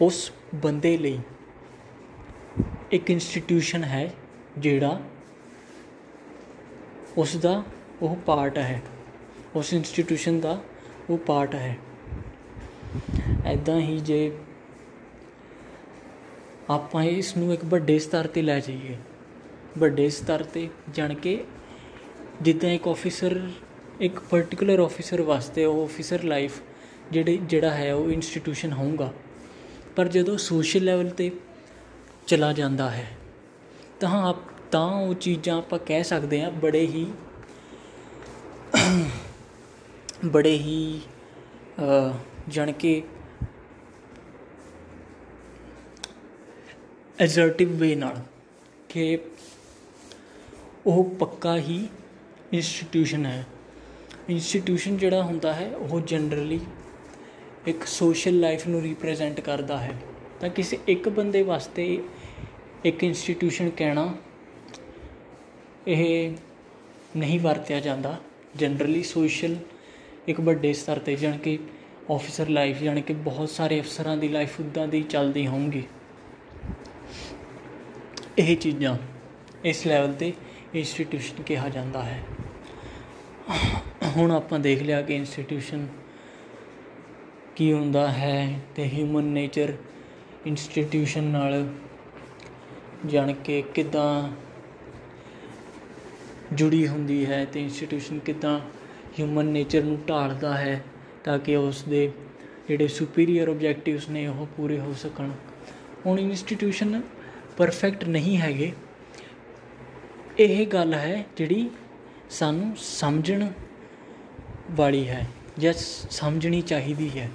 ਉਸ 0.00 0.32
ਬੰਦੇ 0.54 0.96
ਲਈ 0.98 1.18
ਇੱਕ 2.92 3.10
ਇੰਸਟੀਟਿਊਸ਼ਨ 3.10 3.84
ਹੈ 3.84 4.12
ਜਿਹੜਾ 4.58 5.00
ਉਸ 7.16 7.36
ਦਾ 7.36 7.62
ਉਹ 8.02 8.16
ਪਾਰਟ 8.16 8.58
ਹੈ, 8.58 8.82
ਉਸ 9.56 9.72
ਇੰਸਟੀਟਿਊਸ਼ਨ 9.74 10.40
ਦਾ 10.40 10.60
ਉਹ 11.10 11.18
ਪਾਰਟ 11.18 11.54
ਹੈ। 11.54 11.76
ਐਦਾਂ 13.46 13.80
ਹੀ 13.80 13.98
ਜੇ 14.00 14.30
ਆਪਾਂ 16.70 17.02
ਇਸ 17.04 17.36
ਨੂੰ 17.36 17.52
ਇੱਕ 17.52 17.64
ਵੱਡੇ 17.64 17.98
ਸਤਰ 17.98 18.26
ਤੇ 18.26 18.42
ਲੈ 18.42 18.58
ਜਾਈਏ। 18.60 18.96
ਵੱਡੇ 19.78 20.08
ਸਤਰ 20.10 20.42
ਤੇ, 20.44 20.68
ਜਾਣ 20.94 21.14
ਕੇ 21.14 21.44
ਜਿੱਦਾਂ 22.42 22.70
ਇੱਕ 22.70 22.88
ਆਫੀਸਰ 22.88 23.40
ਇੱਕ 24.00 24.20
ਪਾਰਟਿਕੂਲਰ 24.20 24.80
ਆਫੀਸਰ 24.80 25.22
ਵਾਸਤੇ 25.22 25.64
ਉਹ 25.64 25.82
ਆਫੀਸਰ 25.84 26.22
ਲਾਈਫ 26.24 26.60
ਜਿਹੜੇ, 27.10 27.36
ਜਿਹੜਾ 27.36 27.70
ਹੈ 27.70 27.94
ਉਹ 27.94 28.10
ਇੰਸਟੀਟਿਊਸ਼ਨ 28.10 28.72
ਹੋਊਗਾ। 28.72 29.12
ਪਰ 29.96 30.08
ਜਦੋਂ 30.08 30.36
ਸੋਸ਼ਲ 30.38 30.84
ਲੈਵਲ 30.84 31.08
ਤੇ 31.10 31.30
ਚਲਾ 32.26 32.52
ਜਾਂਦਾ 32.52 32.90
ਹੈ, 32.90 33.06
ਤਾਂ 34.00 34.34
ਤਾਂ 34.72 34.86
ਉਹ 34.92 35.14
ਚੀਜ਼ਾਂ 35.14 35.56
ਆਪਾਂ 35.58 35.78
ਕਹਿ 35.78 36.04
ਸਕਦੇ 36.04 36.42
ਹਾਂ, 36.42 36.50
ਬੜੇ 36.52 36.86
ਹੀ 36.86 37.06
ਬੜੇ 40.26 40.56
ਹੀ 40.58 41.00
ਜਣ 42.48 42.72
ਕੇ 42.72 43.02
ਐਜ਼ਰਟਿਵ 47.20 47.76
ਵੇ 47.76 47.94
ਨਾਲ 47.94 48.22
ਕਿ 48.88 49.18
ਉਹ 50.86 51.04
ਪੱਕਾ 51.04 51.56
ਹੀ 51.58 51.88
ਇੰਸਟੀਟਿਊਸ਼ਨ 52.52 53.26
ਹੈ। 53.26 53.46
ਇੰਸਟੀਟਿਊਸ਼ਨ 54.28 54.96
ਜਿਹੜਾ 54.96 55.22
ਹੁੰਦਾ 55.22 55.52
ਹੈ, 55.52 55.76
ਉਹ 55.76 56.00
ਜਨਰਲੀ 56.00 56.60
ਇੱਕ 57.66 57.84
ਸੋਸ਼ਲ 57.84 58.40
ਲਾਈਫ 58.40 58.68
ਨੂੰ 58.68 58.82
ਰਿਪਰੈਜ਼ੈਂਟ 58.82 59.40
ਕਰਦਾ 59.40 59.78
ਹੈ। 59.78 59.92
ਤਾਂ 60.40 60.48
ਕਿਸੇ 60.48 60.78
ਇੱਕ 60.88 61.08
ਬੰਦੇ 61.08 61.42
ਵਾਸਤੇ 61.42 62.02
ਇੱਕ 62.84 63.04
ਇੰਸਟੀਟਿਊਸ਼ਨ 63.04 63.70
ਕਹਿਣਾ 63.70 64.14
ਇਹ 65.86 66.32
ਨਹੀਂ 67.16 67.40
ਵਰਤਿਆ 67.40 67.80
ਜਾਂਦਾ। 67.80 68.16
ਜਨਰਲੀ 68.56 69.02
ਸੋਸ਼ਲ 69.02 69.56
ਇੱਕ 70.28 70.40
ਵੱਡੇ 70.40 70.72
ਸਤਰ 70.72 70.96
'ਤੇ 70.96 71.16
ਜਾਣੀ 71.16 71.38
ਕਿ 71.38 71.58
ਆਫਿਸਰ 72.10 72.48
ਲਾਈਫ 72.48 72.78
ਜਾਣੀ 72.78 73.02
ਕਿ 73.02 73.12
ਬਹੁਤ 73.12 73.48
ਸਾਰੇ 73.48 73.80
ਅਫਸਰਾਂ 73.80 74.16
ਦੀ 74.16 74.28
ਲਾਈਫ 74.28 74.60
ਉੱਦਾਂ 74.60 74.88
ਦੀ 74.88 75.02
ਚੱਲਦੀ 75.02 75.46
ਹੋਊਗੀ। 75.46 75.82
ਇਹ 78.40 78.56
ਚੀਜ਼ਾਂ 78.56 78.96
ਇਸ 79.64 79.86
ਲੈਵਲ 79.86 80.12
'ਤੇ 80.12 80.32
ਇੰਸਟੀਟਿਊਸ਼ਨ 80.74 81.42
ਕਿਹਾ 81.42 81.68
ਜਾਂਦਾ 81.68 82.02
ਹੈ। 82.02 82.22
ਹੁਣ 84.16 84.30
ਆਪਾਂ 84.30 84.58
ਦੇਖ 84.58 84.82
ਲਿਆ 84.82 85.00
ਕਿ 85.02 85.14
ਇੰਸਟੀਟਿਊਸ਼ਨ 85.16 85.86
ਕੀ 87.56 87.72
ਹੁੰਦਾ 87.72 88.06
ਹੈ 88.12 88.60
ਤੇ 88.76 88.84
ਹਿਊਮਨ 88.88 89.24
ਨੇਚਰ 89.24 89.72
ਇੰਸਟੀਟਿਊਸ਼ਨ 90.46 91.24
ਨਾਲ 91.24 91.68
ਜਾਣ 93.06 93.32
ਕੇ 93.32 93.62
ਕਿਦਾਂ 93.74 94.28
ਜੁੜੀ 96.52 96.86
ਹੁੰਦੀ 96.88 97.24
ਹੈ 97.26 97.44
ਤੇ 97.44 97.62
ਇੰਸਟੀਟਿਊਸ਼ਨ 97.62 98.18
ਕਿਦਾਂ 98.18 98.58
ਹਿਊਮਨ 99.18 99.46
ਨੇਚਰ 99.46 99.82
ਨੂੰ 99.82 99.98
ਢਾਲਦਾ 100.08 100.56
ਹੈ 100.58 100.82
ਤਾਂ 101.24 101.38
ਕਿ 101.38 101.56
ਉਸ 101.56 101.82
ਦੇ 101.82 102.10
ਜਿਹੜੇ 102.68 102.88
ਸੁਪੀਰੀਅਰ 102.88 103.48
ਆਬਜੈਕਟਿਵਸ 103.48 104.08
ਨੇ 104.08 104.26
ਉਹ 104.26 104.46
ਪੂਰੇ 104.46 104.80
ਹੋ 104.80 104.94
ਸਕਣ। 104.94 105.30
ਹੁਣ 106.06 106.18
ਇੰਸਟੀਟਿਊਸ਼ਨ 106.18 107.00
ਪਰਫੈਕਟ 107.60 108.04
ਨਹੀਂ 108.04 108.36
ਹੈਗੇ। 108.38 108.72
ਇਹ 110.38 110.66
ਗੱਲ 110.66 110.94
ਹੈ 110.94 111.24
ਜਿਹੜੀ 111.36 111.70
ਸਾਨੂੰ 112.30 112.76
ਸਮਝਣ 112.76 113.46
ਵਾਲੀ 114.70 115.08
ਹੈ 115.08 115.26
ਜਾਂ 115.58 115.72
ਸਮਝਣੀ 116.10 116.60
ਚਾਹੀਦੀ 116.62 117.18
ਹੈ। 117.18 117.28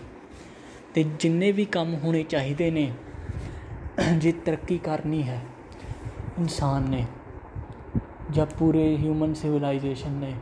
ਤੇ 0.93 1.03
ਜਿੰਨੇ 1.19 1.51
ਵੀ 1.51 1.65
ਕੰਮ 1.65 1.93
ਹੋਣੇ 1.95 2.23
ਚਾਹੀਦੇ 2.23 2.71
ਨੇ, 2.71 2.91
ਜੇ 4.17 4.31
ਤਰੱਕੀ 4.31 4.77
ਕਰਨੀ 4.77 5.23
ਹੈ 5.23 5.41
ਇਨਸਾਨ 6.39 6.89
ਨੇ 6.89 7.05
ਜਾਂ 8.31 8.45
ਪੂਰੇ 8.45 8.97
ਹਿਊਮਨ 8.97 9.33
ਸਿਵਲਾਈਜੇਸ਼ਨ 9.33 10.11
ਨੇ, 10.11 10.33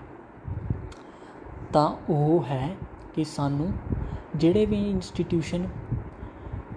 ਤਾਂ 1.73 1.88
ਉਹ 2.09 2.43
ਹੈ 2.43 2.75
ਕਿ 3.15 3.23
ਸਾਨੂੰ 3.23 3.71
ਜਿਹੜੇ 4.36 4.65
ਵੀ 4.65 4.89
ਇੰਸਟੀਟਿਊਸ਼ਨ 4.91 5.67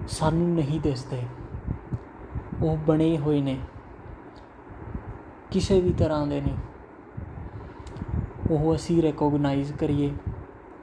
ਸਾਨੂੰ 0.09 0.54
ਨਹੀਂ 0.54 0.80
ਦਿਸਦੇ 0.80 1.22
ਉਹ 2.62 2.76
ਬਣੇ 2.76 3.18
ਹੋਏ 3.18 3.40
ਨੇ। 3.40 3.59
ਕਿਸੇ 5.50 5.80
ਵੀ 5.80 5.92
ਤਰ੍ਹਾਂ 5.92 6.26
ਦੇ 6.26 6.40
ਨੇ। 6.40 6.54
ਉਹ 8.50 8.74
ਅਸੀਂ 8.74 9.02
ਰੈਕੋਗਨਾਈਜ਼ 9.02 9.72
ਕਰੀਏ 9.72 10.11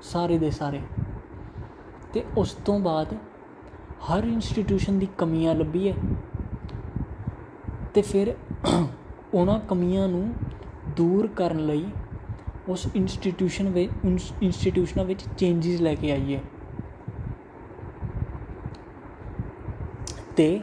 ਸਾਰੇ 0.02 0.38
ਦੇ 0.38 0.52
ਸਾਰੇ। 0.52 0.82
ਤੇ 2.14 2.24
ਉਸ 2.38 2.52
ਤੋਂ 2.52 2.80
ਬਾਅਦ 2.80 3.14
ਹਰ 4.04 4.24
ਇੰਸਟੀਟਿਊਸ਼ਨ 4.24 5.00
ਦੀ 5.00 5.08
ਕਮੀਆਂ 5.18 5.56
ਲੱਭੀਏ। 5.56 5.94
ਤੇ 7.94 8.02
ਫਿਰ 8.02 8.36
ਉਹਨਾਂ 9.34 9.60
ਕਮੀਆਂ 9.60 10.08
ਨੂੰ 10.08 10.34
ਦੂਰ 10.96 11.28
ਕਰਨ 11.28 11.66
ਲਈ 11.66 11.86
ਉਸ 12.70 12.88
ਇੰਸਟੀਟਿਊਸ਼ਨ 12.96 13.70
ਵਿੱਚ 13.70 13.92
ਇੰਸਟੀਟਿਊਸ਼ਨਾਂ 14.42 15.06
ਵਿੱਚ 15.06 15.26
ਚੇਂਜਸ 15.38 15.82
ਲੈ 15.82 15.96
ਕੇ 15.96 16.12
ਆਈਏ। 16.12 16.40
ਤੇ 20.36 20.62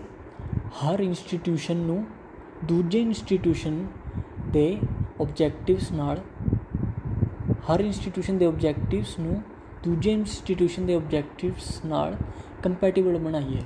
ਹਰ 0.70 1.00
ਇੰਸਟੀਟਿਊਸ਼ਨ 1.00 1.76
ਨੂੰ 1.76 2.04
ਦੂਜੇ 2.64 3.00
ਇੰਸਟੀਟਿਊਸ਼ਨ 3.00 3.86
ਦੇ 4.50 4.78
ਆਬਜੈਕਟਿਵਸ 5.20 5.90
ਨਾਲ, 5.92 6.20
ਹਰ 7.70 7.80
ਇੰਸਟੀਟਿਊਸ਼ਨ 7.80 8.38
ਦੇ 8.38 8.46
ਆਬਜੈਕਟਿਵਸ 8.46 9.18
ਨੂੰ 9.18 9.42
ਦੂਜੇ 9.84 10.12
ਇੰਸਟੀਟਿਊਸ਼ਨ 10.12 10.86
ਦੇ 10.86 10.94
ਆਬਜੈਕਟਿਵਸ 10.94 11.84
ਨਾਲ 11.86 12.16
ਕੰਪੈਟੀਬਲ 12.62 13.18
ਬਣਾਈਏ। 13.18 13.62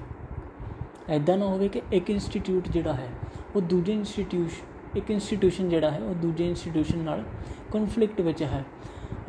ਐਦਾਂ 1.08 1.36
ਨਾ 1.38 1.46
ਹੋਵੇ 1.46 1.68
ਕਿ 1.68 1.82
ਇੱਕ 1.92 2.10
ਇੰਸਟੀਟਿਊਟ 2.10 2.68
ਜਿਹੜਾ 2.68 2.92
ਹੈ, 2.92 3.08
ਉਹ 3.56 3.60
ਦੂਜੇ 3.60 3.92
ਇੰਸਟੀਟਿਊਸ਼ਨ 3.92 4.98
ਇੱਕ 4.98 5.10
ਇੰਸਟੀਟਿਊਸ਼ਨ 5.10 5.68
ਜਿਹੜਾ 5.68 5.90
ਹੈ, 5.90 5.98
ਉਹ 5.98 6.14
ਦੂਜੇ 6.14 6.48
ਇੰਸਟੀਟਿਊਸ਼ਨ 6.48 6.98
ਨਾਲ 6.98 7.24
ਕਨਫਲਿਕਟ 7.72 8.20
ਵਿੱਚ 8.20 8.42
ਹੈ। 8.42 8.64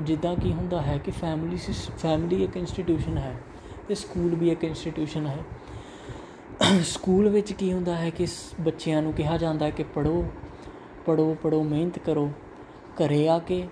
ਜਿੱਦਾਂ 0.01 0.36
ਕੀ 0.36 0.51
ਹੁੰਦਾ 0.53 0.82
ਹੈ 0.82 0.97
ਕਿ 0.97 1.11
ਫੈਮਿਲੀ 1.11 1.57
ਫੈਮਿਲੀ 1.97 2.43
ਇੱਕ 2.43 2.57
ਇੰਸਟੀਟਿਊਸ਼ਨ 2.57 3.17
ਹੈ 3.17 3.36
ਤੇ 3.88 3.95
ਸਕੂਲ 3.95 4.36
ਵੀ 4.36 4.49
ਇੱਕ 4.49 4.63
ਇੰਸਟੀਟਿਊਸ਼ਨ 4.63 5.28
ਹੈ। 5.28 5.39
ਸਕੂਲ 6.64 7.30
ਵਿੱਚ 7.30 7.53
ਕੀ 7.53 7.74
ਹੁੰਦਾ 7.74 7.95
ਹੈ 7.95 8.10
ਕਿ 8.10 8.28
ਬੱਚਿਆਂ 8.62 9.01
ਨੂੰ 9.01 9.14
ਕਿਹਾ 9.14 9.38
ਜਾਂਦਾ 9.38 9.66
ਹੈ 9.66 9.72
ਕਿ 9.72 9.84
ਪੜੋ 9.84 10.26
ਪੜੋ 11.06 11.38
ਪੜੋ 11.43 11.64
ਮਿਹਨਤ 11.64 11.99
ਕਰੋ, 11.99 12.32
ਘਰੇ 12.97 13.28
ਆ 13.30 13.39
ਕੇ 13.39 13.68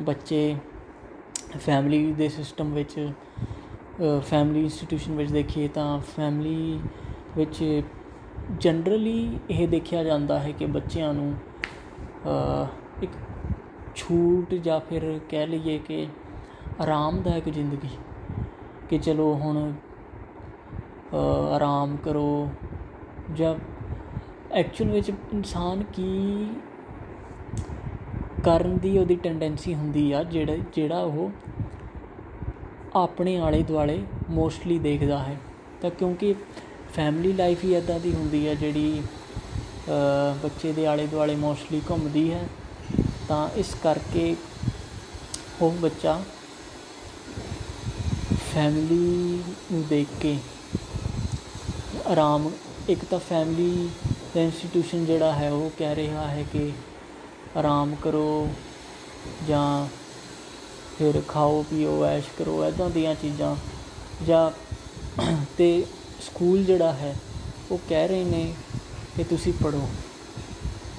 ਬੱਚੇ 0.00 0.56
ਫੈਮਿਲੀ 1.58 2.12
ਦੇ 2.12 2.28
ਸਿਸਟਮ 2.28 2.72
ਵਿੱਚ 2.72 3.12
ਫੈਮਿਲੀ 4.22 4.60
ਇੰਸਟੀਟਿਊਸ਼ਨ 4.60 5.16
ਵਿੱਚ 5.16 5.32
ਦੇਖੀਏ 5.32 5.68
ਤਾਂ 5.68 5.98
ਫੈਮਿਲੀ 6.00 6.80
ਵਿੱਚ 7.36 7.82
ਜਨਰਲੀ 8.60 9.38
ਇਹ 9.50 9.68
ਦੇਖਿਆ 9.68 10.04
ਜਾਂਦਾ 10.04 10.38
ਹੈ 10.38 10.52
ਕਿ 10.52 10.66
ਬੱਚਿਆਂ 10.66 11.14
ਨੂੰ 11.14 11.34
ਇੱਕ 13.02 13.10
ਛੂਟ 13.94 14.54
ਜਾਂ 14.54 14.80
ਫਿਰ 14.80 15.20
ਕਹਿ 15.28 15.46
ਲਈਏ 15.46 15.78
ਕਿ 15.78 16.06
ਆਰਾਮਦਾਇਕ 16.80 17.48
ਜ਼ਿੰਦਗੀ 17.48 17.88
ਕਿ 18.90 18.98
ਚਲੋ 18.98 19.34
ਹੁਣ 19.34 19.72
ਆਰਾਮ 21.14 21.96
ਕਰੋ 21.96 22.48
ਜਾਂ 23.36 23.54
ਐਕਚੁਅਲ 24.52 24.90
ਵਿੱਚ 24.90 25.08
ਇਨਸਾਨ 25.10 25.82
ਕੀ 25.92 26.46
ਕਰਨ 28.44 28.76
ਦੀ 28.78 28.96
ਉਹਦੀ 28.98 29.14
ਟੈਂਡੈਂਸੀ 29.16 29.74
ਹੁੰਦੀ 29.74 30.10
ਆ, 30.12 30.22
ਜਿਹੜਾ 30.22 30.56
ਜਿਹੜਾ 30.74 31.00
ਉਹ 31.00 31.30
ਆਪਣੇ 32.96 33.36
ਆਲੇ 33.38 33.62
ਦੁਆਲੇ 33.62 34.02
ਮੋਸਟਲੀ 34.30 34.78
ਦੇਖਦਾ 34.78 35.18
ਹੈ। 35.18 35.36
ਤਾਂ 35.82 35.90
ਕਿਉਂਕਿ 35.90 36.34
ਫੈਮਿਲੀ 36.94 37.32
ਲਾਈਫ 37.32 37.64
ਹੀ 37.64 37.74
ਇਦਾਂ 37.74 37.98
ਦੀ 38.00 38.12
ਹੁੰਦੀ 38.14 38.46
ਹੈ 38.48 38.54
ਜਿਹੜੀ 38.54 39.02
ਬੱਚੇ 40.42 40.72
ਦੇ 40.72 40.86
ਆਲੇ 40.86 41.06
ਦੁਆਲੇ 41.06 41.36
ਮੋਸਟਲੀ 41.36 41.80
ਘੁੰਮਦੀ 41.90 42.30
ਹੈ, 42.32 42.46
ਤਾਂ 43.28 43.48
ਇਸ 43.56 43.74
ਕਰਕੇ 43.82 44.34
ਉਹ 45.62 45.72
ਬੱਚਾ 45.82 46.20
ਫੈਮਿਲੀ 48.54 49.42
ਨੂੰ 49.72 49.84
ਦੇਖ 49.88 50.08
ਕੇ 50.20 50.36
ਆਰਾਮ, 52.06 52.50
ਇੱਕ 52.88 53.04
ਤਾਂ 53.04 53.18
ਫੈਮਿਲੀ 53.18 53.88
ਦਾ 54.34 54.40
ਇੰਸਟੀਟਿਊਸ਼ਨ 54.40 55.04
ਜਿਹੜਾ 55.06 55.32
ਹੈ 55.32 55.50
ਉਹ 55.52 55.70
ਕਹਿ 55.78 55.96
ਰਿਹਾ 55.96 56.26
ਹੈ 56.28 56.44
ਕਿ 56.52 56.70
ਆਰਾਮ 57.56 57.94
ਕਰੋ 57.94 58.48
ਜਾਂ 59.48 59.86
ਫਿਰ 60.98 61.20
ਖਾਓ, 61.28 61.62
ਪੀਓ, 61.70 62.04
ਐਸ਼ 62.04 62.26
ਕਰੋ 62.38 62.62
ਐਦਾਂ 62.64 62.90
ਦੀਆਂ 62.90 63.14
ਚੀਜ਼ਾਂ 63.14 63.56
ਜਾਂ 64.26 64.50
ਤੇ 65.58 65.84
ਸਕੂਲ 66.22 66.64
ਜਿਹੜਾ 66.64 66.92
ਹੈ 66.92 67.14
ਉਹ 67.70 67.78
ਕਹਿ 67.88 68.08
ਰਹੇ 68.08 68.24
ਨੇ 68.24 68.54
ਕਿ 69.16 69.24
ਤੁਸੀਂ 69.24 69.52
ਪੜੋ 69.52 69.88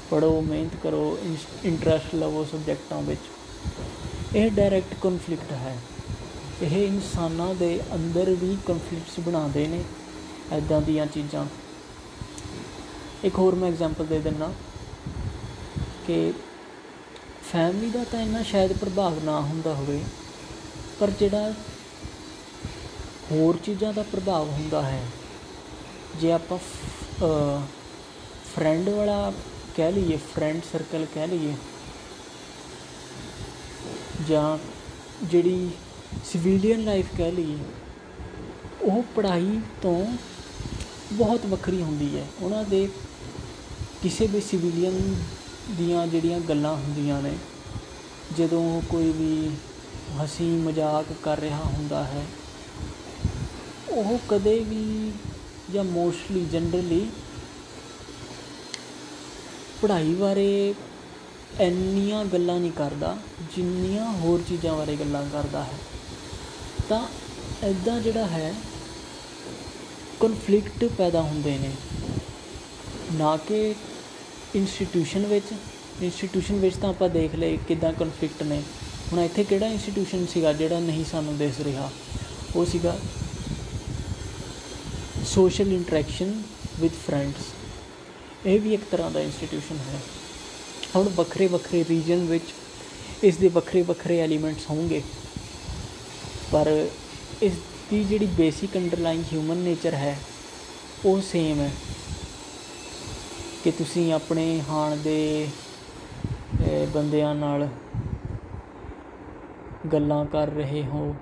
ਪੜੋ 0.10 0.42
ਮਿਹਨਤ 0.42 0.76
ਕਰੋ 0.84 1.18
ਇੰਟਰਸਟ 1.66 2.16
ਲਵੋ 2.16 2.46
ਸਬਜੈਕਟਾਂ 2.52 3.02
ਵਿੱਚ। 3.02 4.36
ਇਹ 4.36 4.52
ਡਾਇਰੈਕਟ 4.52 4.94
ਕਨਫਲਿਕਟ 5.02 5.52
ਹੈ। 5.52 5.78
ਇਹ 6.62 6.88
ਇਨਸਾਨਾਂ 6.88 7.56
ਦੇ 7.56 7.80
ਅੰਦਰ 7.94 8.30
ਵੀ 8.30 8.58
ਕਨਫਲਿਕਟਸ 8.68 9.20
ਬਣਾਉਂਦੇ 9.20 9.68
ਨੇ। 9.68 9.84
ਐਦਾਂ 10.54 10.82
ਦੀਆਂ 10.82 11.06
ਚੀਜ਼ਾਂ। 11.08 11.46
ਇੱਕ 13.24 13.38
ਹੋਰ 13.38 13.56
ਮੈਂ 13.56 13.68
ਐਗਜ਼ਾਮਪਲ 13.70 14.06
ਦੇ 14.06 14.20
ਦਿੰਨਾ 14.20 14.52
ਕਿ 16.08 16.34
ਫੈਮਿਲੀ 17.44 17.90
ਦਾ 17.92 18.04
ਤਾਂ 18.04 18.22
ਇੰਨਾ 18.22 18.42
ਸ਼ਾਇਦ 18.44 18.74
ਪ੍ਰਭਾਵ 18.74 19.24
ਨਾ 19.24 19.40
ਹੁੰਦਾ 19.42 19.74
ਹੋਵੇ, 19.74 20.00
ਪਰ 21.00 21.12
ਜਿਹੜਾ 21.20 21.52
ਹੋਰ 23.32 23.58
ਚੀਜ਼ਾਂ 23.58 23.94
ਦਾ 23.94 24.04
ਪ੍ਰਭਾਵ 24.04 24.50
ਹੁੰਦਾ 24.50 24.82
ਹੈ, 24.82 25.04
ਜੇ 26.20 26.32
ਆਪਾਂ 26.32 26.58
ਫਰੈਂਡ 28.48 28.90
ਵਾਲਾ 28.90 29.32
ਕਹਿ 29.76 29.92
ਲਈਏ 29.92 30.18
ਫਰੈਂਡ 30.34 30.62
ਸਰਕਲ 30.72 31.06
ਕਹਿ 31.14 31.28
ਲਈਏ, 31.28 31.54
ਜਾਂ 34.28 34.58
ਜਿਹੜੀ 35.24 35.70
ਸਿਵਿਲੀਅਨ 36.26 36.84
ਲਾਈਫ 36.84 37.16
ਕਹਿ 37.18 37.32
ਲਈਏ, 37.32 37.58
ਉਹ 38.84 39.04
ਪੜ੍ਹਾਈ 39.16 39.60
ਤੋਂ 39.82 40.06
ਬਹੁਤ 41.12 41.46
ਵੱਖਰੀ 41.46 41.82
ਹੁੰਦੀ 41.82 42.18
ਹੈ। 42.18 42.26
ਉਹਨਾਂ 42.42 42.64
ਦੇ 42.64 42.88
ਕਿਸੇ 44.04 44.28
ਵੀ 44.28 44.42
ਸਿਵਿਲੀਅਨ 44.42 45.14
ਦੀਆਂ 45.72 46.06
ਜਿਹੜੀਆਂ 46.08 46.40
ਗੱਲਾਂ 46.40 46.76
ਹੁੰਦੀਆਂ 46.76 47.22
ਨੇ, 47.22 47.34
ਜਦੋਂ 48.38 48.82
ਕੋਈ 48.90 49.12
ਵੀ 49.12 49.50
ਹਸੀ 50.18 50.50
ਮਜ਼ਾਕ 50.62 51.06
ਕਰ 51.24 51.40
ਰਿਹਾ 51.40 51.58
ਹੁੰਦਾ 51.58 52.04
ਹੈ, 52.04 52.26
ਉਹ 53.90 54.18
ਕਦੇ 54.30 54.58
ਵੀ 54.60 55.12
ਜਾਂ 55.74 55.84
ਮੋਸਟਲੀ 55.84 56.46
ਜਨਰਲੀ 56.46 57.06
ਪੜ੍ਹਾਈ 59.82 60.14
ਬਾਰੇ 60.16 60.74
ਇੰਨੀਆਂ 61.62 62.24
ਗੱਲਾਂ 62.26 62.60
ਨਹੀਂ 62.60 62.72
ਕਰਦਾ, 62.72 63.18
ਜਿੰਨੀਆਂ 63.56 64.12
ਹੋਰ 64.12 64.42
ਚੀਜ਼ਾਂ 64.50 64.76
ਬਾਰੇ 64.76 64.96
ਗੱਲਾਂ 64.96 65.24
ਕਰਦਾ 65.34 65.64
ਹੈ। 65.64 65.78
ਤਾਂ 66.90 67.08
ਐਦਾਂ 67.64 68.00
ਜਿਹੜਾ 68.00 68.26
ਹੈ 68.28 68.54
ਕਨਫਲਿਕਟ 70.24 70.86
ਪੈਦਾ 70.86 71.22
ਹੁੰਦੇ 71.22 71.58
ਨੇ। 71.58 71.70
ਨਾ 73.14 73.38
ਕਿ 73.38 73.76
ਇੰਸਟੀਟਿਊਸ਼ਨ 74.56 75.26
ਵਿੱਚ। 75.26 75.46
ਇੰਸਟੀਟਿਊਸ਼ਨ 76.02 76.60
ਵਿੱਚ 76.60 76.76
ਤਾਂ 76.76 76.90
ਆਪਾਂ 76.90 77.10
ਦੇਖ 77.10 77.36
ਲਏ 77.36 77.58
ਕਿਦਾਂ 77.68 77.94
ਕਨਫਲਿਕਟ 77.94 78.44
ਨੇ। 78.44 78.62
ਹੁਣ 79.12 79.20
ਇੱਥੇ 79.20 79.44
ਕਿਹੜਾ 79.44 79.68
ਇੰਸਟੀਟਿਊਸ਼ਨ 79.68 80.26
ਸੀਗਾ 80.26 80.54
ਜਿਹੜਾ 80.54 80.80
ਨਹੀਂ 80.80 81.06
ਸਾਨੂੰ 81.06 81.38
ਦਿਸ 81.38 81.60
ਰਿਹਾ? 81.60 81.92
ਉਹ 82.56 82.66
ਸੀਗਾ 82.66 83.00
ਸੋਸ਼ਲ 85.26 85.74
ਇੰਟਰੈਕਸ਼ਨ 85.74 86.44
ਵਿਦ 86.80 86.92
ਫਰੈਂਡਸ 87.08 87.46
ਇਹ 88.46 88.60
ਵੀ 88.60 88.74
ਇੱਕ 88.74 88.84
ਤਰ੍ਹਾਂ 88.92 89.12
ਦਾ 89.12 89.20
ਇੰਸਟੀਟਿਊਸ਼ਨ 89.20 89.78
ਹੈ। 89.78 90.00
ਹੁਣ 90.96 91.10
ਵੱਖਰੇ 91.10 91.48
ਵੱਖਰੇ 91.48 91.86
ਰੀਜਨ 91.90 92.26
ਵਿੱਚ 92.26 92.44
ਇਸ 93.24 93.38
ਦੇ 93.38 93.48
ਵੱਖਰੇ 93.48 93.82
ਵੱਖਰੇ 93.82 94.20
ਐਲੀਮੈਂਟਸ 94.20 94.70
ਹੋਣਗੇ। 94.70 95.02
ਪਰ 96.52 96.88
ਇਸ 97.42 97.54
ਦੀ 97.90 98.04
ਜਿਹੜੀ 98.04 98.26
ਬੇਸਿਕ 98.28 98.78
ਅੰਡਰਲਾਈਨ 98.78 99.24
ਹਿਊਮਨ 99.34 99.58
ਨੇਚਰ 99.58 99.94
ਹੈ, 99.94 100.18
ਉਹ 101.06 101.22
ਸੇਮ 101.22 101.60
ਹੈ। 101.60 101.72
ਕਿ 103.64 103.72
ਤੁਸੀਂ 103.72 104.12
ਆਪਣੇ 104.14 104.62
ਹਾਣ 104.70 104.96
ਦੇ 104.98 105.48
ਬੰਦਿਆਂ 106.94 107.34
ਨਾਲ 107.36 107.68
ਗੱਲਾਂ 109.94 110.26
ਕਰ 110.26 110.50
ਰਹੇ 110.50 110.84
ਹੋ 110.86 111.16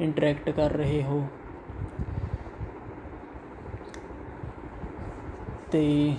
ਇੰਟਰੈਕਟ 0.00 0.50
ਕਰ 0.50 0.72
ਰਹੇ 0.72 1.02
ਹੋ। 1.02 1.26
ਤੇ 5.72 6.14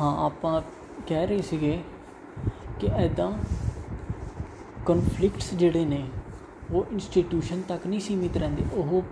ਹਾਂ, 0.00 0.16
ਆਪਾਂ 0.26 0.60
ਕਹਿ 1.06 1.26
ਰਹੇ 1.26 1.42
ਸੀਗੇ 1.42 1.78
ਕਿ 2.80 2.88
ਐਦਾਂ 2.96 3.32
ਕਨਫਲਿਕਟਸ 4.86 5.54
ਜਿਹੜੇ 5.54 5.84
ਨੇ 5.84 6.02
ਉਹ 6.72 6.86
ਇੰਸਟੀਟਿਊਸ਼ਨ 6.92 7.62
ਤੱਕ 7.62 7.86
ਨਹੀਂ 7.86 8.00
ਸੀਮਿਤ 8.00 8.36
ਰਹਿੰਦੇ। 8.36 8.64
ਉਹ 8.72 9.02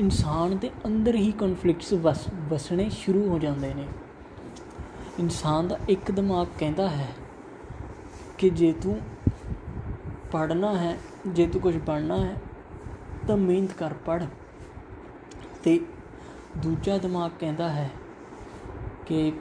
ਇਨਸਾਨ 0.00 0.56
ਦੇ 0.58 0.70
ਅੰਦਰ 0.86 1.14
ਹੀ 1.14 1.30
ਕਨਫਲਿਕਟਸ 1.32 1.92
ਵਸ, 1.92 2.26
ਵਸਣੇ 2.50 2.88
ਸ਼ੁਰੂ 2.90 3.28
ਹੋ 3.28 3.38
ਜਾਂਦੇ 3.38 3.74
ਨੇ। 3.74 3.86
ਇਨਸਾਨ 5.18 5.68
ਦਾ 5.68 5.78
ਇੱਕ 5.88 6.10
ਦਿਮਾਗ 6.10 6.46
ਕਹਿੰਦਾ 6.58 6.88
ਹੈ 6.88 7.08
ਕਿ 8.38 8.50
ਜੇ 8.50 8.72
ਤੂੰ 8.72 8.98
ਪੜਨਾ 10.32 10.76
ਹੈ, 10.78 10.96
ਜੇ 11.26 11.46
ਤੂੰ 11.46 11.60
ਕੁਝ 11.60 11.76
ਬਣਨਾ 11.78 12.18
ਹੈ, 12.24 12.36
ਤਾਂ 13.26 13.36
ਮਿਹਨਤ 13.36 13.72
ਕਰ 13.72 13.94
ਪੜ 14.06 14.22
ਤੇ 15.62 15.80
ਦੂਜਾ 16.56 16.98
ਦਿਮਾਗ 16.98 17.30
ਕਹਿੰਦਾ 17.40 17.68
ਹੈ 17.68 17.90
ਕਿ 19.06 19.32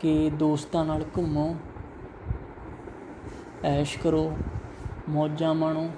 ਕਿ 0.00 0.30
ਦੋਸਤਾਂ 0.30 0.84
ਨਾਲ 0.84 1.04
ਘੁੰਮੋ। 1.16 1.56
ਐਸ਼ 3.64 3.98
ਕਰੋ, 3.98 4.36
ਮੌਜਾਂ 5.08 5.54
ਮਾਣੋ। 5.54 5.90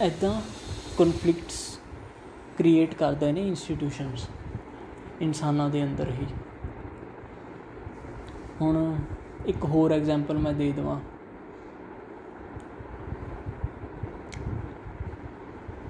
ਐਦਾਂ 0.00 0.40
ਕਨਫਲਿਕਟਸ 0.98 1.78
ਕ੍ਰੀਏਟ 2.58 2.94
ਕਰਦੇ 2.94 3.32
ਨੇ 3.32 3.46
ਇੰਸਟੀਟਿਊਸ਼ਨਸ 3.48 4.28
ਇਨਸਾਨਾਂ 5.20 5.68
ਦੇ 5.70 5.82
ਅੰਦਰ 5.84 6.10
ਹੀ। 6.10 6.26
ਹੁਣ 8.60 8.96
ਇੱਕ 9.46 9.64
ਹੋਰ 9.64 9.92
ਐਗਜ਼ਾਮਪਲ 9.92 10.38
ਮੈਂ 10.38 10.52
ਦੇ 10.52 10.70
ਦਵਾਂ। 10.72 11.00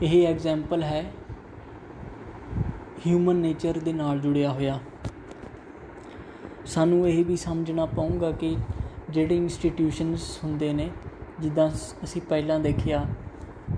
ਇਹ 0.03 0.27
ਐਗਜ਼ਾਮਪਲ 0.29 0.83
ਹੈ 0.83 1.13
ਹਿਊਮਨ 3.07 3.37
ਨੇਚਰ 3.37 3.79
ਦੇ 3.79 3.93
ਨਾਲ 3.93 4.19
ਜੁੜਿਆ 4.19 4.53
ਹੋਇਆ। 4.53 4.79
ਸਾਨੂੰ 6.67 7.09
ਇਹ 7.09 7.25
ਵੀ 7.25 7.37
ਸਮਝਣਾ 7.37 7.85
ਪਊਗਾ 7.87 8.31
ਕਿ 8.33 8.57
ਜਿਹੜੇ 9.11 9.37
ਇੰਸਟੀਟਿਊਸ਼ਨਸ 9.37 10.39
ਹੁੰਦੇ 10.45 10.73
ਨੇ, 10.73 10.91
ਜਿੱਦਾਂ 11.41 11.69
ਅਸੀਂ 12.05 12.23
ਪਹਿਲਾਂ 12.23 12.59
ਦੇਖਿਆ 12.61 13.05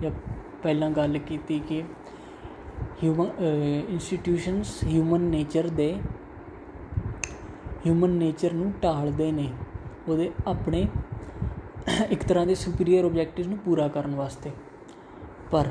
ਜਾਂ 0.02 0.10
ਪਹਿਲਾਂ 0.62 0.90
ਗੱਲ 0.90 1.18
ਕੀਤੀ 1.18 1.58
ਕਿ 1.68 1.82
ਹਿਊਮਨ 3.02 3.30
ਇੰਸਟੀਟਿਊਸ਼ਨਸ 3.88 4.78
ਹਿਊਮਨ 4.84 5.20
ਨੇਚਰ 5.20 5.68
ਦੇ 5.70 5.92
ਹਿਊਮਨ 7.86 8.10
ਨੇਚਰ 8.10 8.52
ਨੂੰ 8.52 8.72
ਢਾਲਦੇ 8.82 9.30
ਨੇ, 9.32 9.50
ਉਹਦੇ 10.08 10.30
ਆਪਣੇ 10.46 10.86
ਇੱਕ 12.10 12.22
ਤਰ੍ਹਾਂ 12.22 12.46
ਦੇ 12.46 12.54
ਸੁਪੀਰੀਅਰ 12.54 13.04
ਆਬਜੈਕਟਿਵਸ 13.04 13.48
ਨੂੰ 13.48 13.58
ਪੂਰਾ 13.58 13.88
ਕਰਨ 13.88 14.14
ਵਾਸਤੇ। 14.14 14.50
ਪਰ 15.50 15.70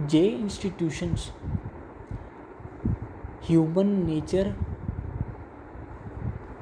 ਜੇ 0.00 0.26
ਇੰਸਟੀਟਿਊਸ਼ਨਸ 0.26 1.30
ਹਿਊਮਨ 3.50 3.86
ਨੇਚਰ 3.86 4.52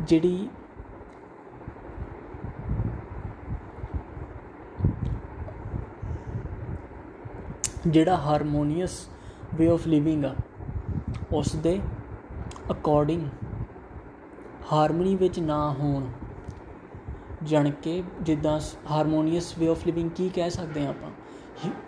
ਜਿਹੜੀ 0.02 0.48
ਜਿਹੜਾ 7.86 8.16
ਹਾਰਮੋਨੀਅਸ 8.16 9.08
ਵੇ 9.54 9.68
ਆਫ 9.68 9.86
ਲਿਵਿੰਗ 9.86 10.24
ਆ 10.24 10.34
ਉਸ 11.32 11.54
ਦੇ 11.56 11.80
ਅਕੋਰਡਿੰਗ 12.70 13.28
ਹਾਰਮਨੀ 14.72 15.14
ਵਿੱਚ 15.16 15.38
ਨਾ 15.40 15.58
ਹੋਣ, 15.70 16.06
ਜਣ 17.42 17.70
ਕੇ 17.70 18.02
ਜਿੱਦਾਂ 18.22 18.60
ਹਾਰਮੋਨੀਅਸ 18.90 19.58
ਵੇ 19.58 19.68
ਆਫ 19.68 19.86
ਲਿਵਿੰਗ 19.86 20.10
ਕੀ 20.10 20.28
ਕਹਿ 20.28 20.50
ਸਕਦੇ 20.50 20.86
ਆ 20.86 20.88
ਆਪਾਂ? 20.88 21.10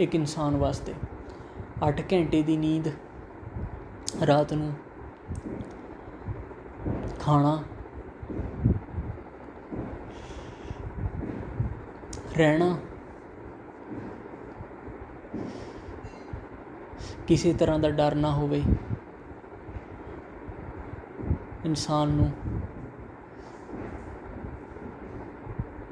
ਇੱਕ 0.00 0.14
ਇਨਸਾਨ 0.14 0.56
ਵਾਸਤੇ 0.56 0.94
8 1.88 2.02
ਘੰਟੇ 2.12 2.42
ਦੀ 2.42 2.56
ਨੀਂਦ 2.56 2.88
ਰਾਤ 4.26 4.52
ਨੂੰ 4.52 4.72
ਖਾਣਾ। 7.20 7.62
ਰਹਿਣਾ। 12.38 12.78
ਕਿਸੇ 17.26 17.52
ਤਰ੍ਹਾਂ 17.52 17.78
ਦਾ 17.78 17.90
ਡਰ 17.90 18.14
ਨਾ 18.14 18.32
ਹੋਵੇ। 18.32 18.62
ਇਨਸਾਨ 21.64 22.08
ਨੂੰ। 22.08 22.32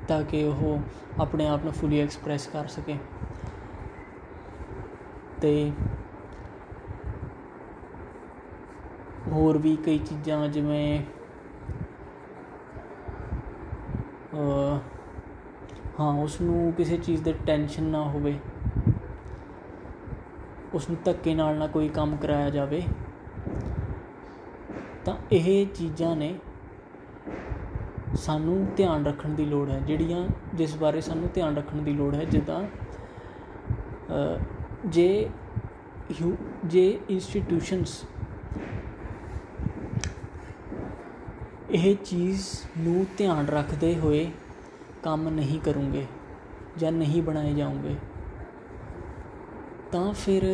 ਤਾਂ 0.08 0.24
ਕਿ 0.24 0.44
ਉਹ 0.44 0.78
ਆਪਣੇ 1.20 1.48
ਆਪ 1.48 1.64
ਨੂੰ 1.64 1.72
ਫੁੱਲੀ 1.72 2.00
ਐਕਸਪ੍ਰੈਸ 2.00 2.46
ਕਰ 2.46 2.66
ਸਕੇ। 2.66 2.96
ਤੇ 5.40 5.72
ਹੋਰ 9.32 9.58
ਵੀ 9.58 9.76
ਕਈ 9.76 9.98
ਚੀਜ਼ਾਂ 9.98 10.48
ਜਿਵੇਂ 10.48 11.00
ਹਾਂ 16.00 16.12
ਉਸ 16.22 16.40
ਨੂੰ 16.40 16.72
ਕਿਸੇ 16.76 16.96
ਚੀਜ਼ 16.96 17.22
ਦੇ 17.22 17.32
ਟੈਨਸ਼ਨ 17.46 17.84
ਨਾ 17.84 18.02
ਹੋਵੇ। 18.04 18.38
ਉਸ 20.74 20.88
ਨੂੰ 20.90 20.98
ਧੱਕੇ 21.04 21.34
ਨਾਲ 21.34 21.56
ਨਾ 21.58 21.66
ਕੋਈ 21.66 21.88
ਕੰਮ 21.88 22.16
ਕਰਾਇਆ 22.16 22.50
ਜਾਵੇ। 22.50 22.82
ਤਾਂ 25.04 25.14
ਇਹ 25.32 25.66
ਚੀਜ਼ਾਂ 25.66 26.14
ਨੇ 26.16 26.34
ਸਾਨੂੰ 28.16 28.66
ਧਿਆਨ 28.76 29.06
ਰੱਖਣ 29.06 29.28
ਦੀ 29.28 29.44
ਲੋੜ 29.44 29.68
ਹੈ। 29.70 29.78
ਜਿਹੜੀਆਂ 29.80 30.26
ਜਿਸ 30.54 30.76
ਬਾਰੇ 30.76 31.00
ਸਾਨੂੰ 31.00 31.28
ਧਿਆਨ 31.34 31.56
ਰੱਖਣ 31.56 31.82
ਦੀ 31.82 31.92
ਲੋੜ 31.92 32.14
ਹੈ, 32.14 32.24
ਜਿੱਦਾਂ 32.24 32.62
ਜੇ 34.86 35.28
ਜੇ 36.66 36.98
ਇੰਸਟੀਟਿਊਸ਼ਨਸ 37.10 38.02
ਇਹ 41.68 41.94
ਚੀਜ਼ 42.04 42.46
ਨੂੰ 42.78 43.04
ਧਿਆਨ 43.18 43.46
ਰੱਖਦੇ 43.46 43.94
ਹੋਏ 43.98 44.26
ਕੰਮ 45.02 45.28
ਨਹੀਂ 45.28 45.58
ਕਰੂੰਗੇ 45.60 46.04
ਜਾਂ 46.78 46.92
ਨਹੀਂ 46.92 47.22
ਬਣਾਏ 47.22 47.54
ਜਾਉਂਗੇ 47.54 47.94
ਤਾਂ 49.92 50.12
ਫਿਰ 50.12 50.44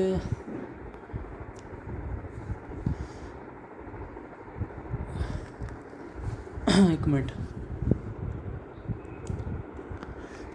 ਇੱਕ 6.93 7.09
ਮਿੰਟ। 7.09 7.33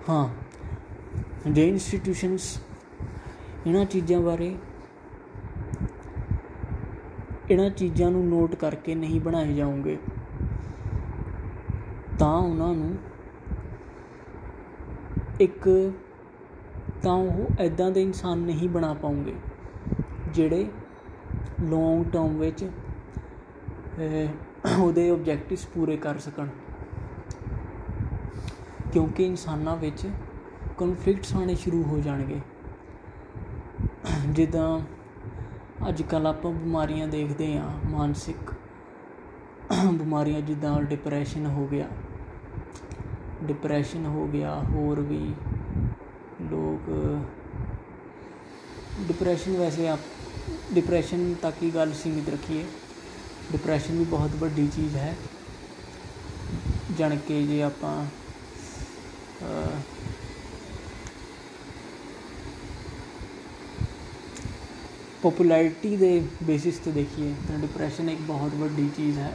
ਹਾਂ 0.09 0.27
ਜੇ 1.51 1.67
ਇੰਸਟੀਟਿਊਸ਼ਨਸ 1.67 2.57
ਇਹਨਾਂ 3.67 3.85
ਚੀਜ਼ਾਂ 3.85 4.19
ਬਾਰੇ, 4.21 4.55
ਇਹਨਾਂ 7.49 7.69
ਚੀਜ਼ਾਂ 7.69 8.11
ਨੂੰ 8.11 8.27
ਨੋਟ 8.29 8.55
ਕਰਕੇ 8.55 8.95
ਨਹੀਂ 8.95 9.19
ਬਣਾਏ 9.21 9.53
ਜਾਉਂਗੇ 9.53 9.97
ਤਾਂ 12.27 12.37
ਉਹਨਾਂ 12.37 12.73
ਨੂੰ 12.75 12.95
ਇੱਕ 15.41 15.67
ਤਾਂ 17.03 17.11
ਉਹ 17.13 17.59
ਐਦਾਂ 17.59 17.89
ਦੇ 17.91 18.01
ਇਨਸਾਨ 18.01 18.39
ਨਹੀਂ 18.39 18.67
ਬਣਾ 18.69 18.93
ਪਾਉਂਗੇ, 18.93 19.33
ਜਿਹੜੇ 20.33 20.65
ਲੌਂਗ 21.61 22.03
ਟਰਮ 22.05 22.37
ਵਿੱਚ 22.37 22.63
ਉਹਦੇ 24.79 25.09
ਆਬਜੈਕਟਿਵਸ 25.09 25.65
ਪੂਰੇ 25.65 25.95
ਕਰ 25.97 26.17
ਸਕਣ। 26.17 26.47
ਕਿਉਂਕਿ 28.91 29.25
ਇਨਸਾਨਾਂ 29.25 29.75
ਵਿੱਚ 29.77 30.05
ਕਨਫਲਿਕਟਸ 30.77 31.33
ਆਣੇ 31.35 31.55
ਸ਼ੁਰੂ 31.55 31.83
ਹੋ 31.83 31.99
ਜਾਣਗੇ। 31.99 32.39
ਜਿੱਦਾਂ 34.29 34.79
ਅੱਜ 35.89 36.01
ਕੱਲ 36.01 36.27
ਆਪਾਂ 36.27 36.51
ਬਿਮਾਰੀਆਂ 36.51 37.07
ਦੇਖਦੇ 37.07 37.55
ਆ 37.57 37.71
ਮਾਨਸਿਕ 37.89 38.53
ਬਿਮਾਰੀਆਂ 39.93 40.41
ਜਿੱਦਾਂ 40.41 40.81
ਡਿਪਰੈਸ਼ਨ 40.83 41.45
ਹੋ 41.45 41.67
ਗਿਆ। 41.67 41.87
ਡਿਪਰੈਸ਼ਨ 43.43 44.05
ਹੋ 44.05 44.27
ਗਿਆ, 44.27 44.53
ਹੋਰ 44.63 44.99
ਵੀ 45.01 45.19
ਲੋਕ 46.51 46.89
ਡਿਪਰੈਸ਼ਨ 49.07 49.57
ਵੈਸੇ 49.57 49.87
ਆ 49.87 49.97
ਡਿਪਰੈਸ਼ਨ 50.73 51.33
ਤੱਕ 51.41 51.63
ਹੀ 51.63 51.69
ਗੱਲ 51.71 51.93
ਸੀਮਿਤ 51.93 52.29
ਰੱਖੀਏ। 52.29 52.65
ਡਿਪਰੈਸ਼ਨ 53.51 53.97
ਵੀ 53.97 54.05
ਬਹੁਤ 54.05 54.35
ਵੱਡੀ 54.35 54.67
ਚੀਜ਼ 54.67 54.95
ਹੈ। 54.95 55.15
ਜਣ 56.97 57.15
ਕੇ 57.27 57.41
ਜੇ 57.47 57.61
ਆਪਾਂ 57.63 58.05
ਪਪੂਲੈਰਿਟੀ 65.23 65.95
ਦੇ 65.97 66.21
ਬੇਸਿਸ 66.43 66.77
ਤੇ 66.77 66.91
ਦੇਖੀਏ 66.91 67.33
ਤਾਂ 67.47 67.57
ਡਿਪਰੈਸ਼ਨ 67.59 68.09
ਇੱਕ 68.09 68.21
ਬਹੁਤ 68.21 68.53
ਵੱਡੀ 68.55 68.89
ਚੀਜ਼ 68.97 69.17
ਹੈ। 69.19 69.33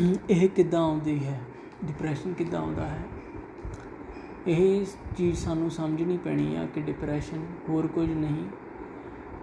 ਇਹ 0.00 0.48
ਕਿੱਦਾਂ 0.48 0.80
ਆਉਂਦੀ 0.80 1.24
ਹੈ? 1.24 1.40
ਡਿਪਰੈਸ਼ਨ 1.84 2.32
ਕਿੱਦਾਂ 2.32 2.60
ਆਉਂਦਾ 2.60 2.86
ਹੈ? 2.86 3.02
ਇਹ 4.46 4.84
ਚੀਜ਼ 5.16 5.38
ਸਾਨੂੰ 5.38 5.70
ਸਮਝਣੀ 5.70 6.16
ਪੈਣੀ 6.16 6.54
ਆ 6.56 6.66
ਕਿ 6.66 6.80
ਡਿਪਰੈਸ਼ਨ 6.80 7.44
ਹੋਰ 7.68 7.86
ਕੁਝ 7.86 8.08
ਨਹੀਂ, 8.10 8.44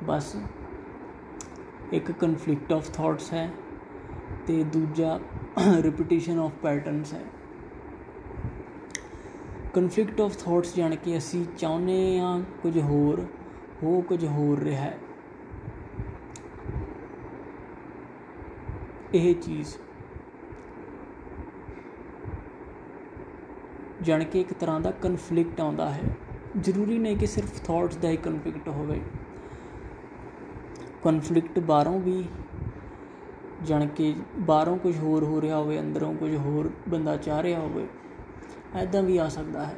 ਬਸ 0.03 0.36
ਇੱਕ 1.93 2.12
ਕਨਫਲਿਕਟ 2.12 2.72
ਆਫ 2.74 2.89
ਥਾਟਸ 2.89 3.32
ਹੈ 3.34 3.49
ਤੇ 4.47 4.64
ਦੂਜਾ 4.64 5.20
ਰਿਪੀਟੀਸ਼ਨ 5.82 6.39
ਆਫ 6.39 6.51
ਪੈਟਰਨਸ 6.62 7.14
ਹੈ। 7.14 7.24
ਕਨਫਲਿਕਟ 9.74 10.22
ਆਫ 10.22 10.38
ਥਾਟਸ 10.38 10.76
ਜਾਣ 10.76 10.95
ਕੇ 10.95 11.18
ਅਸੀਂ 11.18 11.45
ਚਾਹੁੰਦੇ 11.58 12.20
ਆ 12.20 12.39
ਕੁਝ 12.64 12.78
ਹੋਰ, 12.80 13.26
ਹੋ 13.84 14.01
ਕੁਝ 14.01 14.24
ਹੋਰ 14.26 14.60
ਰਿਹਾ 14.60 14.82
ਹੈ। 14.82 14.97
ਇਹ 19.14 19.34
ਚੀਜ਼ 19.36 19.78
ਜਾਣ 24.06 24.24
ਕੇ 24.24 24.39
ਇੱਕ 24.41 24.53
ਤਰ੍ਹਾਂ 24.53 24.80
ਦਾ 24.80 24.91
ਕਨਫਲਿਕਟ 24.91 25.60
ਆਉਂਦਾ 25.62 25.89
ਹੈ। 25.89 26.03
ਜ਼ਰੂਰੀ 26.58 26.97
ਨਹੀਂ 26.97 27.18
ਕਿ 27.18 27.28
ਸਿਰਫ 27.28 27.60
ਥਾਟਸ 27.64 27.95
ਦਾ 27.95 28.10
ਹੀ 28.10 28.18
ਕਨਫਲਿਕਟ 28.18 28.68
ਹੋਵੇ। 28.68 29.01
ਕਨਫਲਿਕਟ 31.03 31.60
ਬਾਹਰੋਂ 31.60 31.99
ਵੀ 31.99 32.24
ਜਾਣ 33.64 33.88
ਕੇ 33.88 34.14
ਬਾਹਰੋਂ 34.39 34.78
ਕੁਝ 34.78 34.97
ਹੋਰ 34.97 35.24
ਹੋ 35.24 35.41
ਰਿਹਾ 35.41 35.58
ਹੋਵੇ, 35.58 35.80
ਅੰਦਰੋਂ 35.80 36.14
ਕੁਝ 36.16 36.36
ਹੋਰ 36.36 36.70
ਬੰਦਾ 36.89 37.16
ਚਾਹ 37.18 37.41
ਰਿਹਾ 37.43 37.60
ਹੋਵੇ 37.60 37.88
ਐਦਾਂ 38.76 39.03
ਵੀ 39.03 39.18
ਆ 39.18 39.28
ਸਕਦਾ 39.30 39.66
ਹੈ। 39.66 39.78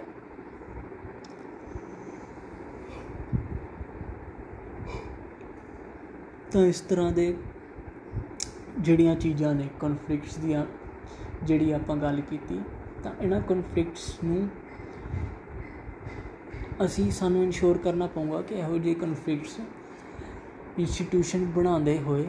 ਤਾਂ 6.51 6.65
ਇਸ 6.65 6.81
ਤਰ੍ਹਾਂ 6.81 7.11
ਦੇ 7.11 7.35
ਜਿਹੜੀਆਂ 8.79 9.15
ਚੀਜ਼ਾਂ 9.15 9.53
ਨੇ 9.55 9.69
ਕਨਫਲਿਕਟਸ 9.79 10.37
ਦੀਆਂ, 10.37 10.65
ਜਿਹੜੀ 11.43 11.71
ਆਪਾਂ 11.71 11.95
ਗੱਲ 11.97 12.21
ਕੀਤੀ 12.21 12.59
ਤਾਂ 13.03 13.11
ਇਹਨਾਂ 13.21 13.41
ਕਨਫਲਿਕਟਸ 13.41 14.17
ਨੂੰ 14.23 14.49
ਅਸੀਂ 16.85 17.09
ਸਾਨੂੰ 17.11 17.43
ਇਨਸ਼ੋਰ 17.43 17.77
ਕਰਨਾ 17.77 18.07
ਪਊਗਾ 18.07 18.41
ਕਿ 18.41 18.55
ਇਹੋ 18.55 18.77
ਜਿਹੇ 18.77 18.95
ਕਨਫਲਿਕਟਸ 18.95 19.59
ਇੰਸਟੀਟਿਊਸ਼ਨ 20.79 21.45
ਬਣਾਉਂਦੇ 21.45 21.97
ਹੋਏ 21.99 22.27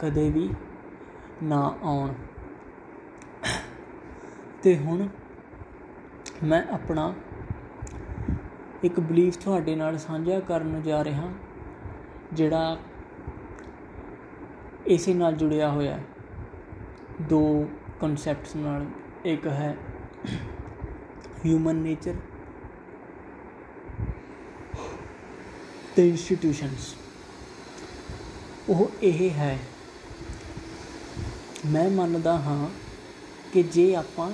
ਕਦੇ 0.00 0.30
ਵੀ 0.30 0.48
ਨਾ 1.42 1.60
ਆਉਣ। 1.82 2.12
ਤੇ 4.62 4.76
ਹੁਣ 4.76 5.08
ਮੈਂ 6.44 6.62
ਆਪਣਾ 6.72 7.12
ਇੱਕ 8.84 9.00
ਬਲੀਫ 9.00 9.36
ਤੁਹਾਡੇ 9.36 9.74
ਨਾਲ 9.76 9.98
ਸਾਂਝਾ 9.98 10.40
ਕਰਨ 10.40 10.82
ਜਾ 10.82 11.04
ਰਿਹਾ, 11.04 11.28
ਜਿਹੜਾ 12.32 12.76
ਇਸੇ 14.86 15.14
ਨਾਲ 15.14 15.34
ਜੁੜਿਆ 15.34 15.70
ਹੋਇਆ 15.70 15.98
ਦੋ 17.22 17.68
ਕਨਸੈਪਟਸ 18.00 18.56
ਨਾਲ। 18.56 18.86
ਇੱਕ 19.26 19.46
ਹੈ 19.46 19.76
ਹਿਊਮਨ 21.46 21.76
ਨੇਚਰ 21.76 22.14
ਤੇ 25.96 26.08
ਇੰਸਟੀਟਿਊਸ਼ਨਸ 26.08 26.94
ਉਹ 28.68 28.90
ਇਹ 29.02 29.30
ਹੈ। 29.30 29.58
ਮੈਂ 31.66 31.90
ਮੰਨਦਾ 31.90 32.36
ਹਾਂ 32.36 32.68
ਕਿ 33.52 33.62
ਜੇ 33.62 33.94
ਆਪਾਂ 33.94 34.30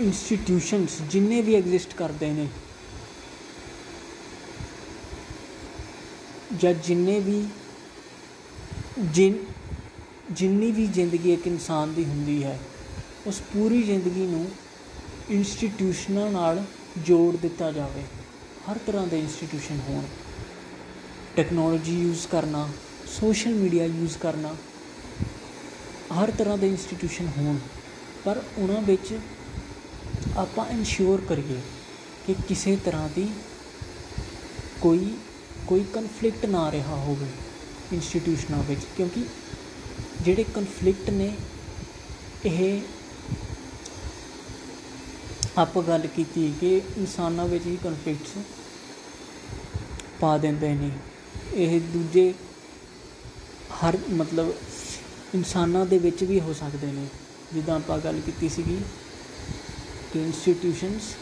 ਇੰਸਟੀਟਿਊਸ਼ਨਸ 0.00 1.02
ਜਿੰਨੇ 1.02 1.42
ਵੀ 1.42 1.54
ਐਗਜ਼ਿਸਟ 1.54 1.94
ਕਰਦੇ 1.94 2.32
ਨੇ 2.32 2.48
ਜਾਂ 6.56 6.74
ਜਿੰਨੇ 6.74 7.20
ਵੀ 7.20 7.44
ਜਿਨ 8.98 9.38
ਜਿੰਨੀ 10.30 10.70
ਵੀ 10.72 10.86
ਜ਼ਿੰਦਗੀ 10.86 11.32
ਇੱਕ 11.32 11.46
ਇਨਸਾਨ 11.46 11.92
ਦੀ 11.94 12.04
ਹੁੰਦੀ 12.04 12.42
ਹੈ, 12.44 12.58
ਉਸ 13.26 13.40
ਪੂਰੀ 13.52 13.82
ਜ਼ਿੰਦਗੀ 13.82 14.26
ਨੂੰ 14.26 14.48
ਇੰਸਟੀਟਿਊਸ਼ਨਾਂ 15.30 16.30
ਨਾਲ 16.30 16.64
ਜੋੜ 16.98 17.36
ਦਿੱਤਾ 17.36 17.70
ਜਾਵੇ। 17.72 18.02
ਹਰ 18.70 18.78
ਤਰ੍ਹਾਂ 18.86 19.06
ਦੇ 19.06 19.18
ਇੰਸਟੀਟਿਊਸ਼ਨ 19.18 19.80
ਹੋਣ। 19.88 20.02
ਟੈਕਨੋਲੋਜੀ 21.36 21.98
ਯੂਜ਼ 22.00 22.26
ਕਰਨਾ 22.28 22.68
ਸੋਸ਼ਲ 23.20 23.54
ਮੀਡੀਆ 23.54 23.84
ਯੂਜ਼ 23.84 24.16
ਕਰਨਾ, 24.18 24.54
ਹਰ 26.14 26.30
ਤਰ੍ਹਾਂ 26.30 26.58
ਦੇ 26.58 26.68
ਇੰਸਟੀਟਿਊਸ਼ਨ 26.68 27.28
ਹੋਣ। 27.38 27.58
ਪਰ 28.24 28.42
ਉਹਨਾਂ 28.58 28.82
ਵਿੱਚ 28.82 29.14
ਆਪਾਂ 30.36 30.66
ਇਨਸ਼ੋਰ 30.70 31.20
ਕਰੀਏ 31.28 31.60
ਕਿ 32.26 32.34
ਕਿਸੇ 32.48 32.76
ਤਰ੍ਹਾਂ 32.76 33.08
ਦੀ 33.16 33.28
ਕੋਈ 34.80 35.14
ਕੋਈ 35.66 35.84
ਕਨਫਲਿਕਟ 35.92 36.46
ਨਾ 36.46 36.70
ਰਿਹਾ 36.72 36.96
ਹੋਵੇ 36.96 37.26
ਇੰਸਟੀਟਿਊਸ਼ਨਾਂ 37.92 38.62
ਵਿੱਚ, 38.62 38.80
ਕਿਉਂਕਿ 38.96 39.24
ਜਿਹੜੇ 40.28 40.44
ਕਨਫਲਿਕਟ 40.44 41.08
ਨੇ, 41.10 41.26
ਇਹ 42.46 42.80
ਆਪਾਂ 45.58 45.82
ਗੱਲ 45.82 46.06
ਕੀਤੀ 46.06 46.52
ਕਿ 46.60 46.70
ਇਨਸਾਨਾਂ 46.76 47.46
ਵਿੱਚ 47.48 47.66
ਹੀ 47.66 47.76
ਕਨਫਲਿਕਟਸ 47.84 48.42
ਪਾ 50.20 50.36
ਦਿੰਦੇ 50.38 50.74
ਨੇ। 50.74 50.90
ਇਹ 51.54 51.80
ਦੂਜੇ 51.80 52.34
ਹਰ 53.74 53.98
ਮਤਲਬ 54.10 54.52
ਇਨਸਾਨਾਂ 55.34 55.86
ਦੇ 55.86 55.98
ਵਿੱਚ 55.98 56.24
ਵੀ 56.24 56.40
ਹੋ 56.40 56.52
ਸਕਦੇ 56.52 56.92
ਨੇ। 56.92 57.06
ਜਿੱਦਾਂ 57.54 57.76
ਆਪਾਂ 57.76 57.98
ਗੱਲ 57.98 58.20
ਕੀਤੀ 58.26 58.48
ਸੀਗੀ 58.48 58.78
ਕਿ 60.12 60.22
ਇੰਸਟੀਟਿਊਸ਼ਨਸ 60.22 61.14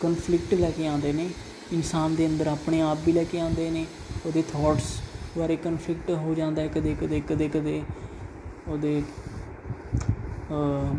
ਕਨਫਲਿਕਟ 0.00 0.54
ਲੈ 0.54 0.70
ਕੇ 0.70 0.86
ਆਉਂਦੇ 0.86 1.12
ਨੇ। 1.12 1.30
ਇਨਸਾਨ 1.72 2.14
ਦੇ 2.14 2.26
ਅੰਦਰ 2.26 2.46
ਆਪਣੇ 2.46 2.80
ਆਪ 2.80 2.98
ਵੀ 3.06 3.12
ਲੈ 3.12 3.24
ਕੇ 3.24 3.40
ਆਉਂਦੇ 3.40 3.70
ਨੇ, 3.70 3.86
ਉਹਦੇ 4.26 4.42
ਥਾਟਸ 4.52 4.96
ਬਾਰੇ 5.36 5.56
ਕਨਫਲਿਕਟ 5.56 6.10
ਹੋ 6.10 6.34
ਜਾਂਦਾ 6.34 6.62
ਹੈ 6.62 6.68
ਕਦੇ 6.68 6.94
ਕਦੇ 7.00 7.20
ਕਦੇ 7.20 7.48
ਕਦੇ 7.48 7.82
ਉਹਦੇ 8.68 9.02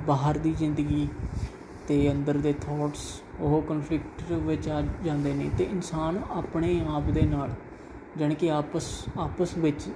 ਬਾਹਰ 0.08 0.38
ਦੀ 0.38 0.54
ਜ਼ਿੰਦਗੀ 0.54 1.08
ਤੇ 1.88 2.12
ਅੰਦਰ 2.12 2.38
ਦੇ 2.38 2.54
ਥਾਟਸ 2.54 3.06
ਉਹ 3.40 3.62
ਕਨਫਲਿਕਟ 3.62 4.32
ਵਿੱਚ 4.32 4.68
ਆ 4.70 4.82
ਜਾਂਦੇ 5.06 5.34
ਨੇ 5.34 5.50
ਤੇ 5.58 5.64
ਇਨਸਾਨ 5.64 6.22
ਆਪਣੇ 6.32 6.80
ਆਪ 6.90 7.10
ਦੇ 7.10 7.22
ਨਾਲ 7.22 7.54
ਜਾਨ 8.18 8.34
ਕਿ 8.34 8.52
ਆਪਸ 8.52 8.88
ਆਪਸ 9.20 9.58
ਵਿੱਚ 9.58 9.90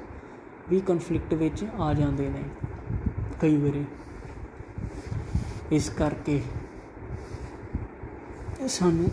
ਵੀ 0.69 0.79
ਕਨਫਲਿਕਟ 0.79 1.33
ਵਿੱਚ 1.33 1.65
ਆ 1.79 1.93
ਜਾਂਦੇ 1.93 2.29
ਨੇ 2.29 2.43
ਕਈ 3.41 3.57
ਵਾਰੀ। 3.57 3.85
ਇਸ 5.71 5.89
ਕਰਕੇ 5.89 6.41
ਸਾਨੂੰ 8.67 9.09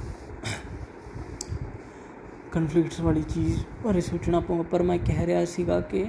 ਕਨਫਲਿਕਟਸ 2.53 3.01
ਵਾਲੀ 3.01 3.23
ਚੀਜ਼ 3.25 3.59
ਬਾਰੇ 3.85 4.01
ਸੋਚਣਾ 4.01 4.41
ਪਊਗਾ, 4.41 4.63
ਪਰ 4.63 4.83
ਮੈਂ 4.83 4.99
ਕਹਿ 4.99 5.27
ਰਿਹਾ 5.27 5.45
ਸੀਗਾ 5.45 5.81
ਕਿ 5.81 6.05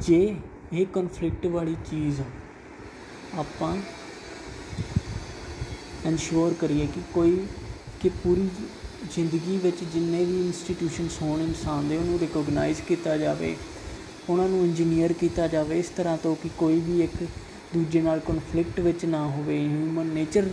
ਜੇ 0.00 0.36
ਇਹ 0.72 0.86
ਕਨਫਲਿਕਟ 0.86 1.46
ਵਾਲੀ 1.46 1.74
ਚੀਜ਼ 1.90 2.20
ਆਪਾਂ 3.38 3.74
ਇਨਸ਼ੋਰ 6.06 6.54
ਕਰੀਏ 6.60 6.86
ਕਿ 6.86 7.00
ਕੋਈ, 7.14 7.36
ਕਿ 8.00 8.08
ਪੂਰੀ 8.22 8.48
ਜ਼ਿੰਦਗੀ 9.14 9.56
ਵਿੱਚ 9.56 9.84
ਜਿੰਨੇ 9.84 10.24
ਵੀ 10.24 10.40
ਇੰਸਟੀਟਿਊਸ਼ਨਸ 10.40 11.20
ਹੋਣ, 11.22 11.40
ਇਨਸਾਨ 11.40 11.88
ਦੇ 11.88 11.96
ਉਹਨੂੰ 11.96 12.18
ਰਿਕੋਗਨਾਈਜ਼ 12.18 12.82
ਕੀਤਾ 12.82 13.16
ਜਾਵੇ, 13.16 13.54
ਉਹਨਾਂ 14.28 14.48
ਨੂੰ 14.48 14.64
ਇੰਜੀਨੀਅਰ 14.64 15.12
ਕੀਤਾ 15.12 15.46
ਜਾਵੇ, 15.46 15.78
ਇਸ 15.78 15.88
ਤਰ੍ਹਾਂ 15.88 16.16
ਤੋਂ 16.18 16.34
ਕਿ 16.42 16.50
ਕੋਈ 16.58 16.80
ਵੀ 16.80 17.02
ਇੱਕ 17.02 17.16
ਦੂਜੇ 17.74 18.00
ਨਾਲ 18.02 18.20
ਕਨਫਲਿਕਟ 18.20 18.80
ਵਿੱਚ 18.80 19.04
ਨਾ 19.04 19.26
ਹੋਵੇ 19.26 19.58
ਹਿਊਮਨ 19.58 20.06
ਨੇਚਰ 20.06 20.48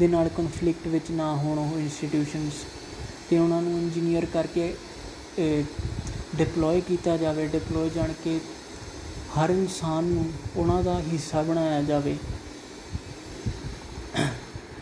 ਦੇ 0.00 0.08
ਨਾਲ 0.08 0.28
ਕਨਫਲਿਕਟ 0.28 0.88
ਵਿੱਚ 0.88 1.10
ਨਾ 1.10 1.34
ਹੋਣ 1.36 1.58
ਉਹ 1.58 1.78
ਇੰਸਟੀਟਿਊਸ਼ਨਸ 1.78 2.64
ਤੇ 3.30 3.38
ਉਹਨਾਂ 3.38 3.60
ਨੂੰ 3.62 3.78
ਇੰਜੀਨੀਅਰ 3.78 4.26
ਕਰਕੇ 4.32 4.74
ਡਿਪਲੋਏ 6.36 6.80
ਕੀਤਾ 6.80 7.16
ਜਾਵੇ 7.16 7.46
ਡਿਪਲੋਏ 7.46 7.90
ਜਾਣ 7.90 8.12
ਕੇ 8.24 8.38
ਹਰ 9.36 9.50
ਇਨਸਾਨ 9.50 10.04
ਨੂੰ 10.04 10.24
ਉਹਨਾਂ 10.56 10.82
ਦਾ 10.82 10.98
ਹਿੱਸਾ 11.02 11.42
ਬਣਾਇਆ 11.42 11.82
ਜਾਵੇ। 11.82 12.16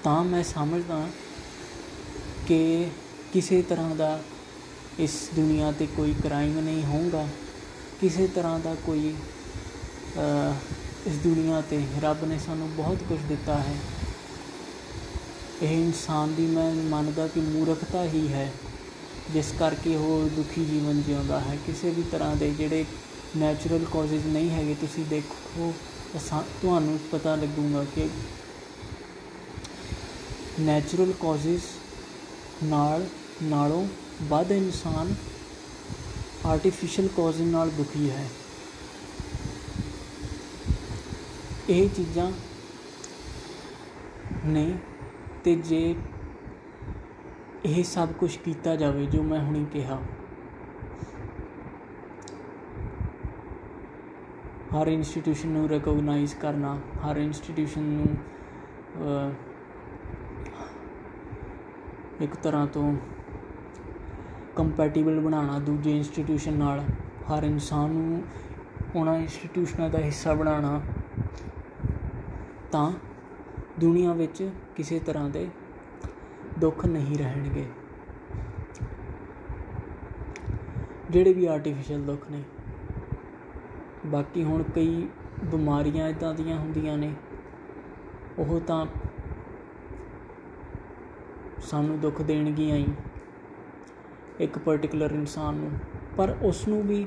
ਤਾਂ 0.05 0.23
ਮੈਂ 0.25 0.43
ਸਮਝਦਾ 0.45 1.07
ਕਿ 2.49 2.87
ਕਿਸੇ 3.33 3.61
ਤਰ੍ਹਾਂ 3.63 3.95
ਦਾ 3.97 4.21
ਇਸ 4.99 5.13
ਦੁਨੀਆ 5.37 5.73
ਤੇ 5.73 5.87
ਕੋਈ 5.97 6.15
ਕ੍ਰਾਈਮ 6.23 6.59
ਨਹੀਂ 6.61 6.83
ਹੋਊਗਾ। 6.85 7.27
ਕਿਸੇ 8.01 8.27
ਤਰ੍ਹਾਂ 8.27 8.59
ਦਾ 8.59 8.75
ਕੋਈ 8.87 9.15
ਇਸ 11.07 11.17
ਦੁਨੀਆ 11.23 11.61
ਤੇ 11.71 11.83
ਰੱਬ 12.03 12.25
ਨੇ 12.25 12.39
ਸਾਨੂੰ 12.39 12.71
ਬਹੁਤ 12.77 13.03
ਕੁਝ 13.09 13.19
ਦਿੱਤਾ 13.29 13.59
ਹੈ। 13.59 13.75
ਇਹ 15.63 15.71
ਇਨਸਾਨ 15.71 16.35
ਦੀ 16.35 16.47
ਮੈਂ 16.47 16.73
ਮੰਨਦਾ 16.91 17.27
ਕਿ 17.27 17.41
ਮੂਰਖਤਾ 17.41 18.03
ਹੀ 18.05 18.27
ਹੈ, 18.29 18.51
ਜਿਸ 19.33 19.53
ਕਰਕੇ 19.59 19.97
ਉਹ 19.97 20.29
ਦੁਖੀ 20.29 20.65
ਜੀਵਨ 20.65 21.03
ਜਿਉਂਦਾ 21.03 21.41
ਹੈ। 21.41 21.59
ਕਿਸੇ 21.67 21.91
ਵੀ 21.91 22.03
ਤਰ੍ਹਾਂ 22.03 22.37
ਦੇ 22.37 22.51
ਜਿਹੜੇ 22.51 22.85
ਨੈਚੁਰਲ 23.37 23.85
ਕਾਜ਼ਸ 23.93 24.27
ਨਹੀਂ 24.27 24.51
ਹੈਗੇ, 24.51 24.75
ਤੁਸੀਂ 24.81 25.05
ਦੇਖੋ 25.07 25.73
ਤੁਹਾਨੂੰ 26.63 26.99
ਪਤਾ 27.13 27.35
ਲੱਗੂਗਾ 27.37 27.85
ਕਿ 27.95 28.09
ਨੈਚੁਰਲ 30.61 31.13
ਕਾਜ਼ਸ 31.21 31.63
ਨਾਲ, 32.65 33.07
ਨਾਲੋਂ 33.43 33.87
ਵੱਧ 34.23 34.53
ਇਨਸਾਨ 34.53 35.15
ਆਰਟੀਫੀਸ਼ੀਅਲ 36.47 37.09
ਕਾਜ਼ 37.09 37.41
ਨਾਲ 37.43 37.71
ਦੁਖੀ 37.71 38.11
ਹੈ। 38.11 38.29
ਇਹ 41.71 41.89
ਚੀਜ਼ਾਂ 41.89 42.31
ਨੇ 44.47 44.73
ਤੇ 45.45 45.55
ਜੇ 45.57 45.95
ਇਹ 47.65 47.83
ਸਭ 47.85 48.13
ਕੁਝ 48.19 48.37
ਕੀਤਾ 48.37 48.75
ਜਾਵੇ 48.77 49.07
ਜੋ 49.07 49.23
ਮੈਂ 49.23 49.41
ਹੁਣੀ 49.41 49.65
ਕਿਹਾ, 49.73 49.99
ਹਰ 54.75 54.89
ਇੰਸਟੀਟਿਊਸ਼ਨ 54.89 55.49
ਨੂੰ 55.49 55.69
ਰੈਕੋਗਨਾਈਜ਼ 55.69 56.35
ਕਰਨਾ, 56.37 56.77
ਹਰ 57.05 57.17
ਇੰਸਟੀਟਿਊਸ਼ਨ 57.17 57.83
ਨੂੰ 57.83 58.07
ਇੱਕ 62.21 62.35
ਤਰ੍ਹਾਂ 62.37 62.67
ਤੋਂ 62.67 62.93
ਕੰਪੈਟੀਬਲ 64.57 65.21
ਬਣਾਉਣਾ, 65.21 65.59
ਦੂਜੇ 65.59 65.97
ਇੰਸਟੀਟਿਊਸ਼ਨ 65.97 66.55
ਨਾਲ, 66.55 66.85
ਹਰ 67.31 67.45
ਇਨਸਾਨ 67.45 67.91
ਨੂੰ 67.91 68.23
ਉਹਨਾਂ 68.95 69.17
ਇੰਸਟੀਟਿਊਸ਼ਨਾਂ 69.17 69.89
ਦਾ 69.91 69.99
ਹਿੱਸਾ 69.99 70.35
ਬਣਾਉਣਾ, 70.35 70.81
ਤਾਂ 72.73 72.91
ਦੁਨੀਆ 73.81 74.13
ਵਿੱਚ 74.13 74.43
ਕਿਸੇ 74.77 74.99
ਤਰ੍ਹਾਂ 74.99 75.29
ਦੇ 75.31 75.49
ਦੁੱਖ 76.59 76.85
ਨਹੀਂ 76.87 77.19
ਰਹਿਣਗੇ। 77.19 77.65
ਜਿਹੜੇ 81.11 81.33
ਵੀ 81.33 81.47
ਆਰਟੀਫੀਸ਼ੀਅਲ 81.47 82.03
ਦੁੱਖ 82.03 82.31
ਨੇ, 82.31 82.43
ਬਾਕੀ 84.07 84.45
ਹੁਣ 84.45 84.63
ਕਈ 84.75 85.09
ਬਿਮਾਰੀਆਂ 85.45 86.09
ਇਦਾਂ 86.09 86.35
ਦੀਆਂ 86.35 86.59
ਹੁੰਦੀਆਂ 86.59 86.97
ਨੇ, 86.99 87.13
ਉਹ 88.39 88.61
ਤਾਂ 88.61 88.87
ਸਾਨੂੰ 91.63 91.99
ਦੁੱਖ 92.01 92.23
ਦੇਣਗੀਆਂ 92.23 92.77
ਹੀ, 92.77 92.87
ਇੱਕ 94.41 94.59
ਪਾਰਟਿਕੂਲਰ 94.59 95.11
ਇਨਸਾਨ 95.11 95.55
ਨੂੰ, 95.55 95.71
ਪਰ 96.17 96.37
ਉਸ 96.43 96.67
ਨੂੰ 96.69 96.83
ਵੀ 96.83 97.07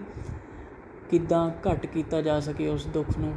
ਕਿੱਦਾਂ 1.10 1.50
ਘਟ 1.68 1.86
ਕੀਤਾ 1.86 2.22
ਜਾ 2.22 2.40
ਸਕੇ 2.40 2.68
ਉਸ 2.68 2.88
ਦੁੱਖ 2.88 3.18
ਨੂੰ 3.18 3.34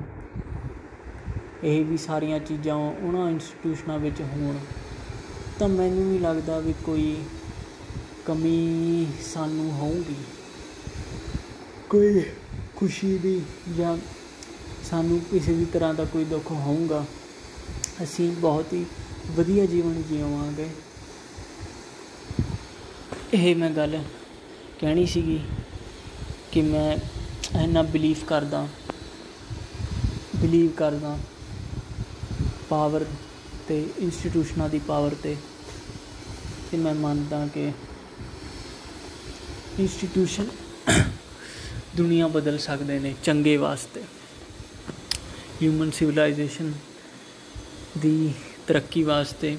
ਇਹ 1.66 1.84
ਵੀ 1.84 1.96
ਸਾਰੀਆਂ 1.96 2.38
ਚੀਜ਼ਾਂ 2.40 2.74
ਉਹਨਾਂ 2.74 3.28
ਇੰਸਟੀਟਿਊਸ਼ਨਾਂ 3.30 3.98
ਵਿੱਚ 3.98 4.20
ਹੋਣ, 4.22 4.58
ਤਾਂ 5.58 5.68
ਮੈਨੂੰ 5.68 6.06
ਨਹੀਂ 6.06 6.20
ਲੱਗਦਾ 6.20 6.58
ਵੀ 6.58 6.74
ਕੋਈ 6.84 7.16
ਕਮੀ 8.26 9.06
ਸਾਨੂੰ 9.34 9.70
ਹੋਊਗੀ। 9.72 10.14
ਕੋਈ 11.90 12.22
ਖੁਸ਼ੀ 12.76 13.18
ਦੀ 13.18 13.40
ਜਾਂ 13.76 13.96
ਸਾਨੂੰ 14.84 15.20
ਕਿਸੇ 15.20 15.52
ਵੀ 15.52 15.64
ਤਰ੍ਹਾਂ 15.64 15.92
ਦਾ 15.94 16.04
ਕੋਈ 16.04 16.24
ਦੁੱਖ 16.24 16.50
ਹੋਊਗਾ, 16.50 17.04
ਅਸੀਂ 18.02 18.30
ਬਹੁਤ 18.32 18.72
ਹੀ 18.72 18.84
ਵਧੀਆ 19.30 19.66
ਜੀਵਨ 19.66 20.02
ਜੀਵਾਂਗੇ। 20.08 20.68
ਇਹ 23.34 23.54
ਮੈਂ 23.56 23.70
ਗੱਲ 23.70 24.02
ਕਹਿਣੀ 24.80 25.06
ਸੀਗੀ 25.06 25.40
ਕਿ 26.52 26.62
ਮੈਂ 26.62 26.96
ਇੰਨਾ 27.60 27.82
ਬਿਲੀਵ 27.82 28.16
ਕਰਦਾ 28.26 28.66
ਬਿਲੀਵ 30.36 30.70
ਕਰਦਾ 30.70 31.18
ਪਾਵਰ 32.68 33.04
ਤੇ 33.68 33.86
ਇੰਸਟੀਟਿਊਸ਼ਨਾਂ 33.98 34.68
ਦੀ 34.68 34.78
ਪਾਵਰ 34.78 35.14
ਤੇ। 35.22 35.36
ਤੇ 36.70 36.76
ਮੈਂ 36.76 36.94
ਮੰਨਦਾ 36.94 37.46
ਕਿ 37.46 37.72
ਇੰਸਟੀਟਿਊਸ਼ਨ 39.80 40.46
ਦੁਨੀਆ 41.96 42.28
ਬਦਲ 42.28 42.58
ਸਕਦੇ 42.58 42.98
ਨੇ 42.98 43.14
ਚੰਗੇ 43.24 43.56
ਵਾਸਤੇ। 43.56 44.02
ਹਿਊਮਨ 45.62 45.90
ਸਿਵਲਾਈਜੇਸ਼ਨ 45.90 46.72
ਦੀ 47.98 48.34
ਤਰੱਕੀ 48.66 49.02
ਵਾਸਤੇ, 49.02 49.56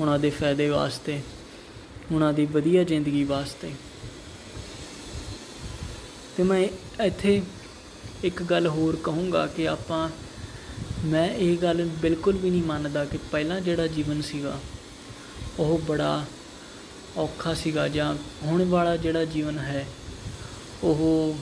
ਉਹਨਾਂ 0.00 0.18
ਦੇ 0.18 0.30
ਫਾਇਦੇ 0.30 0.68
ਵਾਸਤੇ, 0.70 1.20
ਉਹਨਾਂ 2.12 2.32
ਦੀ 2.32 2.46
ਵਧੀਆ 2.46 2.84
ਜ਼ਿੰਦਗੀ 2.84 3.24
ਵਾਸਤੇ। 3.24 3.72
ਤੇ 6.36 6.42
ਮੈਂ 6.42 6.68
ਇੱਥੇ 7.02 7.42
ਇੱਕ 8.24 8.42
ਗੱਲ 8.42 8.66
ਹੋਰ 8.66 8.96
ਕਹੂੰਗਾ 8.96 9.46
ਕਿ 9.46 9.68
ਆਪਾਂ 9.68 10.08
ਮੈਂ 11.06 11.28
ਇਹ 11.28 11.56
ਗੱਲ 11.58 11.84
ਬਿਲਕੁਲ 12.02 12.36
ਵੀ 12.36 12.50
ਨਹੀਂ 12.50 12.62
ਮੰਨਦਾ 12.62 13.04
ਕਿ 13.04 13.18
ਪਹਿਲਾਂ 13.30 13.60
ਜਿਹੜਾ 13.60 13.86
ਜੀਵਨ 13.88 14.22
ਸੀਗਾ, 14.22 14.58
ਉਹ 15.58 15.78
ਬੜਾ 15.78 16.24
ਔਖਾ 17.16 17.54
ਸੀਗਾ 17.54 17.86
ਜਾਂ 17.88 18.14
ਹੁਣ 18.42 18.64
ਵਾਲਾ 18.64 18.96
ਜਿਹੜਾ 18.96 19.24
ਜੀਵਨ 19.24 19.58
ਹੈ, 19.58 19.86
ਉਹ 20.84 21.38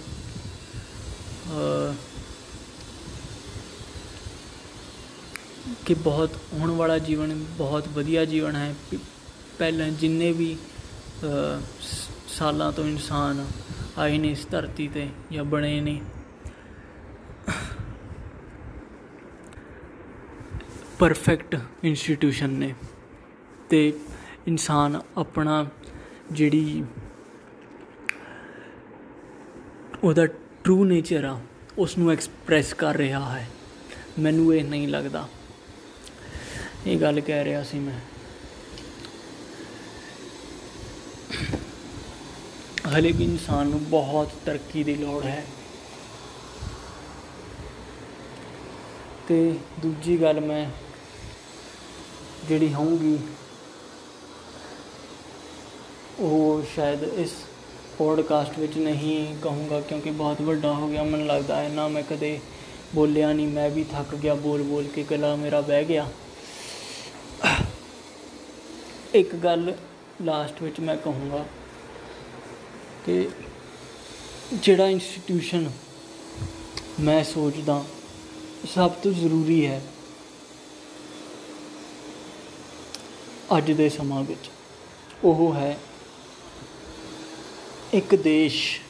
ਕਿ 5.87 5.95
ਬਹੁਤ 5.95 6.37
ਹੁਣ 6.53 6.71
ਵਾਲਾ 6.71 6.99
ਜੀਵਨ 6.99 7.45
ਬਹੁਤ 7.59 7.89
ਵਧੀਆ 7.89 8.25
ਜੀਵਨ 8.25 8.57
ਹੈ। 8.57 8.75
ਪਹਿਲਾਂ 9.59 9.89
ਜਿੰਨੇ 9.91 10.31
ਵੀ 10.33 10.57
ਸਾਲਾਂ 12.29 12.71
ਤੋਂ 12.73 12.85
ਇਨਸਾਨ 12.87 13.45
ਆਏ 13.99 14.19
ਨੇ 14.19 14.29
ਇਸ 14.29 14.47
ਧਰਤੀ 14.51 14.89
ਤੇ 14.89 15.07
ਜਾਂ 15.33 15.45
ਬਣੇ 15.45 15.81
ਨੇ 15.81 16.01
ਪਰਫੈਕਟ 20.99 21.61
ਇੰਸਟੀਟਿਊਸ਼ਨ 21.85 22.51
ਨੇ। 22.51 22.75
ਤੇ 23.71 23.93
ਇਨਸਾਨ 24.49 25.03
ਆਪਣਾ 25.19 25.67
ਜਿਹੜੀ 26.33 26.85
ਉਹਦਾ 30.05 30.27
ਟਰੂ 30.65 30.85
ਨੇਚਰ 30.85 31.25
ਆ 31.25 31.41
ਉਸ 31.79 31.99
ਨੂੰ 31.99 32.11
ਐਕਸਪ੍ਰੈਸ 32.11 32.73
ਕਰ 32.73 32.97
ਰਿਹਾ 32.97 33.39
ਹੈ। 33.39 33.49
ਮੈਨੂੰ 34.19 34.55
ਇਹ 34.55 34.65
ਨਹੀਂ 34.65 34.89
ਲੱਗਦਾ। 34.89 35.29
ਇਹ 36.87 37.01
ਗੱਲ 37.01 37.21
ਕਹਿ 37.21 37.45
ਰਿਹਾ 37.45 37.63
ਸੀ 37.63 37.79
ਮੈਂ। 37.79 38.01
ਹਲੇ 42.89 43.13
ਵੀ 43.13 43.25
ਇਨਸਾਨ 43.25 43.67
ਨੂੰ 43.67 43.85
ਬਹੁਤ 43.85 44.31
ਤਰੱਕੀ 44.47 44.85
ਦੀ 44.85 44.95
ਲੋੜ 44.95 45.25
ਹੈ। 45.25 45.47
ਤੇ 49.29 49.59
ਦੂਜੀ 49.81 50.23
ਗੱਲ 50.23 50.41
ਮੈਂ 50.41 50.84
ਜਿਹੜੀ 52.49 52.73
ਹੋਊਗੀ, 52.75 53.19
ਉਹ 56.19 56.63
ਸ਼ਾਇਦ 56.75 57.03
ਇਸ 57.03 57.33
ਪੋਡਕਾਸਟ 57.99 58.59
ਵਿੱਚ 58.59 58.77
ਨਹੀਂ 58.77 59.37
ਕਹੂੰਗਾ 59.43 59.81
ਕਿਉਂਕਿ 59.81 60.11
ਬਹੁਤ 60.11 60.41
ਵੱਡਾ 60.41 60.73
ਹੋ 60.73 60.89
ਗਿਆ। 60.89 61.03
ਮੈਨੂੰ 61.03 61.27
ਲੱਗਦਾ 61.27 61.57
ਹੈ 61.57 61.69
ਨਾ 61.69 61.87
ਮੈਂ 61.89 62.03
ਕਦੇ 62.03 62.39
ਬੋਲਿਆ 62.95 63.33
ਨਹੀਂ। 63.33 63.49
ਮੈਂ 63.49 63.69
ਵੀ 63.71 63.85
ਥੱਕ 63.85 64.15
ਗਿਆ, 64.15 64.35
ਬੋਲ 64.35 64.63
ਬੋਲ 64.63 64.89
ਕੇ 64.89 65.03
ਗਲਾ 65.03 65.35
ਮੇਰਾ 65.37 65.61
ਬਹਿ 65.61 65.85
ਗਿਆ। 65.85 66.07
ਇੱਕ 69.15 69.35
ਗੱਲ 69.35 69.73
ਲਾਸਟ 70.23 70.63
ਵਿੱਚ 70.63 70.81
ਮੈਂ 70.81 70.97
ਕਹੂੰਗਾ 70.97 71.45
ਕਿ 73.07 73.29
ਜਿਹੜਾ 74.55 74.89
ਇੰਸਟੀਟਿਊਸ਼ਨ 74.89 75.71
ਮੈਂ 77.01 77.23
ਸੋਚਦਾ 77.25 77.85
ਸਭ 78.75 78.91
ਤੋਂ 78.91 79.13
ਜ਼ਰੂਰੀ 79.13 79.67
ਹੈ 79.67 79.81
ਅੱਜ 83.59 83.73
ਦੇ 83.73 83.89
ਸਮਾਂ 83.89 84.23
ਵਿੱਚ। 84.25 84.51
ਉਹ 85.25 85.55
ਹੈ 85.55 85.79
ਇੱਕ 87.95 88.15
ਦੇਸ਼। 88.15 88.81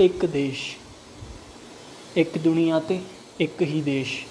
ਇੱਕ 0.00 0.26
ਦੇਸ਼। 0.26 0.76
ਇੱਕ 2.16 2.38
ਦੁਨੀਆ 2.38 2.80
ਤੇ 2.80 3.00
ਇੱਕ 3.40 3.62
ਹੀ 3.62 3.80
ਦੇਸ਼। 3.82 4.24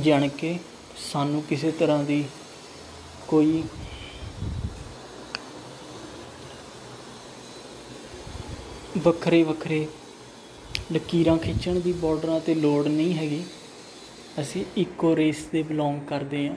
ਜਾਣ 0.00 0.28
ਕੇ 0.28 0.58
ਸਾਨੂੰ 1.12 1.42
ਕਿਸੇ 1.42 1.70
ਤਰ੍ਹਾਂ 1.70 2.04
ਦੀ 2.04 2.24
ਕੋਈ 3.28 3.64
ਵੱਖਰੇ 8.98 9.42
ਵੱਖਰੇ 9.42 9.88
ਲਕੀਰਾਂ 10.92 11.38
ਖਿੱਚਣ 11.38 11.80
ਦੀ 11.80 11.92
ਬਾਰਡਰਾਂ 11.92 12.40
ਤੇ 12.40 12.54
ਲੋੜ 12.54 12.86
ਨਹੀਂ 12.86 13.14
ਹੈਗੀ। 13.14 13.44
ਅਸੀਂ 14.40 14.64
ਇੱਕੋ 14.76 15.14
ਰੇਸ 15.16 15.44
ਦੇ 15.46 15.62
ਬਿਲੋਂਗ 15.62 16.00
ਕਰਦੇ 16.08 16.48
ਹਾਂ। 16.48 16.56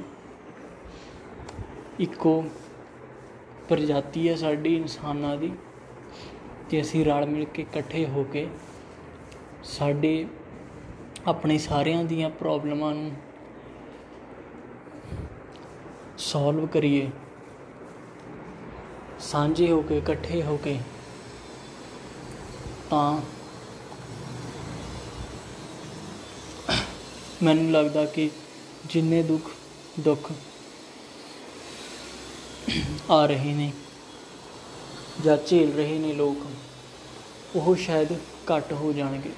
ਇੱਕੋ 1.99 2.43
ਪ੍ਰਜਾਤੀ 3.69 4.27
ਹੈ 4.29 4.35
ਸਾਡੀ 4.35 4.75
ਇਨਸਾਨਾਂ 4.75 5.35
ਦੀ 5.37 5.51
ਤੇ 6.69 6.81
ਅਸੀਂ 6.81 7.05
ਰਲ 7.05 7.25
ਮਿਲ 7.25 7.45
ਕੇ 7.45 7.61
ਇਕੱਠੇ 7.61 8.05
ਹੋ 8.05 8.23
ਕੇ 8.23 8.47
ਸਾਡੇ, 9.63 10.27
ਆਪਣੇ 11.27 11.57
ਸਾਰਿਆਂ 11.57 12.03
ਦੀਆਂ 12.03 12.29
ਪ੍ਰੋਬਲਮਾਂ 12.29 12.93
ਨੂੰ 12.95 13.11
ਸੋਲਵ 16.17 16.65
ਕਰੀਏ। 16.67 17.09
ਸਾਂਝੇ 19.19 19.71
ਹੋ 19.71 19.81
ਕੇ, 19.81 19.97
ਇਕੱਠੇ 19.97 20.41
ਹੋ 20.43 20.57
ਕੇ 20.57 20.77
ਤਾਂ 22.89 23.19
ਮੈਨੂੰ 27.43 27.71
ਲੱਗਦਾ 27.71 28.03
ਕਿ 28.05 28.29
ਜਿੰਨੇ 28.85 29.21
ਦੁੱਖ 29.23 29.49
ਦੁੱਖ 29.99 30.31
ਆ 33.11 33.25
ਰਹੇ 33.25 33.53
ਨੇ 33.53 33.71
ਜਾਂ 35.25 35.37
ਝੇਲ 35.47 35.71
ਰਹੇ 35.73 35.97
ਨੇ 35.99 36.13
ਲੋਕ, 36.13 36.45
ਉਹ 37.55 37.75
ਸ਼ਾਇਦ 37.75 38.13
ਘੱਟ 38.51 38.73
ਹੋ 38.73 38.91
ਜਾਣਗੇ। 38.93 39.31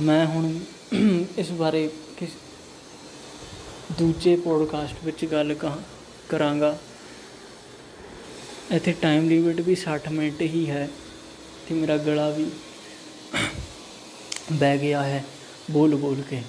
ਮੈਂ 0.00 0.26
ਹੁਣ 0.26 0.58
ਇਸ 1.38 1.50
ਬਾਰੇ 1.52 1.88
ਕਿਸ 2.18 2.30
ਦੂਜੇ 3.98 4.36
ਪੋਡਕਾਸਟ 4.36 5.04
ਵਿੱਚ 5.04 5.24
ਗੱਲ 5.24 5.54
ਕਰਾਂਗਾ। 6.28 6.78
ਇੱਥੇ 8.70 8.92
ਟਾਈਮ 8.92 9.28
ਲਿਮਿਟ 9.28 9.60
ਵੀ 9.60 9.76
60 9.82 10.12
ਮਿੰਟ 10.12 10.40
ਹੀ 10.42 10.68
ਹੈ 10.70 10.88
ਤੇ 11.68 11.74
ਮੇਰਾ 11.74 11.96
ਗਲਾ 11.96 12.28
ਵੀ 12.30 12.50
ਬਹਿ 14.52 14.78
ਗਿਆ 14.78 15.02
ਹੈ 15.02 15.24
ਬੋਲ 15.70 15.94
ਬੋਲ 15.96 16.22
ਕੇ 16.22 16.42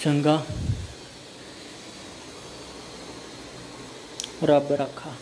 ਚੰਗਾ 0.00 0.42
ਰੱਬ 4.44 4.72
ਰੱਖਾ 4.72 5.12